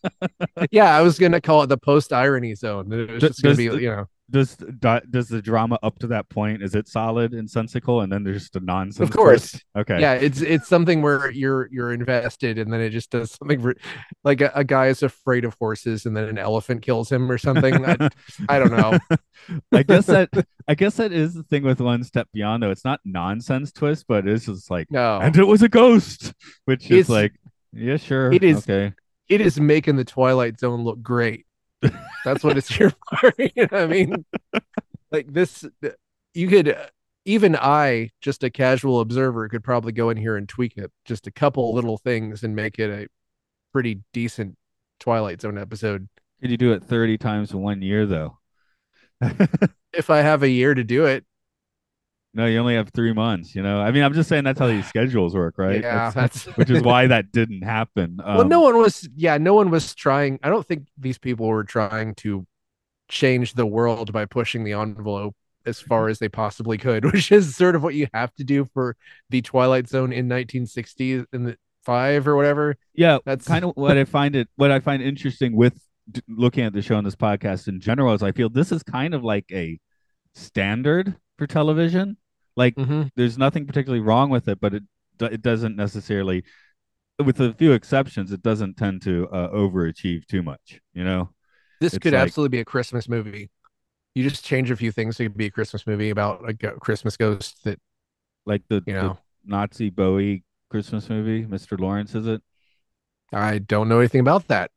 yeah. 0.70 0.96
I 0.96 1.00
was 1.00 1.18
gonna 1.18 1.40
call 1.40 1.62
it 1.62 1.68
the 1.68 1.78
post 1.78 2.12
irony 2.12 2.54
zone. 2.54 2.92
It 2.92 3.10
was 3.10 3.20
Does- 3.20 3.30
just 3.30 3.42
gonna 3.42 3.54
be, 3.56 3.68
the- 3.68 3.80
you 3.80 3.88
know, 3.90 4.06
does 4.34 4.56
does 5.10 5.28
the 5.28 5.40
drama 5.40 5.78
up 5.82 5.98
to 6.00 6.08
that 6.08 6.28
point 6.28 6.60
is 6.62 6.74
it 6.74 6.88
solid 6.88 7.32
and 7.32 7.48
sensical, 7.48 8.00
and 8.00 8.12
then 8.12 8.24
there's 8.24 8.42
just 8.42 8.56
a 8.56 8.60
nonsense? 8.60 9.08
of 9.08 9.14
course. 9.14 9.58
Okay. 9.76 10.00
Yeah, 10.00 10.14
it's 10.14 10.40
it's 10.40 10.66
something 10.68 11.00
where 11.02 11.30
you're 11.30 11.68
you're 11.70 11.92
invested, 11.92 12.58
and 12.58 12.72
then 12.72 12.80
it 12.80 12.90
just 12.90 13.10
does 13.10 13.30
something 13.30 13.74
like 14.24 14.40
a, 14.40 14.50
a 14.54 14.64
guy 14.64 14.88
is 14.88 15.02
afraid 15.04 15.44
of 15.44 15.54
horses, 15.54 16.04
and 16.04 16.16
then 16.16 16.24
an 16.24 16.36
elephant 16.38 16.82
kills 16.82 17.10
him 17.10 17.30
or 17.30 17.38
something. 17.38 17.84
I, 17.86 18.08
I 18.48 18.58
don't 18.58 18.72
know. 18.72 18.98
I 19.72 19.84
guess 19.84 20.06
that 20.06 20.30
I 20.66 20.74
guess 20.74 20.96
that 20.96 21.12
is 21.12 21.34
the 21.34 21.44
thing 21.44 21.62
with 21.62 21.80
One 21.80 22.02
Step 22.02 22.28
Beyond, 22.32 22.62
though. 22.62 22.70
It's 22.70 22.84
not 22.84 23.00
nonsense 23.04 23.70
twist, 23.72 24.06
but 24.08 24.26
it's 24.26 24.46
just 24.46 24.70
like, 24.70 24.90
No, 24.90 25.18
and 25.20 25.36
it 25.36 25.44
was 25.46 25.62
a 25.62 25.68
ghost, 25.68 26.34
which 26.64 26.90
is 26.90 27.08
like, 27.08 27.32
yeah, 27.72 27.96
sure, 27.96 28.32
it 28.32 28.42
is- 28.42 28.68
okay. 28.68 28.92
it 29.28 29.40
is 29.40 29.60
making 29.60 29.96
the 29.96 30.04
Twilight 30.04 30.58
Zone 30.58 30.82
look 30.82 31.00
great. 31.02 31.46
That's 32.24 32.42
what 32.44 32.56
it's 32.56 32.68
here 32.68 32.90
for. 32.90 33.32
you 33.38 33.68
know 33.70 33.78
I 33.78 33.86
mean? 33.86 34.24
Like 35.10 35.32
this, 35.32 35.64
you 36.34 36.48
could 36.48 36.76
even 37.24 37.56
I, 37.56 38.10
just 38.20 38.44
a 38.44 38.50
casual 38.50 39.00
observer, 39.00 39.48
could 39.48 39.64
probably 39.64 39.92
go 39.92 40.10
in 40.10 40.16
here 40.16 40.36
and 40.36 40.48
tweak 40.48 40.76
it 40.76 40.90
just 41.04 41.26
a 41.26 41.30
couple 41.30 41.74
little 41.74 41.98
things 41.98 42.42
and 42.42 42.54
make 42.54 42.78
it 42.78 42.90
a 42.90 43.08
pretty 43.72 44.00
decent 44.12 44.56
Twilight 45.00 45.40
Zone 45.40 45.58
episode. 45.58 46.08
Could 46.40 46.50
you 46.50 46.56
do 46.56 46.72
it 46.72 46.82
thirty 46.82 47.16
times 47.16 47.52
in 47.52 47.60
one 47.60 47.82
year, 47.82 48.06
though? 48.06 48.38
If 49.96 50.10
I 50.10 50.22
have 50.22 50.42
a 50.42 50.48
year 50.48 50.74
to 50.74 50.82
do 50.82 51.04
it, 51.04 51.24
no, 52.34 52.46
you 52.46 52.58
only 52.58 52.74
have 52.74 52.90
three 52.90 53.12
months. 53.12 53.54
You 53.54 53.62
know, 53.62 53.80
I 53.80 53.90
mean, 53.92 54.02
I'm 54.02 54.12
just 54.14 54.28
saying 54.28 54.44
that's 54.44 54.58
how 54.58 54.66
these 54.66 54.86
schedules 54.86 55.34
work, 55.34 55.54
right? 55.56 55.80
yeah, 55.82 56.10
That's- 56.10 56.44
that's 56.44 56.44
which 56.56 56.70
is 56.70 56.82
why 56.90 57.06
that 57.06 57.32
didn't 57.32 57.62
happen. 57.62 58.16
well, 58.18 58.42
Um, 58.42 58.48
no 58.48 58.60
one 58.60 58.76
was. 58.78 59.08
Yeah, 59.16 59.38
no 59.38 59.54
one 59.54 59.70
was 59.70 59.94
trying. 59.94 60.38
I 60.42 60.48
don't 60.50 60.66
think 60.66 60.88
these 60.98 61.18
people 61.18 61.46
were 61.46 61.64
trying 61.64 62.14
to 62.16 62.46
change 63.08 63.54
the 63.54 63.66
world 63.66 64.12
by 64.12 64.24
pushing 64.26 64.64
the 64.64 64.72
envelope 64.72 65.34
as 65.66 65.80
far 65.80 66.08
as 66.08 66.18
they 66.18 66.28
possibly 66.28 66.76
could, 66.78 67.04
which 67.12 67.30
is 67.32 67.54
sort 67.56 67.76
of 67.76 67.82
what 67.82 67.94
you 67.94 68.06
have 68.12 68.34
to 68.34 68.44
do 68.44 68.64
for 68.74 68.96
the 69.30 69.40
Twilight 69.42 69.88
Zone 69.88 70.12
in 70.12 70.26
1960 70.28 71.24
in 71.32 71.44
the 71.44 71.56
five 71.84 72.26
or 72.26 72.34
whatever. 72.34 72.76
yeah 72.94 73.18
That's 73.26 73.46
kind 73.46 73.64
of 73.64 73.72
what 73.76 73.96
I 73.98 74.04
find 74.04 74.34
it 74.36 74.48
what 74.56 74.70
I 74.70 74.80
find 74.80 75.02
interesting 75.02 75.54
with 75.54 75.78
d- 76.10 76.22
looking 76.28 76.64
at 76.64 76.72
the 76.72 76.80
show 76.80 76.96
and 76.96 77.06
this 77.06 77.14
podcast 77.16 77.68
in 77.68 77.78
general 77.78 78.14
is 78.14 78.22
I 78.22 78.32
feel 78.32 78.48
this 78.48 78.72
is 78.72 78.82
kind 78.82 79.12
of 79.12 79.22
like 79.22 79.44
a 79.52 79.78
standard 80.34 81.14
for 81.38 81.46
television. 81.46 82.16
Like 82.56 82.74
Mhm. 82.76 83.10
there's 83.16 83.36
nothing 83.38 83.66
particularly 83.66 84.02
wrong 84.02 84.30
with 84.30 84.48
it, 84.48 84.60
but 84.60 84.74
it 84.74 84.82
it 85.20 85.42
doesn't 85.42 85.76
necessarily, 85.76 86.44
with 87.24 87.40
a 87.40 87.52
few 87.54 87.72
exceptions, 87.72 88.32
it 88.32 88.42
doesn't 88.42 88.76
tend 88.76 89.00
to 89.02 89.28
uh, 89.28 89.48
overachieve 89.50 90.26
too 90.26 90.42
much. 90.42 90.80
You 90.92 91.04
know? 91.04 91.30
This 91.80 91.94
It's 91.94 92.02
could 92.02 92.12
like- 92.12 92.22
absolutely 92.22 92.56
be 92.56 92.60
a 92.60 92.64
Christmas 92.64 93.08
movie. 93.08 93.50
You 94.14 94.28
just 94.28 94.44
change 94.44 94.70
a 94.70 94.76
few 94.76 94.90
things, 94.92 95.18
it 95.18 95.24
could 95.24 95.36
be 95.36 95.46
a 95.46 95.50
Christmas 95.50 95.86
movie 95.86 96.10
about 96.10 96.48
a 96.48 96.52
go- 96.52 96.76
Christmas 96.78 97.16
ghost 97.16 97.62
that 97.64 97.80
Like 98.46 98.62
the, 98.68 98.76
you 98.86 98.92
the 98.92 99.02
know. 99.02 99.18
Nazi 99.44 99.90
Bowie 99.90 100.44
Christmas 100.70 101.08
movie, 101.08 101.44
Mr. 101.46 101.78
Lawrence, 101.78 102.14
is 102.14 102.26
it? 102.26 102.42
I 103.32 103.58
don't 103.58 103.88
know 103.88 103.98
anything 104.00 104.20
about 104.20 104.48
that. 104.48 104.70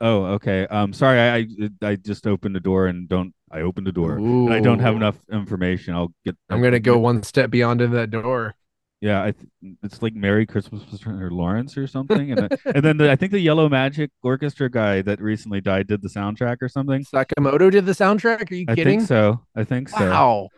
Oh, 0.00 0.24
okay. 0.36 0.66
Um, 0.66 0.92
sorry, 0.92 1.18
I 1.20 1.36
I, 1.38 1.90
I 1.90 1.96
just 1.96 2.26
opened 2.26 2.54
the 2.54 2.60
door 2.60 2.86
and 2.86 3.08
don't 3.08 3.34
I 3.50 3.60
opened 3.60 3.86
the 3.86 3.92
door 3.92 4.16
and 4.16 4.52
I 4.52 4.60
don't 4.60 4.80
have 4.80 4.96
enough 4.96 5.16
information. 5.30 5.94
I'll 5.94 6.12
get. 6.24 6.36
I'm 6.50 6.62
gonna 6.62 6.80
go 6.80 6.98
one 6.98 7.22
step 7.22 7.50
beyond 7.50 7.80
into 7.80 7.96
that 7.96 8.10
door. 8.10 8.54
Yeah, 9.00 9.22
I 9.22 9.32
th- 9.32 9.76
it's 9.82 10.00
like 10.00 10.14
Merry 10.14 10.46
Christmas, 10.46 10.82
Mr. 10.84 11.30
Lawrence 11.30 11.76
or 11.76 11.86
something, 11.86 12.32
and 12.32 12.40
then- 12.48 12.58
and 12.74 12.82
then 12.84 12.96
the, 12.96 13.10
I 13.10 13.14
think 13.16 13.30
the 13.30 13.38
Yellow 13.40 13.68
Magic 13.68 14.10
Orchestra 14.22 14.70
guy 14.70 15.02
that 15.02 15.20
recently 15.20 15.60
died 15.60 15.86
did 15.86 16.00
the 16.02 16.08
soundtrack 16.08 16.56
or 16.62 16.68
something. 16.68 17.04
Sakamoto 17.04 17.70
did 17.70 17.84
the 17.86 17.92
soundtrack. 17.92 18.50
Are 18.50 18.54
you 18.54 18.64
I 18.68 18.74
kidding? 18.74 18.98
think 19.00 19.08
so. 19.08 19.42
I 19.54 19.64
think 19.64 19.90
so. 19.90 19.98
Wow. 20.00 20.48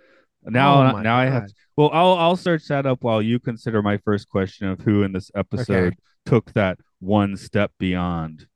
Now, 0.44 0.76
Oh 0.76 0.82
uh, 0.86 0.92
my 0.92 1.02
now 1.02 1.16
I 1.16 1.24
have. 1.26 1.42
God. 1.42 1.50
Well, 1.76 1.90
I'll 1.92 2.14
I'll 2.14 2.36
search 2.36 2.66
that 2.68 2.86
up 2.86 3.02
while 3.02 3.20
you 3.20 3.38
consider 3.40 3.82
my 3.82 3.98
first 3.98 4.28
question 4.28 4.68
of 4.68 4.80
who 4.80 5.02
in 5.02 5.12
this 5.12 5.30
episode 5.34 5.96
took 6.24 6.52
that 6.52 6.78
one 7.00 7.36
step 7.36 7.72
beyond. 7.78 8.46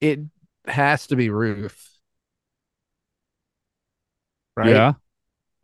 It 0.00 0.20
has 0.66 1.06
to 1.08 1.16
be 1.16 1.28
Ruth. 1.28 1.90
Right? 4.56 4.70
Yeah. 4.70 4.92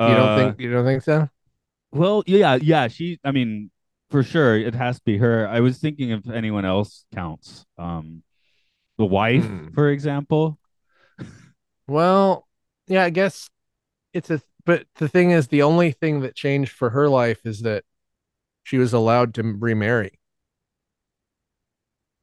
You 0.00 0.14
don't 0.14 0.18
Uh, 0.28 0.36
think 0.36 0.60
you 0.60 0.72
don't 0.72 0.84
think 0.84 1.02
so? 1.02 1.28
Well, 1.92 2.22
yeah, 2.26 2.56
yeah. 2.60 2.88
She, 2.88 3.18
I 3.24 3.32
mean, 3.32 3.70
for 4.10 4.22
sure, 4.22 4.56
it 4.56 4.74
has 4.74 4.96
to 4.96 5.02
be 5.04 5.18
her. 5.18 5.46
I 5.48 5.60
was 5.60 5.78
thinking 5.78 6.10
if 6.10 6.28
anyone 6.28 6.64
else 6.64 7.04
counts. 7.14 7.64
Um, 7.78 8.22
the 8.98 9.06
wife, 9.06 9.44
Hmm. 9.44 9.68
for 9.74 9.90
example. 9.90 10.58
Well, 11.86 12.48
yeah, 12.86 13.04
I 13.04 13.10
guess 13.10 13.48
it's 14.12 14.30
a 14.30 14.42
but 14.64 14.86
the 14.96 15.08
thing 15.08 15.30
is 15.32 15.48
the 15.48 15.62
only 15.62 15.92
thing 15.92 16.20
that 16.20 16.36
changed 16.36 16.72
for 16.72 16.90
her 16.90 17.08
life 17.08 17.46
is 17.46 17.62
that 17.62 17.84
she 18.64 18.78
was 18.78 18.92
allowed 18.92 19.34
to 19.34 19.42
remarry. 19.42 20.20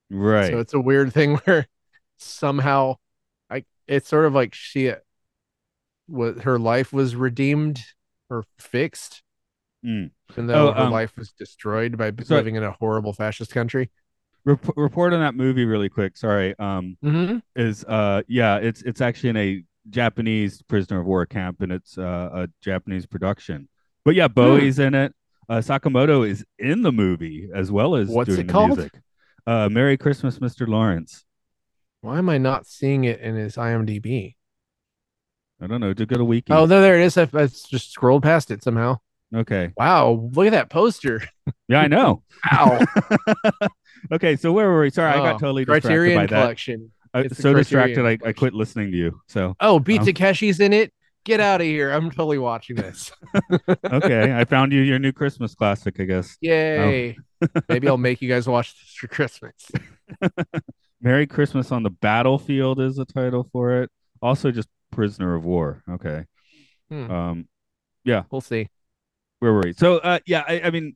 Right. 0.10 0.52
So 0.52 0.60
it's 0.60 0.74
a 0.74 0.80
weird 0.80 1.14
thing 1.14 1.36
where 1.46 1.68
somehow 2.18 2.96
I 3.50 3.66
it's 3.88 4.08
sort 4.08 4.26
of 4.26 4.34
like 4.34 4.54
she 4.56 4.94
was 6.10 6.42
her 6.42 6.58
life 6.60 6.92
was 6.94 7.16
redeemed 7.16 7.82
or 8.30 8.44
fixed, 8.60 9.24
Mm. 9.86 10.12
even 10.32 10.48
though 10.48 10.70
Oh, 10.70 10.74
her 10.74 10.82
um, 10.84 10.92
life 10.92 11.16
was 11.18 11.32
destroyed 11.32 11.98
by 11.98 12.12
so- 12.24 12.36
living 12.36 12.56
in 12.56 12.64
a 12.64 12.72
horrible 12.72 13.14
fascist 13.14 13.52
country. 13.54 13.90
Rep- 14.46 14.76
report 14.78 15.14
on 15.14 15.20
that 15.20 15.36
movie 15.36 15.66
really 15.66 15.90
quick. 15.90 16.18
Sorry. 16.18 16.58
Um, 16.60 16.98
Mm-hmm. 17.04 17.38
is 17.56 17.84
uh, 17.86 18.24
yeah, 18.28 18.58
it's 18.58 18.82
it's 18.84 19.02
actually 19.02 19.30
in 19.32 19.38
a 19.38 19.64
Japanese 19.90 20.62
prisoner 20.64 21.00
of 21.02 21.06
war 21.06 21.26
camp, 21.26 21.62
and 21.62 21.72
it's 21.72 21.98
uh, 21.98 22.30
a 22.34 22.48
Japanese 22.62 23.06
production. 23.06 23.68
But 24.06 24.14
Hmm. 24.16 24.18
yeah, 24.20 24.28
Bowie's 24.28 24.80
in 24.80 24.94
it. 24.96 25.14
Uh, 25.50 25.58
Sakamoto 25.58 26.28
is 26.28 26.46
in 26.60 26.84
the 26.84 26.92
movie 26.92 27.50
as 27.54 27.72
well 27.72 27.96
as 27.96 28.08
What's 28.10 28.28
doing 28.30 28.42
it 28.42 28.48
the 28.48 28.54
called? 28.54 28.78
music. 28.78 28.94
Uh, 29.48 29.68
Merry 29.70 29.98
Christmas, 29.98 30.38
Mr. 30.40 30.68
Lawrence. 30.68 31.26
Why 32.02 32.18
am 32.20 32.30
I 32.30 32.38
not 32.38 32.66
seeing 32.68 33.04
it 33.06 33.20
in 33.20 33.36
his 33.36 33.56
IMDb? 33.56 34.36
I 35.62 35.68
don't 35.68 35.82
know. 35.82 35.94
To 35.94 36.06
go 36.06 36.18
to 36.18 36.24
wiki. 36.26 36.52
Oh, 36.54 36.66
no, 36.66 36.82
there 36.82 36.96
it 37.00 37.04
is. 37.04 37.18
I, 37.18 37.24
I 37.34 37.48
just 37.48 37.92
scrolled 37.92 38.24
past 38.24 38.50
it 38.52 38.64
somehow. 38.64 39.00
okay. 39.36 39.74
Wow, 39.78 40.30
look 40.34 40.48
at 40.48 40.52
that 40.52 40.70
poster. 40.70 41.22
Yeah, 41.68 41.82
I 41.82 41.88
know. 41.88 42.24
Wow. 42.52 42.80
okay, 44.12 44.36
so 44.36 44.52
where 44.52 44.68
were 44.70 44.82
we? 44.82 44.90
Sorry, 44.90 45.12
I 45.12 45.18
got 45.18 45.36
Oh, 45.36 45.38
totally 45.38 45.66
distracted 45.66 45.88
Criterion 45.90 46.18
by 46.18 46.26
that. 46.26 46.42
collection. 46.42 46.92
I, 47.14 47.20
It's 47.22 47.36
the 47.38 47.42
so 47.44 47.54
distracted, 47.54 48.06
I, 48.08 48.18
I 48.28 48.34
quit 48.34 48.54
listening 48.56 48.92
to 48.92 48.98
you. 48.98 49.22
So 49.28 49.56
Oh, 49.60 49.78
Beat 49.80 50.00
Oh. 50.02 50.04
Um, 50.04 50.08
Takeshi's 50.08 50.60
in 50.60 50.74
it. 50.74 50.92
Get 51.26 51.40
out 51.40 51.62
of 51.62 51.68
here. 51.68 51.92
I'm 51.92 52.10
totally 52.10 52.40
watching 52.40 52.76
this. 52.76 53.12
okay, 53.86 54.34
I 54.36 54.46
found 54.46 54.72
you 54.74 54.82
your 54.82 54.98
new 54.98 55.12
Christmas 55.12 55.54
classic, 55.54 56.00
I 56.00 56.06
guess. 56.06 56.38
Yay. 56.42 57.18
Oh. 57.44 57.62
Maybe 57.70 57.88
I'll 57.88 57.98
make 57.98 58.20
you 58.24 58.30
guys 58.30 58.48
watch 58.48 58.74
this 58.74 58.94
for 58.96 59.08
Christmas. 59.08 59.70
Merry 61.02 61.28
Christmas 61.28 61.72
on 61.72 61.84
the 61.84 61.90
Battlefield 61.92 62.80
is 62.80 62.96
the 62.96 63.06
title 63.06 63.48
for 63.52 63.84
it. 63.84 63.92
Also, 64.22 64.52
just 64.52 64.68
Prisoner 64.92 65.36
of 65.36 65.46
War. 65.46 65.84
Okay. 65.90 66.26
Hmm. 66.90 67.12
Um, 67.12 67.48
yeah, 68.04 68.24
We'll 68.32 68.42
see. 68.42 68.68
where 69.40 69.54
were 69.54 69.62
we? 69.64 69.74
So, 69.74 69.98
uh, 69.98 70.20
yeah, 70.26 70.44
I, 70.48 70.62
I 70.62 70.72
mean, 70.72 70.96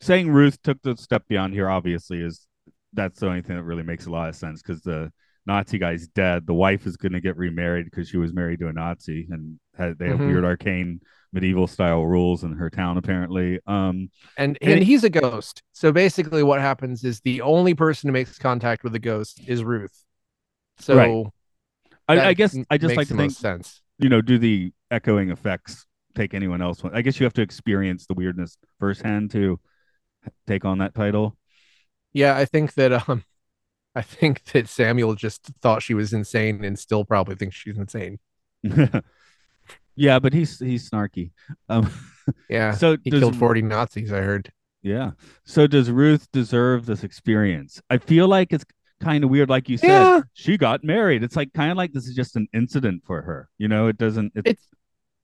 saying 0.00 0.30
Ruth 0.30 0.60
took 0.62 0.80
the 0.82 0.96
step 0.96 1.24
beyond 1.28 1.54
here 1.54 1.68
obviously 1.68 2.20
is 2.20 2.46
that's 2.92 3.20
the 3.20 3.26
only 3.26 3.42
thing 3.42 3.56
that 3.56 3.62
really 3.64 3.82
makes 3.82 4.06
a 4.06 4.10
lot 4.10 4.28
of 4.28 4.36
sense 4.36 4.62
because 4.62 4.82
the 4.82 5.10
Nazi 5.46 5.78
guy's 5.78 6.06
dead. 6.08 6.46
The 6.46 6.54
wife 6.54 6.86
is 6.86 6.96
going 6.96 7.12
to 7.12 7.20
get 7.20 7.36
remarried 7.36 7.86
because 7.86 8.08
she 8.08 8.16
was 8.16 8.32
married 8.32 8.60
to 8.60 8.68
a 8.68 8.72
Nazi, 8.72 9.26
and 9.30 9.58
had, 9.76 9.98
they 9.98 10.08
have 10.08 10.18
Mhm. 10.18 10.28
weird 10.28 10.44
arcane 10.44 11.00
medieval 11.32 11.66
style 11.66 12.06
rules 12.06 12.44
in 12.44 12.52
her 12.52 12.70
town 12.70 12.96
apparently. 12.96 13.58
Um, 13.66 14.08
And 14.38 14.56
And 14.60 14.70
and 14.70 14.80
it- 14.82 14.84
he's 14.84 15.02
a 15.04 15.10
ghost. 15.10 15.62
So 15.72 15.90
basically 15.90 16.42
what 16.44 16.60
happens 16.60 17.02
is 17.02 17.20
the 17.20 17.40
only 17.40 17.74
person 17.74 18.08
who 18.08 18.12
makes 18.12 18.38
contact 18.38 18.84
with 18.84 18.92
the 18.92 19.00
ghost 19.00 19.40
is 19.48 19.64
Ruth. 19.64 20.04
So 20.78 20.96
Right. 20.96 21.32
I, 22.08 22.28
I 22.28 22.34
guess 22.34 22.56
I 22.70 22.78
just 22.78 22.96
like 22.96 23.08
to 23.08 23.14
think 23.14 23.32
sense. 23.32 23.80
you 23.98 24.08
know, 24.08 24.20
do 24.20 24.38
the 24.38 24.72
echoing 24.90 25.30
effects 25.30 25.86
take 26.14 26.34
anyone 26.34 26.62
else? 26.62 26.82
I 26.92 27.02
guess 27.02 27.18
you 27.18 27.24
have 27.24 27.32
to 27.34 27.42
experience 27.42 28.06
the 28.06 28.14
weirdness 28.14 28.56
firsthand 28.78 29.30
to 29.32 29.58
take 30.46 30.64
on 30.64 30.78
that 30.78 30.94
title. 30.94 31.36
Yeah, 32.12 32.36
I 32.36 32.44
think 32.44 32.74
that 32.74 33.08
um 33.08 33.24
I 33.94 34.02
think 34.02 34.44
that 34.52 34.68
Samuel 34.68 35.14
just 35.14 35.50
thought 35.62 35.82
she 35.82 35.94
was 35.94 36.12
insane 36.12 36.64
and 36.64 36.78
still 36.78 37.04
probably 37.04 37.36
thinks 37.36 37.56
she's 37.56 37.78
insane. 37.78 38.18
yeah, 39.96 40.18
but 40.18 40.32
he's 40.32 40.58
he's 40.58 40.90
snarky. 40.90 41.30
Um, 41.68 41.90
Yeah. 42.48 42.72
so 42.72 42.96
he 43.04 43.10
does, 43.10 43.20
killed 43.20 43.36
40 43.36 43.60
Nazis, 43.62 44.10
I 44.10 44.22
heard. 44.22 44.50
Yeah. 44.82 45.10
So 45.44 45.66
does 45.66 45.90
Ruth 45.90 46.26
deserve 46.32 46.86
this 46.86 47.04
experience? 47.04 47.82
I 47.90 47.98
feel 47.98 48.28
like 48.28 48.50
it's 48.52 48.64
kind 49.04 49.24
of 49.24 49.30
weird, 49.30 49.48
like 49.48 49.68
you 49.68 49.76
said. 49.78 49.88
Yeah. 49.88 50.20
She 50.32 50.56
got 50.56 50.82
married. 50.84 51.22
It's 51.22 51.36
like 51.36 51.52
kind 51.52 51.70
of 51.70 51.76
like 51.76 51.92
this 51.92 52.06
is 52.06 52.14
just 52.14 52.36
an 52.36 52.48
incident 52.52 53.02
for 53.06 53.22
her. 53.22 53.48
You 53.58 53.68
know, 53.68 53.86
it 53.88 53.98
doesn't. 53.98 54.32
It, 54.34 54.46
It's 54.46 54.68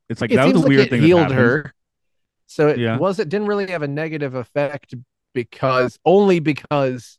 it's 0.08 0.20
like 0.20 0.30
it 0.32 0.36
that 0.36 0.46
was 0.46 0.54
a 0.54 0.58
like 0.58 0.68
weird 0.68 0.86
it 0.86 0.90
thing. 0.90 1.02
healed 1.02 1.30
her. 1.32 1.72
So 2.46 2.68
it 2.68 2.78
Yeah. 2.78 2.96
was 2.98 3.18
it 3.18 3.28
didn't 3.28 3.46
really 3.48 3.68
have 3.70 3.82
a 3.82 3.88
negative 3.88 4.34
effect 4.34 4.94
because 5.34 5.98
only 6.04 6.40
because 6.40 7.18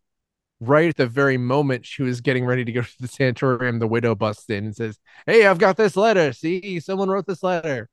right 0.60 0.90
at 0.90 0.98
the 0.98 1.08
very 1.08 1.38
moment 1.38 1.86
she 1.86 2.04
was 2.04 2.22
getting 2.22 2.46
ready 2.46 2.64
to 2.66 2.72
go 2.72 2.82
to 2.82 3.02
the 3.02 3.08
sanatorium, 3.08 3.80
the 3.80 3.88
widow 3.88 4.14
busts 4.14 4.50
in 4.50 4.66
and 4.66 4.76
says, 4.76 5.00
Hey, 5.26 5.46
I've 5.48 5.58
got 5.58 5.78
this 5.78 5.96
letter. 5.96 6.34
See, 6.34 6.80
someone 6.82 7.10
wrote 7.10 7.26
this 7.26 7.42
letter. 7.44 7.90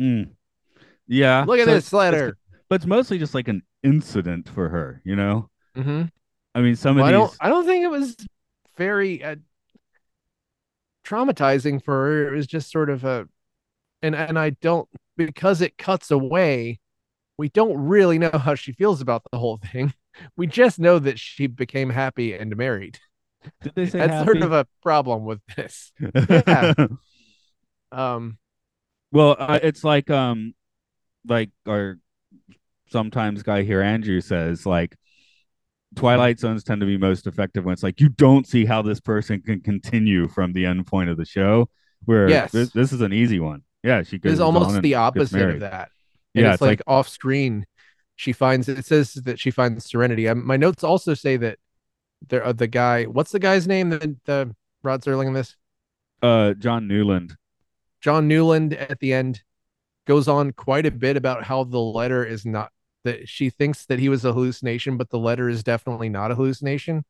Mm. 0.00 0.30
Yeah. 1.06 1.44
Look 1.46 1.60
at 1.60 1.66
so 1.66 1.74
this 1.74 1.86
it's- 1.88 1.92
letter. 1.92 2.36
But 2.68 2.76
it's 2.76 2.86
mostly 2.86 3.18
just 3.18 3.34
like 3.34 3.46
an 3.48 3.62
incident 3.82 4.48
for 4.48 4.68
her. 4.70 5.00
You 5.04 5.14
know. 5.16 5.50
Mm-hmm. 5.76 6.02
I 6.54 6.60
mean, 6.60 6.76
some 6.76 6.96
Well, 6.96 7.04
I 7.04 7.10
don't 7.10 7.30
these. 7.30 7.38
I 7.40 7.48
don't 7.48 7.66
think 7.66 7.84
it 7.84 7.90
was 7.90 8.16
very 8.76 9.22
uh, 9.22 9.36
traumatizing 11.04 11.82
for 11.82 11.94
her. 11.94 12.28
It 12.28 12.36
was 12.36 12.46
just 12.46 12.70
sort 12.70 12.90
of 12.90 13.04
a 13.04 13.28
and 14.02 14.14
and 14.14 14.38
I 14.38 14.50
don't 14.50 14.88
because 15.16 15.60
it 15.60 15.78
cuts 15.78 16.10
away, 16.10 16.80
we 17.38 17.48
don't 17.48 17.76
really 17.76 18.18
know 18.18 18.30
how 18.30 18.54
she 18.54 18.72
feels 18.72 19.00
about 19.00 19.22
the 19.30 19.38
whole 19.38 19.58
thing. 19.58 19.92
We 20.36 20.46
just 20.46 20.78
know 20.78 21.00
that 21.00 21.18
she 21.18 21.48
became 21.48 21.90
happy 21.90 22.34
and 22.34 22.56
married. 22.56 23.00
Did 23.64 23.72
they 23.74 23.86
say 23.86 23.98
That's 23.98 24.24
sort 24.24 24.42
of 24.42 24.52
a 24.52 24.64
problem 24.80 25.24
with 25.24 25.40
this. 25.56 25.90
Yeah. 26.46 26.72
Um 27.90 28.38
well, 29.10 29.36
uh, 29.38 29.60
it's 29.62 29.84
like 29.84 30.10
um, 30.10 30.54
like 31.26 31.50
our 31.68 31.98
sometimes 32.90 33.42
guy 33.44 33.62
here 33.62 33.80
Andrew 33.80 34.20
says 34.20 34.66
like 34.66 34.96
Twilight 35.94 36.38
Zones 36.40 36.64
tend 36.64 36.80
to 36.80 36.86
be 36.86 36.96
most 36.96 37.26
effective 37.26 37.64
when 37.64 37.72
it's 37.72 37.82
like 37.82 38.00
you 38.00 38.08
don't 38.08 38.46
see 38.46 38.64
how 38.64 38.82
this 38.82 39.00
person 39.00 39.40
can 39.40 39.60
continue 39.60 40.28
from 40.28 40.52
the 40.52 40.66
end 40.66 40.86
point 40.86 41.10
of 41.10 41.16
the 41.16 41.24
show. 41.24 41.68
Where 42.04 42.28
Yes. 42.28 42.52
this, 42.52 42.70
this 42.70 42.92
is 42.92 43.00
an 43.00 43.12
easy 43.12 43.40
one. 43.40 43.62
Yeah, 43.82 44.02
she 44.02 44.18
goes 44.18 44.34
is 44.34 44.40
almost 44.40 44.80
the 44.82 44.94
opposite 44.94 45.50
of 45.50 45.60
that. 45.60 45.90
And 46.34 46.44
Yeah, 46.44 46.52
it's, 46.52 46.62
like, 46.62 46.82
off 46.86 47.08
screen. 47.08 47.66
She 48.16 48.32
finds 48.32 48.68
it 48.68 48.84
says 48.84 49.14
that 49.14 49.40
she 49.40 49.50
finds 49.50 49.84
serenity. 49.90 50.28
Um, 50.28 50.46
my 50.46 50.56
notes 50.56 50.84
also 50.84 51.14
say 51.14 51.36
that 51.38 51.58
there 52.28 52.44
uh, 52.44 52.52
the 52.52 52.66
guy, 52.66 53.04
what's 53.04 53.32
the 53.32 53.38
guy's 53.38 53.66
name? 53.66 53.90
The, 53.90 54.16
the 54.24 54.54
Rod 54.82 55.02
Serling 55.02 55.28
in 55.28 55.32
this? 55.32 55.56
uh 56.22 56.54
John 56.54 56.86
Newland. 56.88 57.36
John 58.00 58.28
Newland 58.28 58.72
at 58.74 59.00
the 59.00 59.12
end 59.12 59.42
goes 60.06 60.28
on 60.28 60.52
quite 60.52 60.86
a 60.86 60.90
bit 60.90 61.16
about 61.16 61.42
how 61.44 61.64
the 61.64 61.80
letter 61.80 62.24
is 62.24 62.46
not 62.46 62.70
that 63.04 63.28
she 63.28 63.50
thinks 63.50 63.86
that 63.86 63.98
he 63.98 64.08
was 64.08 64.24
a 64.24 64.32
hallucination, 64.32 64.96
but 64.96 65.10
the 65.10 65.18
letter 65.18 65.48
is 65.48 65.62
definitely 65.62 66.08
not 66.08 66.30
a 66.30 66.34
hallucination. 66.34 67.04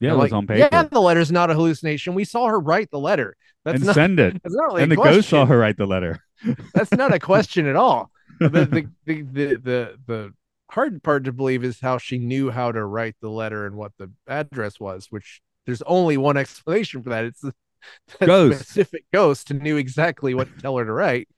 Yeah, 0.00 0.10
it 0.10 0.16
was 0.16 0.22
like, 0.24 0.32
on 0.32 0.46
paper. 0.46 0.68
Yeah, 0.70 0.82
the 0.82 1.00
letter's 1.00 1.32
not 1.32 1.50
a 1.50 1.54
hallucination. 1.54 2.14
We 2.14 2.24
saw 2.24 2.46
her 2.46 2.58
write 2.58 2.90
the 2.90 2.98
letter. 2.98 3.36
That's 3.64 3.76
and 3.76 3.86
not. 3.86 3.94
send 3.94 4.20
it. 4.20 4.34
That's 4.42 4.54
not 4.54 4.66
really 4.66 4.82
and 4.82 4.92
the 4.92 4.96
ghost 4.96 5.28
saw 5.28 5.46
her 5.46 5.58
write 5.58 5.76
the 5.76 5.86
letter. 5.86 6.20
That's 6.74 6.92
not 6.92 7.14
a 7.14 7.18
question 7.18 7.66
at 7.66 7.76
all. 7.76 8.10
The, 8.40 8.48
the, 8.50 8.88
the, 9.06 9.22
the, 9.22 9.46
the, 9.56 9.98
the 10.06 10.34
hard 10.70 11.02
part 11.02 11.24
to 11.24 11.32
believe 11.32 11.64
is 11.64 11.80
how 11.80 11.98
she 11.98 12.18
knew 12.18 12.50
how 12.50 12.72
to 12.72 12.84
write 12.84 13.16
the 13.20 13.30
letter 13.30 13.66
and 13.66 13.76
what 13.76 13.92
the 13.98 14.10
address 14.28 14.78
was, 14.78 15.06
which 15.10 15.40
there's 15.64 15.82
only 15.82 16.16
one 16.16 16.36
explanation 16.36 17.02
for 17.02 17.10
that. 17.10 17.24
It's 17.24 17.40
the 17.40 18.26
Ghost. 18.26 18.60
specific 18.60 19.04
ghost 19.12 19.52
knew 19.52 19.76
exactly 19.76 20.34
what 20.34 20.52
to 20.52 20.60
tell 20.60 20.76
her 20.76 20.84
to 20.84 20.92
write. 20.92 21.28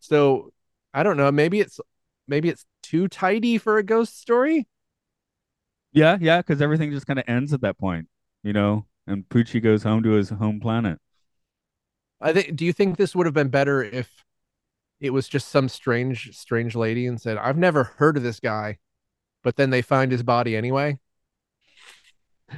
So 0.00 0.52
I 0.94 1.02
don't 1.02 1.16
know. 1.16 1.32
Maybe 1.32 1.60
it's 1.60 1.80
maybe 2.28 2.48
it's 2.48 2.66
too 2.82 3.08
tidy 3.08 3.58
for 3.58 3.78
a 3.78 3.82
ghost 3.82 4.20
story. 4.20 4.66
Yeah, 5.92 6.18
yeah, 6.20 6.38
because 6.38 6.60
everything 6.60 6.90
just 6.90 7.06
kind 7.06 7.18
of 7.18 7.24
ends 7.26 7.52
at 7.52 7.62
that 7.62 7.78
point, 7.78 8.08
you 8.42 8.52
know. 8.52 8.86
And 9.06 9.28
Poochie 9.28 9.62
goes 9.62 9.82
home 9.82 10.02
to 10.02 10.10
his 10.10 10.30
home 10.30 10.60
planet. 10.60 10.98
I 12.20 12.32
think. 12.32 12.56
Do 12.56 12.64
you 12.64 12.72
think 12.72 12.96
this 12.96 13.14
would 13.14 13.26
have 13.26 13.34
been 13.34 13.48
better 13.48 13.82
if 13.82 14.24
it 15.00 15.10
was 15.10 15.28
just 15.28 15.48
some 15.48 15.68
strange, 15.68 16.36
strange 16.36 16.74
lady 16.74 17.06
and 17.06 17.20
said, 17.20 17.38
"I've 17.38 17.58
never 17.58 17.84
heard 17.84 18.16
of 18.16 18.22
this 18.22 18.40
guy," 18.40 18.78
but 19.42 19.56
then 19.56 19.70
they 19.70 19.82
find 19.82 20.10
his 20.10 20.22
body 20.22 20.56
anyway? 20.56 20.98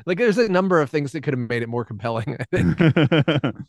Like, 0.05 0.19
there's 0.19 0.39
a 0.39 0.49
number 0.49 0.81
of 0.81 0.91
things 0.91 1.13
that 1.13 1.23
could 1.23 1.35
have 1.35 1.49
made 1.49 1.63
it 1.63 1.69
more 1.69 1.85
compelling. 1.85 2.37
I 2.41 2.45
think. 2.57 2.79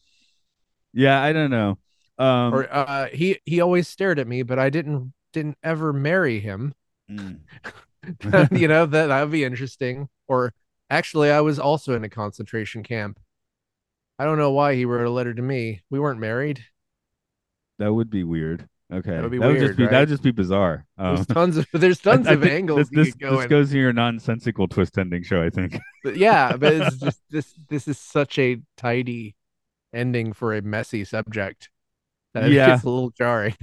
yeah, 0.94 1.22
I 1.22 1.32
don't 1.34 1.52
know. 1.52 1.78
Um, 2.18 2.54
or 2.54 2.68
uh, 2.74 3.08
he 3.08 3.40
he 3.46 3.62
always 3.62 3.88
stared 3.88 4.20
at 4.20 4.28
me, 4.28 4.44
but 4.44 4.60
I 4.60 4.70
didn't 4.70 5.14
didn't 5.34 5.58
ever 5.64 5.94
marry 5.94 6.40
him. 6.40 6.74
mm. 7.10 7.40
you 8.58 8.68
know 8.68 8.86
that 8.86 9.08
that 9.08 9.22
would 9.24 9.32
be 9.32 9.44
interesting. 9.44 10.10
Or 10.28 10.54
actually, 10.90 11.32
I 11.32 11.42
was 11.42 11.60
also 11.60 11.96
in 11.96 12.04
a 12.04 12.10
concentration 12.10 12.84
camp. 12.84 13.20
I 14.18 14.26
don't 14.26 14.38
know 14.38 14.52
why 14.52 14.76
he 14.76 14.86
wrote 14.86 15.06
a 15.06 15.10
letter 15.10 15.34
to 15.34 15.42
me. 15.42 15.82
We 15.90 16.00
weren't 16.00 16.20
married. 16.20 16.64
that 17.78 17.94
would 17.94 18.10
be 18.10 18.24
weird. 18.24 18.68
Okay, 18.92 19.12
That 19.12 19.22
would 19.22 19.32
be 19.32 19.38
just 19.38 19.48
weird, 19.48 19.78
be 19.78 19.84
right? 19.84 19.92
that 19.92 20.00
would 20.00 20.10
just 20.10 20.24
be 20.24 20.32
bizarre. 20.32 20.84
There's 20.98 21.20
Um, 21.20 21.26
tons 21.28 21.58
of 21.58 21.68
there's 21.74 22.00
tons 22.02 22.26
I 22.28 22.34
of 22.34 22.44
angles 22.44 22.90
This, 22.90 23.06
this, 23.08 23.16
go 23.16 23.38
this 23.38 23.46
goes 23.46 23.70
to 23.70 23.78
your 23.78 23.94
nonsensical 23.94 24.68
twist 24.68 24.98
ending 24.98 25.22
show. 25.24 25.44
I 25.44 25.50
think. 25.52 25.78
But 26.04 26.18
yeah, 26.18 26.58
but 26.58 26.74
it's 26.74 26.96
just 26.98 27.22
this 27.30 27.54
this 27.70 27.88
is 27.88 28.00
such 28.00 28.40
a 28.40 28.62
tidy 28.78 29.36
ending 29.94 30.34
for 30.34 30.56
a 30.56 30.62
messy 30.64 31.04
subject 31.04 31.70
that 32.34 32.46
I 32.46 32.48
Yeah. 32.48 32.74
it's 32.76 32.84
a 32.84 32.90
little 32.90 33.12
jarring. 33.12 33.56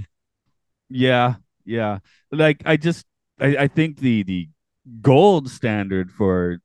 Yeah, 0.89 1.35
yeah. 1.67 1.99
Like 2.31 2.63
I 2.65 2.77
just 2.77 3.05
I, 3.39 3.57
I 3.57 3.67
think 3.67 3.99
the 3.99 4.23
the 4.23 4.49
gold 5.01 5.49
standard 5.49 6.11
for 6.11 6.59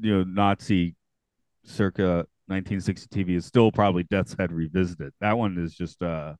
you 0.00 0.18
know 0.18 0.24
Nazi 0.24 0.96
circa 1.64 2.26
1960 2.48 3.08
TV 3.08 3.36
is 3.36 3.46
still 3.46 3.72
probably 3.72 4.04
Death's 4.04 4.34
Head 4.38 4.52
Revisited. 4.52 5.12
That 5.20 5.38
one 5.38 5.58
is 5.58 5.74
just 5.74 6.02
uh 6.02 6.34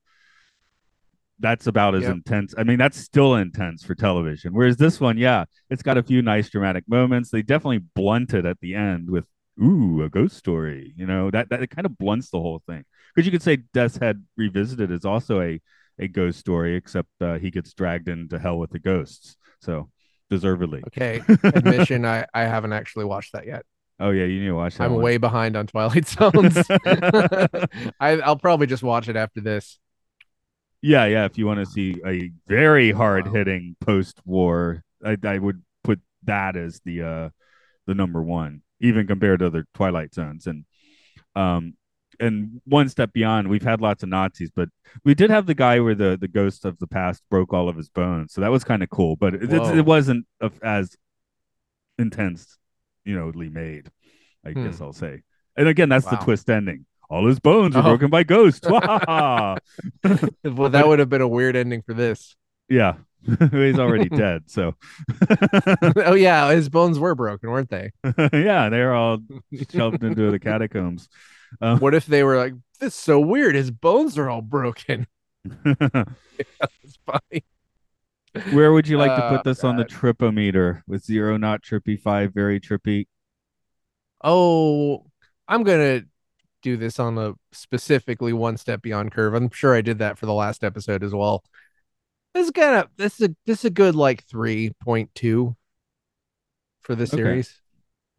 that's 1.38 1.66
about 1.66 1.94
as 1.94 2.04
Yep. 2.04 2.12
intense. 2.12 2.54
I 2.56 2.62
mean, 2.64 2.78
that's 2.78 2.98
still 2.98 3.34
intense 3.34 3.82
for 3.84 3.94
television. 3.94 4.52
Whereas 4.54 4.76
this 4.76 5.00
one, 5.00 5.18
yeah, 5.18 5.44
it's 5.70 5.82
got 5.82 5.98
a 5.98 6.02
few 6.02 6.22
nice 6.22 6.48
dramatic 6.50 6.84
moments. 6.88 7.30
They 7.30 7.42
definitely 7.42 7.78
blunted 7.96 8.46
at 8.46 8.60
the 8.60 8.74
end 8.74 9.10
with 9.10 9.24
ooh, 9.60 10.02
a 10.02 10.08
ghost 10.08 10.36
story. 10.36 10.92
You 10.96 11.06
know, 11.06 11.30
that 11.30 11.48
that 11.50 11.62
it 11.62 11.68
kind 11.70 11.86
of 11.86 11.98
blunts 11.98 12.30
the 12.30 12.38
whole 12.40 12.62
thing. 12.66 12.84
Because 13.14 13.26
you 13.26 13.32
could 13.32 13.42
say 13.42 13.56
Death's 13.74 13.96
Head 13.96 14.24
Revisited 14.36 14.90
is 14.92 15.04
also 15.04 15.40
a 15.40 15.60
a 15.98 16.08
ghost 16.08 16.38
story, 16.38 16.76
except 16.76 17.08
uh, 17.20 17.38
he 17.38 17.50
gets 17.50 17.72
dragged 17.74 18.08
into 18.08 18.38
hell 18.38 18.58
with 18.58 18.70
the 18.70 18.78
ghosts. 18.78 19.36
So 19.60 19.90
deservedly. 20.30 20.82
Okay, 20.88 21.22
admission, 21.44 22.04
I 22.04 22.26
I 22.34 22.42
haven't 22.42 22.72
actually 22.72 23.04
watched 23.04 23.32
that 23.34 23.46
yet. 23.46 23.64
Oh 24.00 24.10
yeah, 24.10 24.24
you 24.24 24.40
need 24.40 24.46
to 24.46 24.54
watch 24.54 24.76
that. 24.76 24.84
I'm 24.84 24.94
one. 24.94 25.02
way 25.02 25.16
behind 25.18 25.56
on 25.56 25.66
Twilight 25.66 26.08
Zones. 26.08 26.56
I 28.00 28.20
I'll 28.20 28.36
probably 28.36 28.66
just 28.66 28.82
watch 28.82 29.08
it 29.08 29.16
after 29.16 29.40
this. 29.40 29.78
Yeah, 30.80 31.04
yeah. 31.04 31.26
If 31.26 31.38
you 31.38 31.46
want 31.46 31.60
to 31.60 31.66
see 31.66 32.00
a 32.04 32.32
very 32.48 32.90
hard 32.90 33.28
hitting 33.28 33.76
post 33.80 34.20
war, 34.24 34.82
I, 35.04 35.16
I 35.22 35.38
would 35.38 35.62
put 35.84 36.00
that 36.24 36.56
as 36.56 36.80
the 36.84 37.02
uh 37.02 37.30
the 37.86 37.94
number 37.94 38.22
one, 38.22 38.62
even 38.80 39.06
compared 39.06 39.40
to 39.40 39.46
other 39.46 39.66
Twilight 39.74 40.14
Zones. 40.14 40.46
And 40.46 40.64
um 41.36 41.74
and 42.20 42.60
one 42.64 42.88
step 42.88 43.12
beyond, 43.12 43.48
we've 43.48 43.62
had 43.62 43.80
lots 43.80 44.02
of 44.02 44.08
Nazis, 44.08 44.50
but 44.54 44.68
we 45.04 45.14
did 45.14 45.30
have 45.30 45.46
the 45.46 45.54
guy 45.54 45.80
where 45.80 45.94
the 45.94 46.16
the 46.20 46.28
ghost 46.28 46.64
of 46.64 46.78
the 46.78 46.86
past 46.86 47.22
broke 47.30 47.52
all 47.52 47.68
of 47.68 47.76
his 47.76 47.88
bones, 47.88 48.32
so 48.32 48.40
that 48.40 48.50
was 48.50 48.64
kind 48.64 48.82
of 48.82 48.90
cool. 48.90 49.16
But 49.16 49.34
it, 49.34 49.52
it, 49.52 49.78
it 49.78 49.84
wasn't 49.84 50.26
as 50.62 50.96
intense, 51.98 52.58
you 53.04 53.14
know, 53.16 53.32
made. 53.34 53.90
I 54.44 54.50
Hmm. 54.52 54.64
guess 54.64 54.80
I'll 54.80 54.92
say. 54.92 55.22
And 55.56 55.68
again, 55.68 55.88
that's 55.88 56.06
the 56.06 56.16
twist 56.16 56.48
ending. 56.50 56.86
All 57.10 57.26
his 57.26 57.38
bones 57.38 57.76
are 57.76 57.80
Oh. 57.80 57.82
broken 57.82 58.10
by 58.10 58.22
ghosts. 58.24 58.66
Well, 58.66 59.58
that 60.70 60.84
would 60.86 60.98
have 60.98 61.08
been 61.08 61.20
a 61.20 61.28
weird 61.28 61.56
ending 61.56 61.82
for 61.82 61.94
this. 61.94 62.34
Yeah. 62.68 62.94
He's 63.52 63.78
already 63.78 64.08
dead. 64.08 64.44
So, 64.50 64.74
oh 65.96 66.14
yeah, 66.14 66.50
his 66.52 66.68
bones 66.68 66.98
were 66.98 67.14
broken, 67.14 67.50
weren't 67.50 67.70
they? 67.70 67.92
yeah, 68.32 68.68
they're 68.68 68.94
all 68.94 69.18
shoved 69.70 70.02
into 70.02 70.30
the 70.32 70.40
catacombs. 70.40 71.08
Um, 71.60 71.80
What 71.80 71.94
if 71.94 72.06
they 72.06 72.22
were 72.24 72.36
like, 72.38 72.54
"This 72.80 72.94
is 72.94 73.00
so 73.00 73.20
weird. 73.20 73.54
His 73.54 73.70
bones 73.70 74.18
are 74.18 74.28
all 74.30 74.42
broken." 74.42 75.06
It's 76.84 76.98
funny. 77.06 77.44
Where 78.50 78.72
would 78.72 78.86
you 78.86 78.98
like 78.98 79.14
to 79.14 79.22
Oh, 79.22 79.24
put 79.24 79.42
this 79.42 79.64
on 79.64 79.74
the 79.76 79.84
tripometer 79.84 80.82
with 80.86 81.04
zero 81.04 81.36
not 81.36 81.60
trippy, 81.62 82.00
five 82.00 82.32
very 82.32 82.60
trippy? 82.60 83.06
Oh, 84.22 85.06
I'm 85.48 85.62
gonna 85.64 86.02
do 86.62 86.76
this 86.76 86.98
on 87.00 87.18
a 87.18 87.34
specifically 87.52 88.32
one 88.32 88.56
step 88.56 88.82
beyond 88.82 89.12
curve. 89.12 89.34
I'm 89.34 89.50
sure 89.50 89.74
I 89.74 89.82
did 89.82 89.98
that 89.98 90.18
for 90.18 90.26
the 90.26 90.34
last 90.34 90.64
episode 90.64 91.02
as 91.04 91.14
well. 91.14 91.44
This 92.34 92.46
is 92.46 92.52
kind 92.52 92.76
of 92.76 92.90
this 92.96 93.20
is 93.20 93.30
a 93.30 93.36
this 93.46 93.60
is 93.60 93.66
a 93.66 93.70
good 93.70 93.96
like 93.96 94.24
three 94.26 94.72
point 94.82 95.14
two 95.14 95.56
for 96.80 96.94
the 96.94 97.06
Okay. 97.12 97.42
series. 97.42 97.61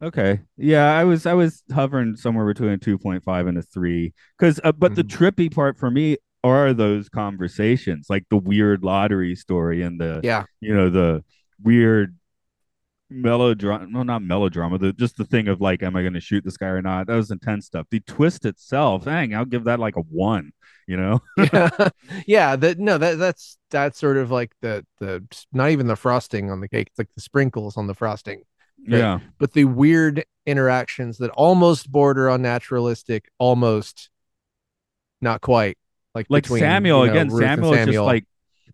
Okay. 0.04 0.42
Yeah, 0.58 0.94
I 0.94 1.06
was 1.06 1.26
I 1.26 1.34
was 1.34 1.64
hovering 1.74 2.16
somewhere 2.18 2.46
between 2.46 2.72
a 2.72 2.78
2.5 2.78 3.48
and 3.48 3.58
a 3.58 3.62
3 3.62 4.14
cuz 4.38 4.60
uh, 4.64 4.74
but 4.74 4.96
the 4.96 5.04
Mhm. 5.04 5.08
trippy 5.10 5.54
part 5.54 5.78
for 5.78 5.90
me 5.90 6.18
are 6.44 6.74
those 6.74 7.08
conversations, 7.08 8.08
like 8.10 8.26
the 8.30 8.38
weird 8.38 8.84
lottery 8.84 9.34
story 9.36 9.82
and 9.82 10.00
the 10.02 10.20
Yeah, 10.24 10.44
you 10.60 10.76
know 10.76 10.90
the 10.90 11.24
weird 11.64 12.18
melodrama 13.10 13.86
no 13.88 14.04
not 14.04 14.24
melodrama 14.24 14.78
the 14.80 14.92
just 14.94 15.18
the 15.18 15.26
thing 15.26 15.48
of 15.48 15.62
like 15.62 15.84
am 15.84 15.96
i 15.96 16.02
going 16.02 16.14
to 16.14 16.20
shoot 16.20 16.44
this 16.44 16.58
guy 16.58 16.68
or 16.68 16.82
not 16.82 17.08
that 17.08 17.16
was 17.16 17.30
intense 17.32 17.68
stuff 17.68 17.86
the 17.92 18.00
twist 18.02 18.46
itself 18.46 19.06
dang 19.06 19.36
i'll 19.36 19.46
give 19.46 19.66
that 19.66 19.80
like 19.80 19.96
a 19.98 20.02
one 20.02 20.52
you 20.88 20.98
know 20.98 21.22
yeah, 21.38 21.70
yeah. 22.28 22.56
That 22.56 22.80
no, 22.80 22.98
that 22.98 23.18
that's 23.18 23.58
that's 23.70 24.00
sort 24.00 24.18
of 24.18 24.32
like 24.32 24.52
the 24.62 24.86
the 25.00 25.24
not 25.52 25.70
even 25.72 25.88
the 25.88 25.96
frosting 25.96 26.52
on 26.52 26.60
the 26.60 26.68
cake. 26.68 26.88
It's 26.90 27.00
like 27.00 27.14
the 27.16 27.22
sprinkles 27.22 27.78
on 27.78 27.88
the 27.88 27.94
frosting. 27.96 28.44
Right. 28.88 28.98
yeah 28.98 29.20
but 29.38 29.54
the 29.54 29.66
weird 29.66 30.26
interactions 30.46 31.18
that 31.18 31.32
almost 31.32 31.92
border 31.92 32.30
on 32.30 32.42
naturalistic, 32.42 33.30
almost 33.38 34.10
not 35.22 35.42
quite. 35.42 35.78
Like 36.16 36.28
like 36.30 36.44
between, 36.44 36.60
samuel 36.60 37.02
you 37.02 37.08
know, 37.08 37.12
again 37.12 37.30
Ruth 37.30 37.44
and 37.44 37.60
samuel 37.60 37.74
is 37.74 37.86
just 37.88 38.00
like 38.00 38.26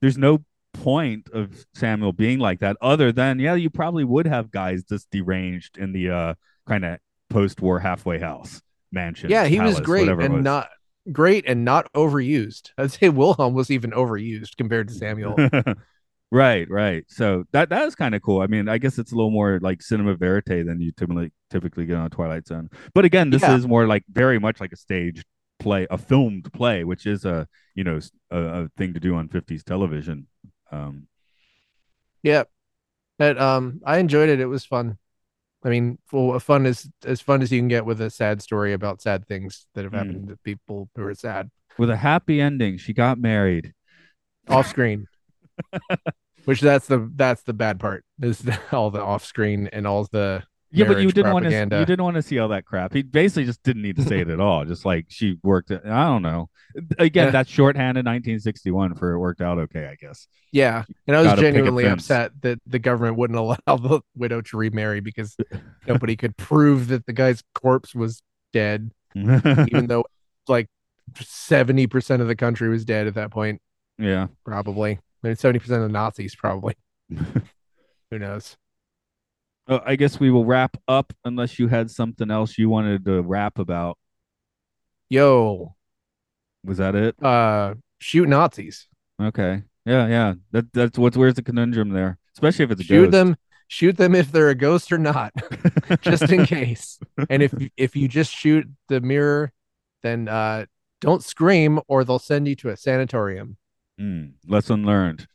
there's 0.02 0.18
no 0.18 0.44
point 0.74 1.30
of 1.34 1.66
samuel 1.74 2.12
being 2.12 2.38
like 2.38 2.60
that 2.60 2.76
other 2.82 3.12
than 3.12 3.40
yeah 3.40 3.56
you 3.56 3.70
probably 3.70 4.04
would 4.04 4.28
have 4.28 4.52
guys 4.52 4.84
just 4.84 5.10
deranged 5.10 5.78
in 5.78 5.94
the 5.94 6.10
uh 6.10 6.34
kind 6.68 6.86
of 6.86 7.00
post-war 7.30 7.80
halfway 7.80 8.20
house 8.20 8.62
mansion 8.92 9.30
yeah, 9.30 9.46
he 9.46 9.60
was 9.60 9.80
great 9.80 10.10
and 10.10 10.34
was. 10.36 10.44
not 10.44 10.70
great 11.12 11.46
and 11.48 11.64
not 11.64 11.92
overused. 11.94 12.72
I'd 12.78 12.92
say 12.92 13.10
Wilhelm 13.10 13.54
was 13.54 13.72
even 13.72 13.92
overused 13.92 14.58
compared 14.58 14.90
to 14.90 14.94
Samuel. 14.94 15.36
right, 16.32 16.70
right. 16.70 17.04
So 17.08 17.44
that 17.52 17.70
that 17.70 17.84
is 17.88 17.96
kind 17.96 18.16
of 18.16 18.22
cool. 18.22 18.42
I 18.42 18.48
mean, 18.48 18.70
I 18.70 18.78
guess 18.78 18.98
it's 19.00 19.12
a 19.12 19.16
little 19.16 19.32
more 19.32 19.60
like 19.62 19.82
cinema 19.82 20.16
verite 20.16 20.66
than 20.66 20.80
you 20.80 20.92
typically 20.92 21.32
typically 21.50 21.86
get 21.86 21.98
on 21.98 22.10
Twilight 22.10 22.48
Zone. 22.48 22.70
But 22.94 23.06
again, 23.06 23.30
this 23.30 23.44
Yeah. 23.44 23.56
is 23.56 23.68
more 23.68 23.88
like 23.88 24.04
very 24.12 24.40
much 24.40 24.60
like 24.62 24.72
a 24.72 24.78
staged 24.78 25.26
play, 25.60 25.88
a 25.90 25.98
filmed 25.98 26.52
play, 26.54 26.84
which 26.84 27.06
is 27.06 27.26
a 27.26 27.48
you 27.76 27.84
know 27.84 28.00
a 28.32 28.70
thing 28.78 28.94
to 28.94 29.00
do 29.00 29.16
on 29.16 29.28
50s 29.30 29.64
television. 29.64 30.28
Um, 30.72 31.08
yeah, 32.24 32.44
but 33.18 33.40
um, 33.40 33.82
I 33.86 33.98
enjoyed 34.00 34.30
it. 34.30 34.40
It 34.40 34.46
was 34.48 34.66
fun. 34.66 34.98
I 35.64 35.70
mean, 35.70 35.98
well, 36.12 36.40
fun 36.40 36.66
is 36.66 36.90
as 37.06 37.22
fun 37.22 37.42
as 37.42 37.52
you 37.52 37.60
can 37.60 37.68
get 37.68 37.86
with 37.86 38.00
a 38.02 38.10
sad 38.10 38.42
story 38.42 38.74
about 38.74 39.02
sad 39.02 39.28
things 39.28 39.68
that 39.76 39.84
have 39.84 39.94
Mm. 39.94 39.98
happened 39.98 40.28
to 40.30 40.38
people 40.38 40.90
who 40.96 41.04
are 41.04 41.16
sad 41.16 41.50
with 41.78 41.90
a 41.90 41.98
happy 41.98 42.42
ending, 42.42 42.78
she 42.78 42.94
got 42.94 43.18
married. 43.20 43.74
off 44.50 44.68
screen. 44.68 45.08
Which 46.46 46.62
that's 46.62 46.88
the 46.88 47.12
that's 47.16 47.44
the 47.44 47.54
bad 47.54 47.80
part 47.80 48.04
is 48.22 48.44
all 48.72 48.90
the 48.92 49.02
off 49.02 49.26
screen 49.26 49.70
and 49.74 49.86
all 49.86 50.08
the 50.12 50.44
Yeah, 50.72 50.86
but 50.88 51.02
you 51.02 51.12
didn't 51.12 51.34
want 51.34 51.46
to. 51.46 51.52
You 51.52 51.86
didn't 51.86 52.04
want 52.04 52.16
to 52.16 52.22
see 52.22 52.40
all 52.40 52.48
that 52.50 52.66
crap. 52.66 52.94
He 52.94 53.04
basically 53.04 53.46
just 53.46 53.62
didn't 53.64 53.82
need 53.82 53.98
to 53.98 54.04
say 54.04 54.20
it 54.22 54.30
at 54.30 54.40
all. 54.40 54.64
Just 54.66 54.86
like 54.86 55.06
she 55.10 55.38
worked. 55.44 55.70
It, 55.72 55.82
I 55.86 56.06
don't 56.06 56.22
know. 56.22 56.50
Again, 56.98 57.26
Yeah. 57.28 57.32
that's 57.32 57.50
shorthanded 57.50 58.06
1961 58.06 58.96
for 58.96 59.12
it 59.14 59.20
worked 59.20 59.42
out 59.42 59.58
okay, 59.60 59.88
I 59.88 59.96
guess. 59.96 60.28
Yeah, 60.52 60.84
and 61.08 61.16
I 61.16 61.20
was 61.20 61.28
Gotta 61.28 61.42
pick 61.42 61.50
a 61.50 61.52
genuinely 61.58 61.86
upset 61.86 62.32
that 62.42 62.60
the 62.66 62.80
government 62.80 63.18
wouldn't 63.18 63.38
allow 63.40 63.58
the 63.78 64.02
widow 64.16 64.42
to 64.42 64.58
remarry 64.58 65.00
because 65.02 65.36
nobody 65.88 66.16
could 66.16 66.38
prove 66.38 66.88
that 66.88 67.06
the 67.06 67.14
guy's 67.14 67.44
corpse 67.54 67.94
was 67.94 68.22
dead, 68.54 68.92
even 69.16 69.88
though 69.88 70.06
like 70.48 70.68
seventy 71.20 71.86
percent 71.86 72.22
of 72.22 72.28
the 72.28 72.36
country 72.36 72.70
was 72.70 72.86
dead 72.86 73.06
at 73.08 73.16
that 73.16 73.30
point. 73.32 73.62
yeah. 73.98 74.28
Probably, 74.46 75.00
I 75.24 75.28
mean, 75.28 75.36
seventy 75.36 75.60
percent 75.60 75.82
of 75.84 75.90
the 75.90 75.94
Nazis 75.94 76.36
probably. 76.36 76.76
Who 78.12 78.20
knows? 78.20 78.58
Uh, 79.68 79.80
I 79.86 79.96
guess 79.96 80.20
we 80.20 80.32
will 80.32 80.46
wrap 80.46 80.78
up 80.88 81.14
unless 81.26 81.60
you 81.60 81.68
had 81.68 81.92
something 81.92 82.32
else 82.32 82.58
you 82.58 82.70
wanted 82.70 83.06
to 83.06 83.22
rap 83.22 83.60
about. 83.60 83.98
Yo, 85.10 85.76
Was 86.64 86.78
that 86.78 86.96
it? 86.96 87.22
uh, 87.24 87.76
shoot 88.00 88.28
Nazis. 88.30 88.88
Okay. 89.22 89.64
Yeah, 89.86 90.08
yeah. 90.08 90.34
That 90.52 90.72
that's 90.74 90.98
what's 90.98 91.18
where's 91.18 91.34
the 91.36 91.42
conundrum 91.44 91.90
there? 91.90 92.18
Especially 92.36 92.66
if 92.66 92.72
it's 92.72 92.82
a 92.82 92.84
Shoot 92.84 93.06
ghost. 93.06 93.12
them. 93.12 93.36
Shoot 93.68 93.98
them 93.98 94.16
if 94.16 94.32
they're 94.32 94.50
a 94.50 94.56
ghost 94.56 94.92
or 94.92 94.98
not, 94.98 95.32
just 96.02 96.32
in 96.32 96.46
case. 96.48 97.00
And 97.30 97.44
if 97.44 97.54
if 97.78 97.96
you 97.96 98.08
just 98.08 98.32
shoot 98.34 98.68
the 98.88 99.00
mirror, 99.02 99.52
then 100.02 100.28
uh, 100.28 100.66
don't 101.02 101.24
scream, 101.24 101.80
or 101.88 102.04
they'll 102.04 102.18
send 102.18 102.48
you 102.48 102.56
to 102.58 102.70
a 102.70 102.78
sanatorium. 102.78 103.58
Mm, 104.00 104.34
lesson 104.48 104.86
learned. 104.86 105.28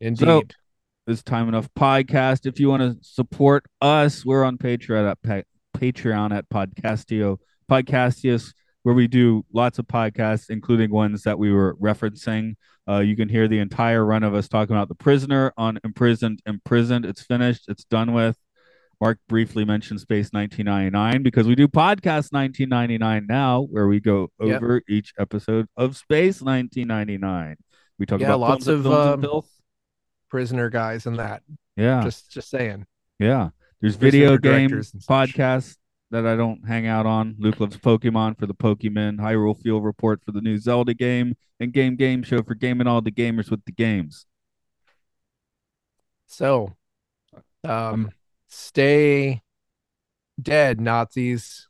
Indeed. 0.00 0.54
this 1.06 1.22
time 1.22 1.48
enough 1.48 1.68
podcast. 1.78 2.46
If 2.46 2.58
you 2.58 2.68
want 2.68 2.82
to 2.82 2.96
support 3.02 3.66
us, 3.80 4.24
we're 4.24 4.44
on 4.44 4.58
Patreon 4.58 5.10
at 5.10 5.22
pa- 5.22 5.78
Patreon 5.78 6.36
at 6.36 6.48
Podcastio 6.48 7.38
Podcastius, 7.70 8.52
where 8.82 8.94
we 8.94 9.06
do 9.06 9.44
lots 9.52 9.78
of 9.78 9.86
podcasts, 9.86 10.50
including 10.50 10.90
ones 10.90 11.22
that 11.22 11.38
we 11.38 11.52
were 11.52 11.76
referencing. 11.76 12.54
Uh, 12.88 12.98
you 12.98 13.16
can 13.16 13.28
hear 13.28 13.48
the 13.48 13.58
entire 13.58 14.04
run 14.04 14.22
of 14.22 14.34
us 14.34 14.48
talking 14.48 14.74
about 14.74 14.88
the 14.88 14.94
prisoner 14.94 15.52
on 15.56 15.78
imprisoned, 15.84 16.40
imprisoned. 16.46 17.04
It's 17.06 17.22
finished. 17.22 17.64
It's 17.68 17.84
done 17.84 18.12
with. 18.12 18.36
Mark 19.00 19.18
briefly 19.28 19.64
mentioned 19.64 20.00
Space 20.00 20.30
1999 20.32 21.22
because 21.22 21.46
we 21.46 21.54
do 21.54 21.68
podcast 21.68 22.32
1999 22.32 23.26
now, 23.28 23.62
where 23.70 23.86
we 23.86 24.00
go 24.00 24.30
Yep. 24.40 24.56
over 24.62 24.82
each 24.88 25.12
episode 25.18 25.66
of 25.76 25.96
Space 25.96 26.40
1999. 26.42 27.56
We 27.98 28.06
talk 28.06 28.20
Yeah, 28.20 28.26
about 28.28 28.40
lots 28.40 28.66
of, 28.66 28.86
um. 28.86 29.42
Prisoner 30.30 30.68
guys 30.70 31.06
and 31.06 31.18
that. 31.18 31.42
Yeah, 31.76 32.02
Just 32.02 32.30
just 32.32 32.50
saying. 32.50 32.86
yeah. 33.18 33.50
There's 33.80 33.96
video 33.96 34.38
game 34.38 34.70
podcasts 34.70 35.76
that 36.10 36.26
I 36.26 36.36
don't 36.36 36.66
hang 36.66 36.86
out 36.86 37.06
on. 37.06 37.36
Luke 37.38 37.60
loves 37.60 37.76
Pokemon 37.76 38.38
for 38.38 38.46
the 38.46 38.54
Pokemon, 38.54 39.18
Hyrule 39.18 39.60
Field 39.60 39.84
Report 39.84 40.22
for 40.24 40.32
the 40.32 40.40
new 40.40 40.56
Zelda 40.58 40.94
game, 40.94 41.36
and 41.60 41.72
Game 41.72 41.94
Game 41.96 42.22
Show 42.22 42.42
for 42.42 42.54
gaming 42.54 42.86
all 42.86 43.00
the 43.02 43.10
gamers 43.12 43.50
with 43.50 43.64
the 43.64 43.72
games. 43.72 44.26
So, 46.26 46.74
um, 47.62 48.10
stay 48.54 49.42
dead, 50.40 50.80
Nazis. 50.80 51.68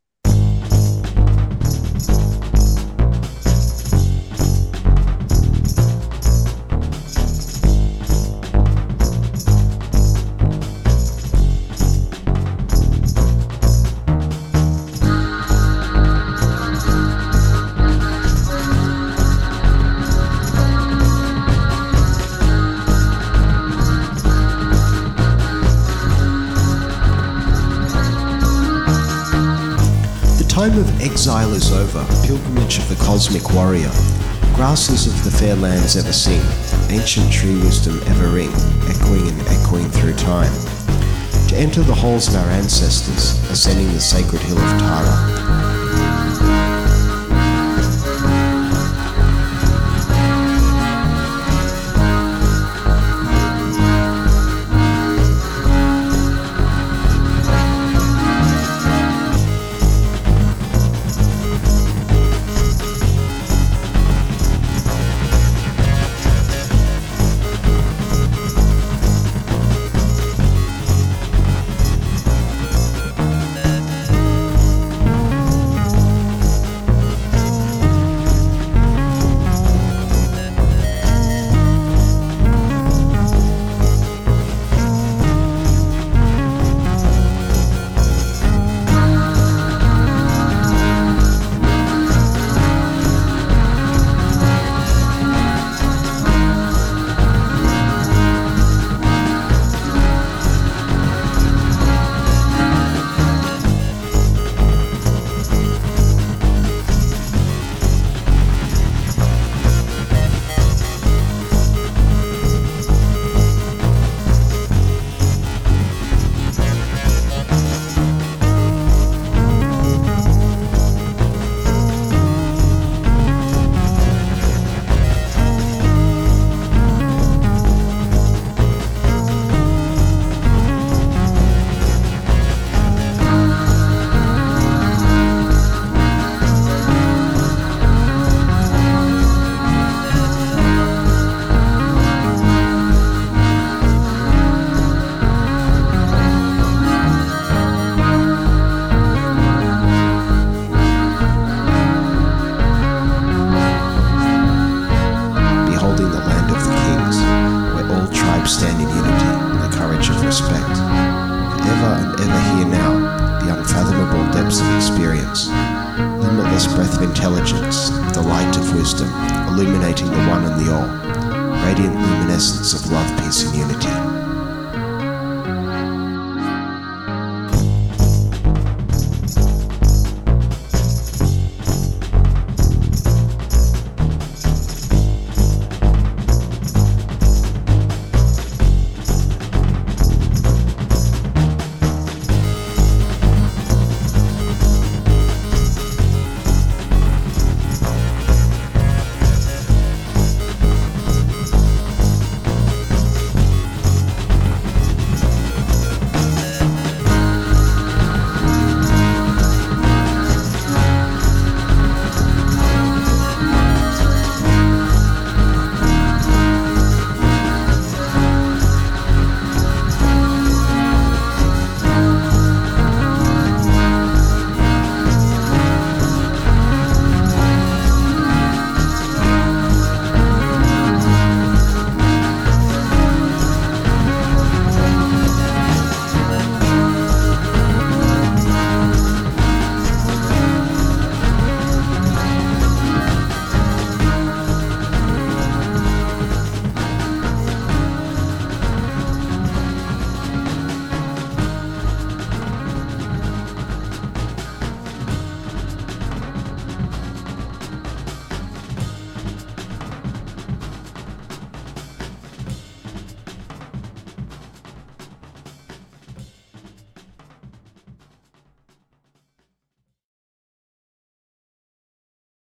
Time 30.71 30.79
of 30.79 31.01
exile 31.03 31.53
is 31.53 31.73
over, 31.73 32.07
pilgrimage 32.27 32.79
of 32.79 32.89
the 32.89 32.97
cosmic 33.05 33.53
warrior. 33.53 33.91
Grasses 34.55 35.07
of 35.07 35.23
the 35.23 35.31
fair 35.31 35.55
lands 35.57 35.95
ever 35.95 36.13
sing, 36.13 36.41
ancient 36.89 37.31
tree 37.31 37.57
wisdom 37.57 38.01
ever 38.07 38.29
ring, 38.29 38.51
echoing 38.89 39.29
and 39.29 39.49
echoing 39.49 39.91
through 39.91 40.15
time. 40.15 40.53
To 41.49 41.57
enter 41.57 41.83
the 41.83 41.95
halls 41.95 42.29
of 42.29 42.37
our 42.37 42.51
ancestors, 42.51 43.39
ascending 43.51 43.93
the 43.93 44.01
sacred 44.01 44.41
hill 44.41 44.57
of 44.57 44.81
Tara. 44.81 45.84